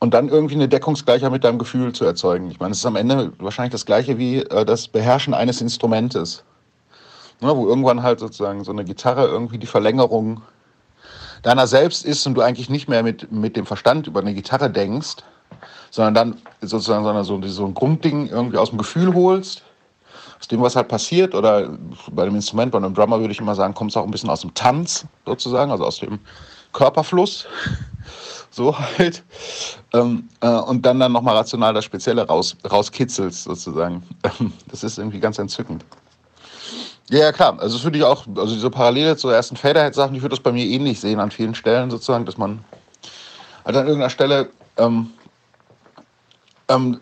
und 0.00 0.14
dann 0.14 0.28
irgendwie 0.28 0.54
eine 0.54 0.68
Deckungsgleichheit 0.68 1.30
mit 1.30 1.44
deinem 1.44 1.58
Gefühl 1.58 1.92
zu 1.92 2.04
erzeugen. 2.04 2.50
Ich 2.50 2.58
meine, 2.58 2.72
es 2.72 2.78
ist 2.78 2.86
am 2.86 2.96
Ende 2.96 3.32
wahrscheinlich 3.38 3.72
das 3.72 3.86
Gleiche 3.86 4.18
wie 4.18 4.38
äh, 4.38 4.64
das 4.64 4.88
Beherrschen 4.88 5.32
eines 5.32 5.60
Instrumentes. 5.60 6.42
Ne, 7.40 7.56
wo 7.56 7.66
irgendwann 7.66 8.02
halt 8.02 8.20
sozusagen 8.20 8.64
so 8.64 8.72
eine 8.72 8.84
Gitarre 8.84 9.26
irgendwie 9.26 9.58
die 9.58 9.66
Verlängerung 9.66 10.42
deiner 11.42 11.66
selbst 11.66 12.04
ist 12.04 12.26
und 12.26 12.34
du 12.34 12.42
eigentlich 12.42 12.70
nicht 12.70 12.88
mehr 12.88 13.02
mit, 13.02 13.30
mit 13.30 13.56
dem 13.56 13.66
Verstand 13.66 14.06
über 14.06 14.20
eine 14.20 14.34
Gitarre 14.34 14.70
denkst, 14.70 15.16
sondern 15.90 16.14
dann 16.14 16.36
sozusagen 16.60 17.24
so, 17.24 17.42
so 17.42 17.66
ein 17.66 17.74
Grundding 17.74 18.28
irgendwie 18.28 18.56
aus 18.56 18.70
dem 18.70 18.78
Gefühl 18.78 19.14
holst 19.14 19.63
aus 20.38 20.48
dem, 20.48 20.60
was 20.60 20.76
halt 20.76 20.88
passiert, 20.88 21.34
oder 21.34 21.78
bei 22.10 22.24
dem 22.24 22.34
Instrument, 22.34 22.72
bei 22.72 22.78
einem 22.78 22.94
Drummer 22.94 23.20
würde 23.20 23.32
ich 23.32 23.40
immer 23.40 23.54
sagen, 23.54 23.74
kommt 23.74 23.90
es 23.90 23.96
auch 23.96 24.04
ein 24.04 24.10
bisschen 24.10 24.30
aus 24.30 24.40
dem 24.40 24.54
Tanz 24.54 25.06
sozusagen, 25.26 25.70
also 25.70 25.84
aus 25.84 25.98
dem 25.98 26.18
Körperfluss. 26.72 27.46
So 28.50 28.78
halt. 28.78 29.24
Ähm, 29.92 30.28
äh, 30.40 30.46
und 30.46 30.86
dann 30.86 31.00
dann 31.00 31.10
nochmal 31.10 31.34
rational 31.34 31.74
das 31.74 31.84
Spezielle 31.84 32.24
raus, 32.24 32.56
rauskitzelst 32.70 33.42
sozusagen. 33.42 34.04
das 34.68 34.84
ist 34.84 34.96
irgendwie 34.96 35.18
ganz 35.18 35.40
entzückend. 35.40 35.84
Ja, 37.10 37.18
ja, 37.18 37.32
klar. 37.32 37.58
Also 37.58 37.76
das 37.76 37.84
würde 37.84 37.98
ich 37.98 38.04
auch, 38.04 38.24
also 38.36 38.54
diese 38.54 38.70
Parallele 38.70 39.16
zur 39.16 39.34
ersten 39.34 39.56
Faderhead-Sachen, 39.56 40.14
ich 40.14 40.22
würde 40.22 40.36
das 40.36 40.42
bei 40.42 40.52
mir 40.52 40.64
ähnlich 40.64 41.00
sehen 41.00 41.18
an 41.18 41.32
vielen 41.32 41.56
Stellen 41.56 41.90
sozusagen, 41.90 42.26
dass 42.26 42.38
man 42.38 42.64
halt 43.64 43.76
an 43.76 43.86
irgendeiner 43.86 44.10
Stelle 44.10 44.48
ähm, 44.76 45.10
ähm, 46.68 47.00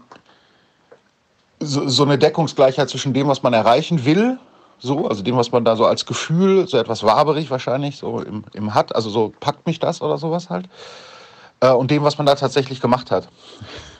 so, 1.64 1.88
so 1.88 2.02
eine 2.02 2.18
Deckungsgleichheit 2.18 2.88
zwischen 2.90 3.12
dem, 3.12 3.28
was 3.28 3.42
man 3.42 3.52
erreichen 3.52 4.04
will, 4.04 4.38
so, 4.78 5.06
also 5.08 5.22
dem, 5.22 5.36
was 5.36 5.52
man 5.52 5.64
da 5.64 5.76
so 5.76 5.86
als 5.86 6.06
Gefühl, 6.06 6.66
so 6.66 6.76
etwas 6.76 7.04
waberig 7.04 7.50
wahrscheinlich, 7.50 7.98
so 7.98 8.20
im, 8.20 8.44
im 8.52 8.74
hat, 8.74 8.94
also 8.94 9.10
so 9.10 9.32
packt 9.40 9.66
mich 9.66 9.78
das 9.78 10.02
oder 10.02 10.18
sowas 10.18 10.50
halt, 10.50 10.68
äh, 11.60 11.70
und 11.70 11.90
dem, 11.90 12.02
was 12.02 12.18
man 12.18 12.26
da 12.26 12.34
tatsächlich 12.34 12.80
gemacht 12.80 13.10
hat. 13.10 13.28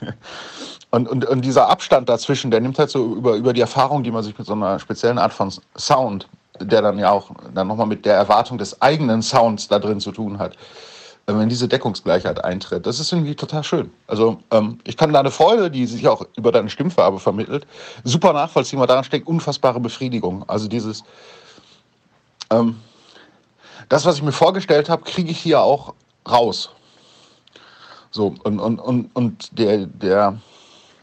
und, 0.91 1.07
und, 1.07 1.25
und 1.25 1.41
dieser 1.43 1.69
Abstand 1.69 2.09
dazwischen, 2.09 2.51
der 2.51 2.59
nimmt 2.59 2.77
halt 2.77 2.89
so 2.89 3.15
über, 3.15 3.35
über 3.35 3.53
die 3.53 3.61
Erfahrung, 3.61 4.03
die 4.03 4.11
man 4.11 4.23
sich 4.23 4.37
mit 4.37 4.45
so 4.45 4.53
einer 4.53 4.79
speziellen 4.79 5.17
Art 5.17 5.33
von 5.33 5.51
Sound, 5.77 6.27
der 6.59 6.81
dann 6.81 6.99
ja 6.99 7.11
auch 7.11 7.31
dann 7.53 7.67
nochmal 7.67 7.87
mit 7.87 8.05
der 8.05 8.15
Erwartung 8.15 8.57
des 8.57 8.81
eigenen 8.81 9.21
Sounds 9.21 9.67
da 9.67 9.79
drin 9.79 9.99
zu 9.99 10.11
tun 10.11 10.37
hat, 10.37 10.55
wenn 11.25 11.49
diese 11.49 11.67
Deckungsgleichheit 11.67 12.43
eintritt. 12.43 12.85
Das 12.85 12.99
ist 12.99 13.11
irgendwie 13.11 13.35
total 13.35 13.63
schön. 13.63 13.91
Also 14.07 14.41
ähm, 14.51 14.79
ich 14.83 14.97
kann 14.97 15.13
deine 15.13 15.31
Freude, 15.31 15.71
die 15.71 15.85
sich 15.85 16.07
auch 16.07 16.25
über 16.35 16.51
deine 16.51 16.69
Stimmfarbe 16.69 17.19
vermittelt, 17.19 17.65
super 18.03 18.33
nachvollziehen, 18.33 18.79
weil 18.79 18.87
daran 18.87 19.05
steckt 19.05 19.27
unfassbare 19.27 19.79
Befriedigung. 19.79 20.47
Also 20.49 20.67
dieses, 20.67 21.03
ähm, 22.49 22.75
das, 23.89 24.05
was 24.05 24.17
ich 24.17 24.23
mir 24.23 24.33
vorgestellt 24.33 24.89
habe, 24.89 25.03
kriege 25.03 25.31
ich 25.31 25.39
hier 25.39 25.61
auch 25.61 25.93
raus. 26.29 26.71
So, 28.11 28.35
und, 28.43 28.59
und, 28.59 28.79
und, 28.79 29.09
und 29.15 29.57
der, 29.57 29.85
der, 29.85 30.39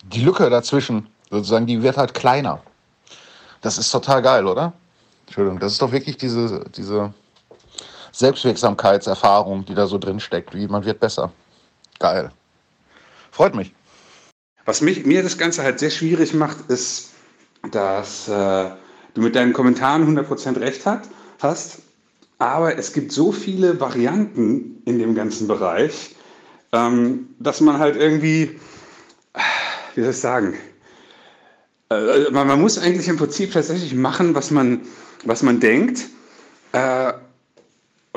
die 0.03 0.21
Lücke 0.21 0.49
dazwischen, 0.51 1.09
sozusagen, 1.31 1.67
die 1.67 1.83
wird 1.83 1.97
halt 1.97 2.15
kleiner. 2.15 2.61
Das 3.63 3.79
ist 3.79 3.91
total 3.91 4.23
geil, 4.23 4.47
oder? 4.47 4.73
Entschuldigung, 5.27 5.59
das 5.61 5.73
ist 5.73 5.83
doch 5.83 5.93
wirklich 5.93 6.17
diese, 6.17 6.65
diese 6.77 7.13
Selbstwirksamkeitserfahrung, 8.13 9.65
die 9.65 9.75
da 9.75 9.87
so 9.87 9.99
drin 9.99 10.21
steckt, 10.21 10.55
wie 10.55 10.67
man 10.67 10.85
wird 10.85 11.01
besser. 11.01 11.33
Geil. 11.99 12.31
Freut 13.31 13.55
mich. 13.55 13.73
Was 14.65 14.81
mich, 14.81 15.07
mir 15.07 15.23
das 15.23 15.39
Ganze 15.39 15.63
halt 15.63 15.79
sehr 15.79 15.91
schwierig 15.91 16.35
macht, 16.35 16.71
ist, 16.71 17.11
dass 17.71 18.29
äh, 18.29 18.71
du 19.15 19.21
mit 19.21 19.35
deinen 19.37 19.53
Kommentaren 19.53 20.17
100% 20.17 20.61
recht 20.61 20.87
hat, 20.87 21.09
hast, 21.41 21.83
aber 22.39 22.79
es 22.79 22.93
gibt 22.93 23.13
so 23.13 23.33
viele 23.33 23.81
Varianten 23.81 24.83
in 24.87 24.99
dem 24.99 25.15
ganzen 25.15 25.47
Bereich, 25.47 26.15
ähm, 26.73 27.29
dass 27.39 27.61
man 27.61 27.79
halt 27.79 27.97
irgendwie, 27.97 28.59
wie 29.95 30.01
soll 30.01 30.11
ich 30.11 30.17
sagen, 30.17 30.55
äh, 31.91 32.31
man, 32.31 32.47
man, 32.47 32.61
muss 32.61 32.79
eigentlich 32.79 33.09
im 33.09 33.17
Prinzip 33.17 33.53
tatsächlich 33.53 33.95
machen, 33.95 34.35
was 34.35 34.51
man, 34.51 34.83
was 35.25 35.43
man 35.43 35.61
denkt. 35.61 36.07
Äh, 36.73 37.13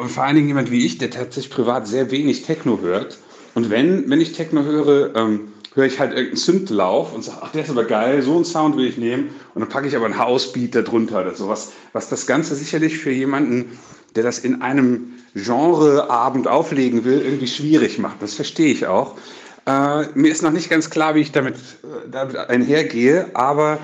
und 0.03 0.09
vor 0.09 0.25
allen 0.25 0.35
Dingen 0.35 0.49
jemand 0.49 0.69
wie 0.69 0.85
ich, 0.85 0.97
der 0.97 1.09
tatsächlich 1.09 1.49
privat 1.53 1.87
sehr 1.87 2.11
wenig 2.11 2.43
Techno 2.43 2.79
hört. 2.81 3.17
Und 3.55 3.69
wenn, 3.69 4.09
wenn 4.09 4.19
ich 4.19 4.33
Techno 4.33 4.63
höre, 4.63 5.15
ähm, 5.15 5.53
höre 5.75 5.85
ich 5.85 5.97
halt 5.97 6.11
irgendeinen 6.11 6.35
Synthelauf 6.35 7.13
und 7.13 7.23
sage, 7.23 7.37
ach, 7.41 7.51
der 7.53 7.63
ist 7.63 7.69
aber 7.69 7.85
geil, 7.85 8.21
so 8.21 8.35
einen 8.35 8.43
Sound 8.43 8.75
will 8.75 8.85
ich 8.85 8.97
nehmen. 8.97 9.29
Und 9.53 9.61
dann 9.61 9.69
packe 9.69 9.87
ich 9.87 9.95
aber 9.95 10.05
einen 10.05 10.19
Housebeat 10.19 10.75
darunter 10.75 11.21
oder 11.21 11.33
sowas, 11.33 11.71
was 11.93 12.09
das 12.09 12.27
Ganze 12.27 12.53
sicherlich 12.55 12.97
für 12.97 13.11
jemanden, 13.11 13.79
der 14.17 14.23
das 14.23 14.39
in 14.39 14.61
einem 14.61 15.13
Genreabend 15.35 16.49
auflegen 16.49 17.05
will, 17.05 17.21
irgendwie 17.21 17.47
schwierig 17.47 17.97
macht. 17.97 18.21
Das 18.21 18.33
verstehe 18.33 18.73
ich 18.73 18.85
auch. 18.85 19.15
Äh, 19.65 20.07
mir 20.15 20.33
ist 20.33 20.43
noch 20.43 20.51
nicht 20.51 20.69
ganz 20.69 20.89
klar, 20.89 21.15
wie 21.15 21.21
ich 21.21 21.31
damit, 21.31 21.55
äh, 21.55 22.09
damit 22.11 22.35
einhergehe, 22.35 23.27
aber 23.33 23.79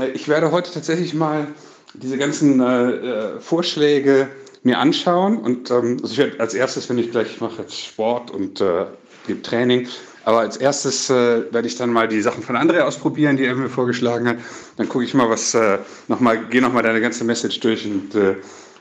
äh, 0.00 0.10
ich 0.10 0.26
werde 0.26 0.50
heute 0.50 0.72
tatsächlich 0.72 1.14
mal 1.14 1.46
diese 1.94 2.18
ganzen 2.18 2.60
äh, 2.60 2.90
äh, 2.90 3.40
Vorschläge 3.40 4.28
mir 4.62 4.78
anschauen 4.78 5.38
und 5.38 5.70
ähm, 5.70 5.98
also 6.02 6.12
ich 6.12 6.18
werde 6.18 6.40
als 6.40 6.54
erstes, 6.54 6.88
wenn 6.88 6.98
ich 6.98 7.10
gleich 7.10 7.40
mache 7.40 7.62
jetzt 7.62 7.78
Sport 7.78 8.30
und 8.30 8.60
äh, 8.60 8.86
gebe 9.26 9.42
Training, 9.42 9.88
aber 10.24 10.40
als 10.40 10.56
erstes 10.56 11.10
äh, 11.10 11.52
werde 11.52 11.66
ich 11.66 11.76
dann 11.76 11.92
mal 11.92 12.06
die 12.06 12.22
Sachen 12.22 12.42
von 12.42 12.56
André 12.56 12.80
ausprobieren, 12.80 13.36
die 13.36 13.44
er 13.44 13.54
mir 13.56 13.68
vorgeschlagen 13.68 14.28
hat. 14.28 14.38
Dann 14.76 14.88
gucke 14.88 15.04
ich 15.04 15.14
mal, 15.14 15.28
was 15.28 15.54
äh, 15.54 15.78
nochmal, 16.08 16.46
gehe 16.46 16.62
nochmal 16.62 16.82
deine 16.82 17.00
ganze 17.00 17.24
Message 17.24 17.58
durch 17.60 17.84
und 17.86 18.14
äh, 18.14 18.36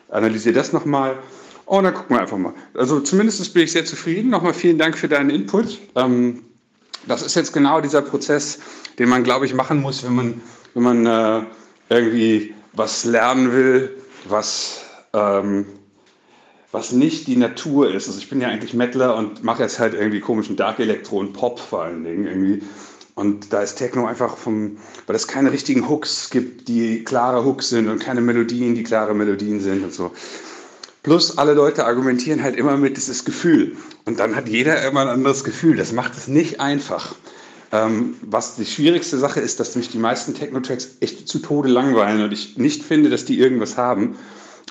analysiere 0.10 0.54
das 0.54 0.72
nochmal. 0.72 1.17
Und 1.65 1.84
dann 1.86 1.94
gucken 1.94 2.15
wir 2.15 2.22
einfach 2.22 2.38
mal. 2.38 2.54
Also 2.76 3.00
zumindest 3.00 3.54
bin 3.54 3.63
ich 3.63 3.72
sehr 3.72 3.86
zufrieden. 3.86 4.30
Nochmal 4.30 4.54
vielen 4.54 4.78
Dank 4.78 4.98
für 4.98 5.08
deinen 5.08 5.30
Input. 5.30 5.80
Ähm, 5.96 6.44
das 7.08 7.24
ist 7.24 7.36
jetzt 7.36 7.54
genau 7.54 7.82
dieser 7.82 8.04
Prozess, 8.04 8.60
den 9.00 9.10
man, 9.10 9.24
glaube 9.24 9.46
ich, 9.46 9.54
machen 9.54 9.82
muss, 9.82 10.04
wenn 10.04 10.13
man, 10.13 10.41
wenn 10.76 10.84
man 10.84 11.06
äh, 11.06 11.46
irgendwie 11.89 12.54
was 12.74 13.04
lernen 13.06 13.52
will, 13.52 13.98
was 14.26 14.84
ähm, 15.13 15.65
was 16.71 16.91
nicht 16.91 17.28
die 17.28 17.36
Natur 17.36 17.93
ist. 17.93 18.08
Also 18.08 18.19
ich 18.19 18.30
bin 18.30 18.41
ja 18.41 18.47
eigentlich 18.47 18.74
Mettler 18.74 19.15
und 19.15 19.43
mache 19.43 19.63
jetzt 19.63 19.80
halt 19.80 19.93
irgendwie 19.93 20.21
komischen 20.21 20.56
Dark 20.56 20.80
Electro 20.80 21.19
und 21.19 21.34
Pop 21.34 21.60
vor 21.60 21.84
allen 21.84 22.04
Dingen 22.04 22.26
irgendwie. 22.26 22.63
Und 23.15 23.52
da 23.52 23.62
ist 23.62 23.76
Techno 23.76 24.06
einfach 24.06 24.38
vom, 24.38 24.78
weil 25.06 25.15
es 25.15 25.28
keine 25.28 25.52
richtigen 25.52 25.89
Hooks 25.89 26.30
gibt, 26.30 26.69
die 26.69 27.04
klare 27.04 27.45
Hooks 27.45 27.69
sind 27.69 27.89
und 27.89 28.00
keine 28.00 28.21
Melodien, 28.21 28.74
die 28.74 28.84
klare 28.84 29.13
Melodien 29.13 29.60
sind 29.60 29.84
und 29.84 29.93
so. 29.93 30.12
Plus 31.04 31.38
alle 31.38 31.54
Leute 31.54 31.86
argumentieren 31.86 32.41
halt 32.41 32.56
immer 32.56 32.78
mit 32.78 32.95
dieses 32.95 33.26
Gefühl. 33.26 33.76
Und 34.06 34.19
dann 34.19 34.36
hat 34.36 34.47
jeder 34.47 34.88
immer 34.88 35.02
ein 35.02 35.08
anderes 35.08 35.43
Gefühl. 35.43 35.76
Das 35.76 35.91
macht 35.91 36.15
es 36.15 36.28
nicht 36.28 36.62
einfach. 36.62 37.15
Ähm, 37.74 38.15
was 38.21 38.56
die 38.56 38.65
schwierigste 38.65 39.17
Sache 39.17 39.39
ist, 39.39 39.60
dass 39.60 39.76
mich 39.76 39.89
die 39.89 39.97
meisten 39.97 40.34
Techno-Tracks 40.34 40.97
echt 41.00 41.28
zu 41.28 41.39
Tode 41.39 41.69
langweilen 41.69 42.24
und 42.24 42.32
ich 42.32 42.58
nicht 42.58 42.84
finde, 42.84 43.10
dass 43.10 43.26
die 43.26 43.39
irgendwas 43.39 43.78
haben. 43.78 44.15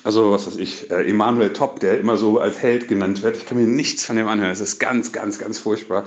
Also, 0.03 0.31
was 0.31 0.47
weiß 0.47 0.57
ich, 0.57 0.89
äh, 0.89 1.07
Emanuel 1.07 1.53
Top, 1.53 1.79
der 1.79 1.99
immer 1.99 2.17
so 2.17 2.39
als 2.39 2.59
Held 2.59 2.87
genannt 2.87 3.21
wird. 3.21 3.37
Ich 3.37 3.45
kann 3.45 3.57
mir 3.57 3.67
nichts 3.67 4.03
von 4.05 4.15
dem 4.15 4.27
anhören. 4.27 4.51
Es 4.51 4.59
ist 4.59 4.79
ganz, 4.79 5.11
ganz, 5.11 5.37
ganz 5.37 5.59
furchtbar. 5.59 6.05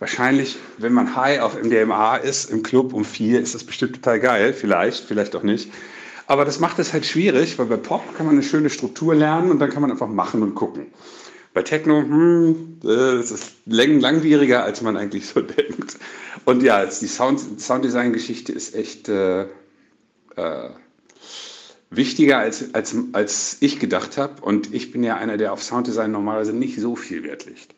Wahrscheinlich, 0.00 0.56
wenn 0.78 0.92
man 0.92 1.14
high 1.16 1.40
auf 1.40 1.60
MDMA 1.60 2.16
ist 2.16 2.50
im 2.50 2.62
Club 2.62 2.92
um 2.92 3.04
vier, 3.04 3.40
ist 3.40 3.54
das 3.54 3.64
bestimmt 3.64 3.96
total 3.96 4.20
geil. 4.20 4.52
Vielleicht, 4.52 5.04
vielleicht 5.04 5.36
auch 5.36 5.42
nicht. 5.42 5.70
Aber 6.26 6.44
das 6.44 6.60
macht 6.60 6.78
es 6.78 6.92
halt 6.92 7.06
schwierig, 7.06 7.58
weil 7.58 7.66
bei 7.66 7.76
Pop 7.76 8.02
kann 8.16 8.26
man 8.26 8.34
eine 8.34 8.44
schöne 8.44 8.70
Struktur 8.70 9.14
lernen 9.14 9.50
und 9.50 9.58
dann 9.60 9.70
kann 9.70 9.82
man 9.82 9.90
einfach 9.90 10.08
machen 10.08 10.42
und 10.42 10.54
gucken. 10.54 10.86
Bei 11.54 11.62
Techno, 11.62 12.00
hm, 12.00 12.78
das 12.82 13.30
ist 13.30 13.52
langwieriger, 13.66 14.62
als 14.62 14.82
man 14.82 14.96
eigentlich 14.96 15.26
so 15.26 15.40
denkt. 15.40 15.96
Und 16.44 16.62
ja, 16.62 16.84
die 16.84 17.06
Sound, 17.06 17.60
Sounddesign-Geschichte 17.60 18.52
ist 18.52 18.74
echt 18.74 19.08
äh, 19.08 19.42
äh, 20.36 20.70
wichtiger, 21.90 22.38
als, 22.38 22.74
als, 22.74 22.94
als 23.12 23.56
ich 23.60 23.78
gedacht 23.78 24.18
habe. 24.18 24.40
Und 24.42 24.74
ich 24.74 24.92
bin 24.92 25.02
ja 25.02 25.16
einer, 25.16 25.36
der 25.36 25.52
auf 25.52 25.62
Sounddesign 25.62 26.10
normalerweise 26.10 26.52
nicht 26.52 26.78
so 26.80 26.96
viel 26.96 27.22
Wert 27.22 27.46
legt. 27.46 27.74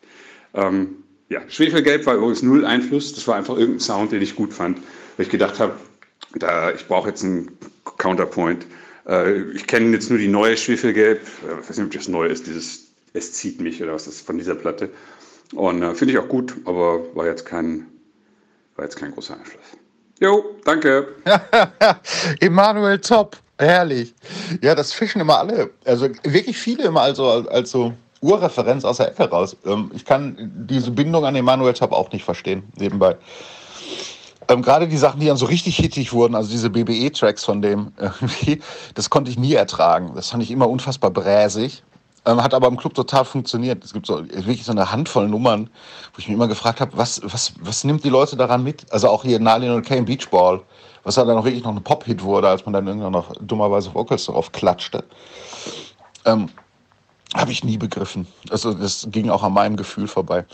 Ähm, 0.53 1.03
ja, 1.29 1.41
Schwefelgelb 1.47 2.05
war 2.05 2.15
übrigens 2.15 2.41
null 2.43 2.65
Einfluss. 2.65 3.13
Das 3.13 3.27
war 3.27 3.35
einfach 3.35 3.55
irgendein 3.55 3.79
Sound, 3.79 4.11
den 4.11 4.21
ich 4.21 4.35
gut 4.35 4.53
fand. 4.53 4.79
Weil 5.15 5.25
ich 5.25 5.31
gedacht 5.31 5.59
habe, 5.59 5.75
ich 6.75 6.87
brauche 6.87 7.09
jetzt 7.09 7.23
einen 7.23 7.57
Counterpoint. 7.97 8.65
Äh, 9.07 9.41
ich 9.51 9.67
kenne 9.67 9.91
jetzt 9.91 10.09
nur 10.09 10.19
die 10.19 10.27
neue 10.27 10.57
Schwefelgelb. 10.57 11.21
Äh, 11.21 11.61
ich 11.61 11.69
weiß 11.69 11.77
nicht, 11.77 11.85
ob 11.85 11.91
das 11.91 12.07
neu 12.07 12.27
ist, 12.27 12.47
dieses 12.47 12.87
Es 13.13 13.33
zieht 13.33 13.61
mich 13.61 13.81
oder 13.81 13.93
was 13.93 14.05
das 14.05 14.15
ist 14.15 14.27
von 14.27 14.37
dieser 14.37 14.55
Platte. 14.55 14.89
Und 15.53 15.81
äh, 15.83 15.95
finde 15.95 16.13
ich 16.13 16.19
auch 16.19 16.29
gut, 16.29 16.53
aber 16.65 17.15
war 17.15 17.25
jetzt 17.25 17.45
kein, 17.45 17.85
war 18.75 18.85
jetzt 18.85 18.95
kein 18.95 19.11
großer 19.11 19.35
Einfluss. 19.35 19.63
Jo, 20.19 20.55
danke. 20.65 21.15
Emanuel 22.39 22.99
Top. 22.99 23.37
Herrlich. 23.61 24.15
Ja, 24.63 24.73
das 24.73 24.91
fischen 24.91 25.21
immer 25.21 25.37
alle, 25.37 25.69
also 25.85 26.09
wirklich 26.23 26.57
viele 26.57 26.85
immer 26.85 27.01
also 27.01 27.47
als 27.47 27.69
so 27.69 27.93
Urreferenz 28.21 28.83
aus 28.83 28.97
der 28.97 29.09
Ecke 29.09 29.29
raus. 29.29 29.55
Ähm, 29.65 29.91
ich 29.93 30.03
kann 30.03 30.51
diese 30.67 30.89
Bindung 30.89 31.25
an 31.25 31.35
Emanuel 31.35 31.73
Top 31.73 31.91
auch 31.91 32.11
nicht 32.11 32.25
verstehen, 32.25 32.63
nebenbei. 32.77 33.15
Ähm, 34.47 34.63
Gerade 34.63 34.87
die 34.87 34.97
Sachen, 34.97 35.19
die 35.19 35.27
dann 35.27 35.37
so 35.37 35.45
richtig 35.45 35.75
hittig 35.75 36.11
wurden, 36.11 36.33
also 36.33 36.49
diese 36.49 36.71
BBE-Tracks 36.71 37.45
von 37.45 37.61
dem, 37.61 37.91
irgendwie, 37.99 38.61
das 38.95 39.11
konnte 39.11 39.29
ich 39.29 39.37
nie 39.37 39.53
ertragen. 39.53 40.13
Das 40.15 40.31
fand 40.31 40.41
ich 40.41 40.49
immer 40.49 40.67
unfassbar 40.67 41.11
bräsig. 41.11 41.83
Ähm, 42.25 42.41
hat 42.41 42.55
aber 42.55 42.67
im 42.67 42.77
Club 42.77 42.95
total 42.95 43.25
funktioniert. 43.25 43.83
Es 43.83 43.93
gibt 43.93 44.07
so 44.07 44.27
wirklich 44.27 44.63
so 44.63 44.71
eine 44.71 44.91
Handvoll 44.91 45.27
Nummern, 45.27 45.69
wo 46.13 46.19
ich 46.19 46.27
mich 46.27 46.35
immer 46.35 46.47
gefragt 46.47 46.81
habe, 46.81 46.97
was, 46.97 47.21
was, 47.23 47.53
was 47.59 47.83
nimmt 47.83 48.03
die 48.03 48.09
Leute 48.09 48.35
daran 48.35 48.63
mit? 48.63 48.91
Also 48.91 49.07
auch 49.07 49.23
hier 49.23 49.39
Nalin 49.39 49.71
und 49.71 49.85
Kane 49.85 50.03
Beachball 50.03 50.61
was 51.03 51.15
dann 51.15 51.29
auch 51.29 51.43
wirklich 51.43 51.63
noch 51.63 51.75
ein 51.75 51.83
Pop-Hit 51.83 52.23
wurde, 52.23 52.49
als 52.49 52.65
man 52.65 52.73
dann 52.73 52.87
irgendwann 52.87 53.13
noch 53.13 53.31
dummerweise 53.41 53.93
Vocals 53.93 54.25
darauf 54.25 54.51
klatschte. 54.51 55.03
Ähm, 56.25 56.49
Habe 57.33 57.51
ich 57.51 57.63
nie 57.63 57.77
begriffen. 57.77 58.27
Also 58.49 58.73
das 58.73 59.07
ging 59.09 59.29
auch 59.29 59.43
an 59.43 59.53
meinem 59.53 59.77
Gefühl 59.77 60.07
vorbei. 60.07 60.45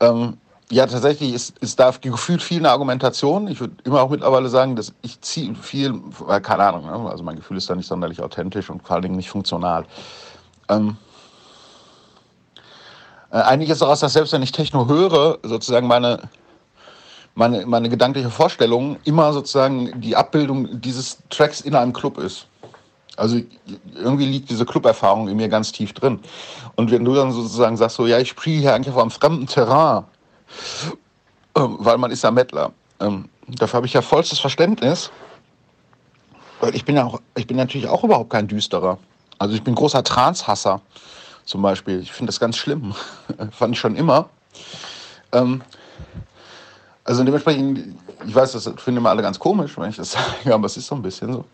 Ähm, 0.00 0.38
ja, 0.70 0.86
tatsächlich 0.86 1.34
ist, 1.34 1.58
ist 1.58 1.78
da 1.78 1.92
gefühlt 2.00 2.42
viel 2.42 2.58
eine 2.58 2.70
Argumentation. 2.70 3.48
Ich 3.48 3.60
würde 3.60 3.74
immer 3.84 4.00
auch 4.00 4.10
mittlerweile 4.10 4.48
sagen, 4.48 4.76
dass 4.76 4.94
ich 5.02 5.20
ziehe 5.20 5.54
viel, 5.54 6.00
äh, 6.28 6.40
keine 6.40 6.64
Ahnung, 6.64 6.86
ne? 6.86 7.10
also 7.10 7.22
mein 7.22 7.36
Gefühl 7.36 7.58
ist 7.58 7.68
da 7.68 7.74
nicht 7.74 7.86
sonderlich 7.86 8.22
authentisch 8.22 8.70
und 8.70 8.82
vor 8.82 8.94
allen 8.94 9.02
Dingen 9.02 9.16
nicht 9.16 9.28
funktional. 9.28 9.84
Ähm, 10.68 10.96
äh, 13.30 13.36
eigentlich 13.38 13.68
ist 13.68 13.82
daraus, 13.82 14.00
dass 14.00 14.14
selbst 14.14 14.32
wenn 14.32 14.42
ich 14.42 14.52
Techno 14.52 14.88
höre, 14.88 15.38
sozusagen 15.42 15.86
meine, 15.86 16.20
meine, 17.34 17.66
meine 17.66 17.88
gedankliche 17.88 18.30
Vorstellung 18.30 18.96
immer 19.04 19.32
sozusagen 19.32 20.00
die 20.00 20.16
Abbildung 20.16 20.80
dieses 20.80 21.18
Tracks 21.30 21.60
in 21.60 21.74
einem 21.74 21.92
Club 21.92 22.18
ist. 22.18 22.46
Also 23.16 23.40
irgendwie 23.94 24.26
liegt 24.26 24.50
diese 24.50 24.64
Club-Erfahrung 24.64 25.28
in 25.28 25.36
mir 25.36 25.48
ganz 25.48 25.70
tief 25.70 25.92
drin. 25.92 26.20
Und 26.76 26.90
wenn 26.90 27.04
du 27.04 27.14
dann 27.14 27.32
sozusagen 27.32 27.76
sagst, 27.76 27.96
so, 27.96 28.06
ja, 28.06 28.18
ich 28.18 28.30
spiele 28.30 28.60
hier 28.60 28.74
eigentlich 28.74 28.94
auf 28.94 29.00
einem 29.00 29.10
fremden 29.10 29.46
Terrain, 29.46 30.04
ähm, 31.56 31.76
weil 31.78 31.98
man 31.98 32.10
ist 32.10 32.24
ja 32.24 32.30
Mettler. 32.30 32.72
Ähm, 33.00 33.28
dafür 33.46 33.78
habe 33.78 33.86
ich 33.86 33.92
ja 33.92 34.02
vollstes 34.02 34.40
Verständnis. 34.40 35.10
Ich 36.72 36.84
bin 36.84 36.96
ja 36.96 37.04
auch, 37.04 37.20
ich 37.36 37.46
bin 37.46 37.56
natürlich 37.56 37.88
auch 37.88 38.02
überhaupt 38.02 38.30
kein 38.30 38.48
Düsterer. 38.48 38.98
Also 39.38 39.54
ich 39.54 39.62
bin 39.62 39.74
großer 39.74 40.02
Transhasser 40.02 40.80
zum 41.44 41.62
Beispiel. 41.62 42.00
Ich 42.00 42.12
finde 42.12 42.30
das 42.30 42.40
ganz 42.40 42.56
schlimm. 42.56 42.94
Fand 43.52 43.74
ich 43.74 43.80
schon 43.80 43.96
immer. 43.96 44.28
Ähm, 45.32 45.62
also 47.04 47.22
dementsprechend, 47.22 47.96
ich 48.26 48.34
weiß, 48.34 48.52
das 48.52 48.64
finden 48.64 48.98
immer 48.98 49.10
alle 49.10 49.22
ganz 49.22 49.38
komisch, 49.38 49.76
wenn 49.78 49.90
ich 49.90 49.96
das 49.96 50.12
sage, 50.44 50.54
aber 50.54 50.66
es 50.66 50.76
ist 50.76 50.86
so 50.86 50.94
ein 50.94 51.02
bisschen 51.02 51.32
so. 51.32 51.44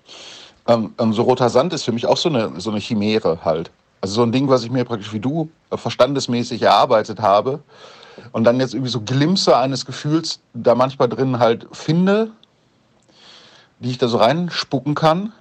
Ähm, 0.69 0.95
ähm, 0.99 1.13
so 1.13 1.23
roter 1.23 1.49
Sand 1.49 1.73
ist 1.73 1.85
für 1.85 1.93
mich 1.93 2.07
auch 2.07 2.17
so 2.17 2.29
eine, 2.29 2.61
so 2.61 2.71
eine 2.71 2.81
Chimäre 2.81 3.45
halt. 3.45 3.71
Also 4.01 4.15
so 4.15 4.23
ein 4.23 4.33
Ding, 4.33 4.49
was 4.49 4.63
ich 4.63 4.71
mir 4.71 4.85
praktisch 4.85 5.13
wie 5.13 5.21
du 5.21 5.51
äh, 5.71 5.77
verstandesmäßig 5.77 6.63
erarbeitet 6.63 7.21
habe 7.21 7.61
und 8.33 8.45
dann 8.45 8.61
jetzt 8.61 8.75
irgendwie 8.75 8.93
so 8.93 9.01
Glimpse 9.01 9.57
eines 9.57 9.85
Gefühls 9.85 10.41
da 10.55 10.75
manchmal 10.75 11.09
drin 11.09 11.39
halt 11.39 11.67
finde, 11.73 12.31
die 13.81 13.91
ich 13.91 13.99
da 13.99 14.09
so 14.09 14.19
reinspucken 14.19 14.95
kann. 14.95 15.33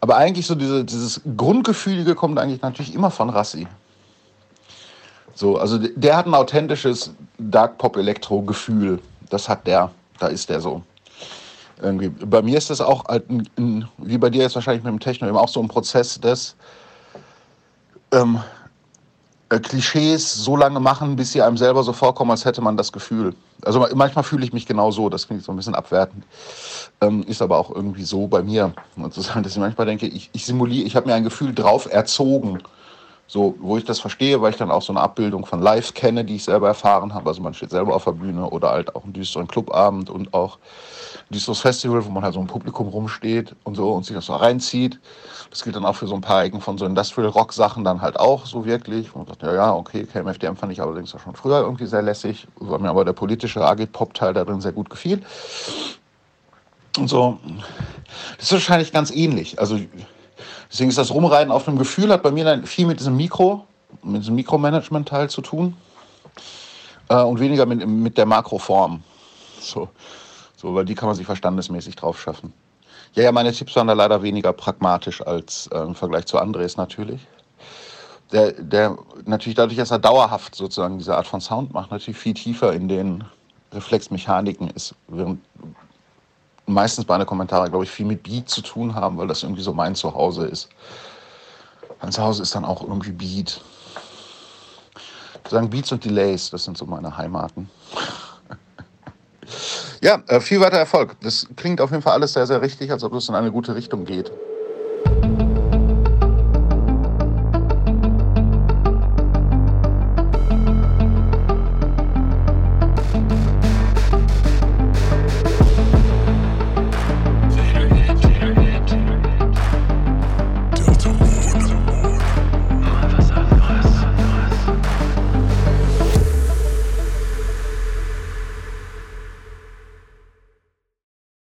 Aber 0.00 0.16
eigentlich 0.16 0.46
so 0.46 0.54
diese, 0.54 0.84
dieses 0.84 1.20
Grundgefühlige 1.36 2.14
kommt 2.14 2.38
eigentlich 2.38 2.62
natürlich 2.62 2.94
immer 2.94 3.10
von 3.10 3.30
Rassi. 3.30 3.66
So, 5.38 5.56
also 5.56 5.78
der 5.78 6.16
hat 6.16 6.26
ein 6.26 6.34
authentisches 6.34 7.12
Dark 7.38 7.78
Pop 7.78 7.96
Elektro 7.96 8.42
Gefühl. 8.42 8.98
Das 9.30 9.48
hat 9.48 9.68
der. 9.68 9.88
Da 10.18 10.26
ist 10.26 10.48
der 10.48 10.60
so. 10.60 10.82
Irgendwie. 11.80 12.08
Bei 12.08 12.42
mir 12.42 12.58
ist 12.58 12.70
das 12.70 12.80
auch, 12.80 13.04
ein, 13.04 13.48
ein, 13.56 13.88
wie 13.98 14.18
bei 14.18 14.30
dir 14.30 14.42
jetzt 14.42 14.56
wahrscheinlich 14.56 14.82
mit 14.82 14.92
dem 14.92 14.98
Techno, 14.98 15.28
eben 15.28 15.36
auch 15.36 15.48
so 15.48 15.60
ein 15.60 15.68
Prozess 15.68 16.18
des 16.18 16.56
ähm, 18.10 18.40
äh, 19.50 19.60
Klischees 19.60 20.34
so 20.34 20.56
lange 20.56 20.80
machen, 20.80 21.14
bis 21.14 21.30
sie 21.30 21.40
einem 21.40 21.56
selber 21.56 21.84
so 21.84 21.92
vorkommen, 21.92 22.32
als 22.32 22.44
hätte 22.44 22.60
man 22.60 22.76
das 22.76 22.90
Gefühl. 22.90 23.32
Also 23.64 23.86
manchmal 23.94 24.24
fühle 24.24 24.44
ich 24.44 24.52
mich 24.52 24.66
genau 24.66 24.90
so, 24.90 25.08
das 25.08 25.28
klingt 25.28 25.44
so 25.44 25.52
ein 25.52 25.56
bisschen 25.56 25.76
abwertend. 25.76 26.24
Ähm, 27.00 27.22
ist 27.22 27.42
aber 27.42 27.58
auch 27.58 27.70
irgendwie 27.70 28.02
so 28.02 28.26
bei 28.26 28.42
mir. 28.42 28.72
Sozusagen, 28.96 29.44
dass 29.44 29.52
ich 29.52 29.58
manchmal 29.58 29.86
denke, 29.86 30.08
ich, 30.08 30.30
ich 30.32 30.44
simuliere, 30.44 30.84
ich 30.84 30.96
habe 30.96 31.06
mir 31.06 31.14
ein 31.14 31.22
Gefühl 31.22 31.54
drauf 31.54 31.86
erzogen 31.88 32.60
so, 33.30 33.54
wo 33.60 33.76
ich 33.76 33.84
das 33.84 34.00
verstehe, 34.00 34.40
weil 34.40 34.52
ich 34.52 34.56
dann 34.56 34.70
auch 34.70 34.80
so 34.80 34.90
eine 34.90 35.02
Abbildung 35.02 35.44
von 35.44 35.60
live 35.60 35.92
kenne, 35.92 36.24
die 36.24 36.36
ich 36.36 36.44
selber 36.44 36.68
erfahren 36.68 37.12
habe. 37.12 37.28
Also 37.28 37.42
man 37.42 37.52
steht 37.52 37.70
selber 37.70 37.94
auf 37.94 38.04
der 38.04 38.12
Bühne 38.12 38.48
oder 38.48 38.70
halt 38.70 38.96
auch 38.96 39.04
einen 39.04 39.12
düsteren 39.12 39.46
Clubabend 39.46 40.08
und 40.08 40.32
auch 40.32 40.58
Distos 41.28 41.60
Festival, 41.60 42.02
wo 42.06 42.08
man 42.10 42.24
halt 42.24 42.32
so 42.32 42.40
im 42.40 42.46
Publikum 42.46 42.88
rumsteht 42.88 43.54
und 43.64 43.74
so 43.74 43.92
und 43.92 44.06
sich 44.06 44.16
das 44.16 44.24
so 44.24 44.34
reinzieht. 44.34 44.98
Das 45.50 45.62
gilt 45.62 45.76
dann 45.76 45.84
auch 45.84 45.94
für 45.94 46.06
so 46.06 46.14
ein 46.14 46.22
paar 46.22 46.42
Ecken 46.42 46.62
von 46.62 46.78
so 46.78 46.86
Industrial-Rock-Sachen 46.86 47.84
dann 47.84 48.00
halt 48.00 48.18
auch 48.18 48.46
so 48.46 48.64
wirklich. 48.64 49.14
Und 49.14 49.16
man 49.18 49.26
sagt, 49.26 49.42
ja, 49.42 49.54
ja, 49.54 49.74
okay, 49.74 50.04
KMFDM 50.04 50.56
fand 50.56 50.72
ich 50.72 50.80
allerdings 50.80 51.14
auch 51.14 51.20
schon 51.20 51.34
früher 51.34 51.60
irgendwie 51.60 51.86
sehr 51.86 52.00
lässig, 52.00 52.48
weil 52.56 52.78
mir 52.78 52.88
aber 52.88 53.04
der 53.04 53.12
politische 53.12 53.62
Agit-Pop-Teil 53.62 54.32
da 54.32 54.44
drin 54.46 54.62
sehr 54.62 54.72
gut 54.72 54.88
gefiel. 54.88 55.20
Und 56.96 57.08
so, 57.08 57.38
das 58.38 58.46
ist 58.46 58.52
wahrscheinlich 58.52 58.90
ganz 58.90 59.10
ähnlich. 59.10 59.60
Also 59.60 59.78
deswegen 60.70 60.90
ist 60.90 60.98
das 60.98 61.12
Rumreiten 61.12 61.52
auf 61.52 61.68
einem 61.68 61.78
Gefühl, 61.78 62.10
hat 62.10 62.22
bei 62.22 62.30
mir 62.30 62.44
dann 62.44 62.66
viel 62.66 62.86
mit 62.86 63.00
diesem 63.00 63.16
Mikro, 63.16 63.64
mit 64.02 64.22
diesem 64.22 64.34
Mikromanagement-Teil 64.34 65.30
zu 65.30 65.40
tun 65.40 65.76
äh, 67.08 67.22
und 67.22 67.40
weniger 67.40 67.66
mit, 67.66 67.86
mit 67.86 68.18
der 68.18 68.26
Makroform. 68.26 69.02
So. 69.60 69.88
so, 70.56 70.74
weil 70.74 70.84
die 70.84 70.94
kann 70.94 71.08
man 71.08 71.16
sich 71.16 71.26
verstandesmäßig 71.26 71.96
drauf 71.96 72.20
schaffen. 72.20 72.52
Ja, 73.14 73.24
ja, 73.24 73.32
meine 73.32 73.52
Tipps 73.52 73.74
waren 73.76 73.86
da 73.86 73.94
leider 73.94 74.22
weniger 74.22 74.52
pragmatisch 74.52 75.22
als 75.22 75.68
äh, 75.68 75.78
im 75.78 75.94
Vergleich 75.94 76.26
zu 76.26 76.38
Andres 76.38 76.76
natürlich. 76.76 77.26
Der, 78.32 78.52
der 78.52 78.98
natürlich 79.24 79.56
dadurch, 79.56 79.78
dass 79.78 79.90
er 79.90 79.98
dauerhaft 79.98 80.54
sozusagen 80.54 80.98
diese 80.98 81.16
Art 81.16 81.26
von 81.26 81.40
Sound 81.40 81.72
macht, 81.72 81.90
natürlich 81.90 82.18
viel 82.18 82.34
tiefer 82.34 82.74
in 82.74 82.88
den 82.88 83.24
Reflexmechaniken 83.72 84.68
ist, 84.70 84.94
während 85.08 85.40
meistens 86.68 87.08
meine 87.08 87.24
Kommentare, 87.24 87.68
glaube 87.70 87.84
ich, 87.84 87.90
viel 87.90 88.06
mit 88.06 88.22
Beat 88.22 88.48
zu 88.48 88.62
tun 88.62 88.94
haben, 88.94 89.18
weil 89.18 89.26
das 89.26 89.42
irgendwie 89.42 89.62
so 89.62 89.72
mein 89.72 89.94
Zuhause 89.94 90.46
ist. 90.46 90.68
Mein 92.00 92.12
Zuhause 92.12 92.42
ist 92.42 92.54
dann 92.54 92.64
auch 92.64 92.82
irgendwie 92.82 93.12
Beat. 93.12 93.60
Ich 95.44 95.50
sagen 95.50 95.70
Beats 95.70 95.90
und 95.92 96.04
Delays, 96.04 96.50
das 96.50 96.64
sind 96.64 96.76
so 96.76 96.84
meine 96.84 97.16
Heimaten. 97.16 97.70
ja, 100.02 100.22
äh, 100.28 100.40
viel 100.40 100.60
weiter 100.60 100.76
Erfolg. 100.76 101.16
Das 101.22 101.46
klingt 101.56 101.80
auf 101.80 101.90
jeden 101.90 102.02
Fall 102.02 102.12
alles 102.12 102.34
sehr, 102.34 102.46
sehr 102.46 102.60
richtig, 102.60 102.92
als 102.92 103.02
ob 103.02 103.14
es 103.14 103.28
in 103.28 103.34
eine 103.34 103.50
gute 103.50 103.74
Richtung 103.74 104.04
geht. 104.04 104.30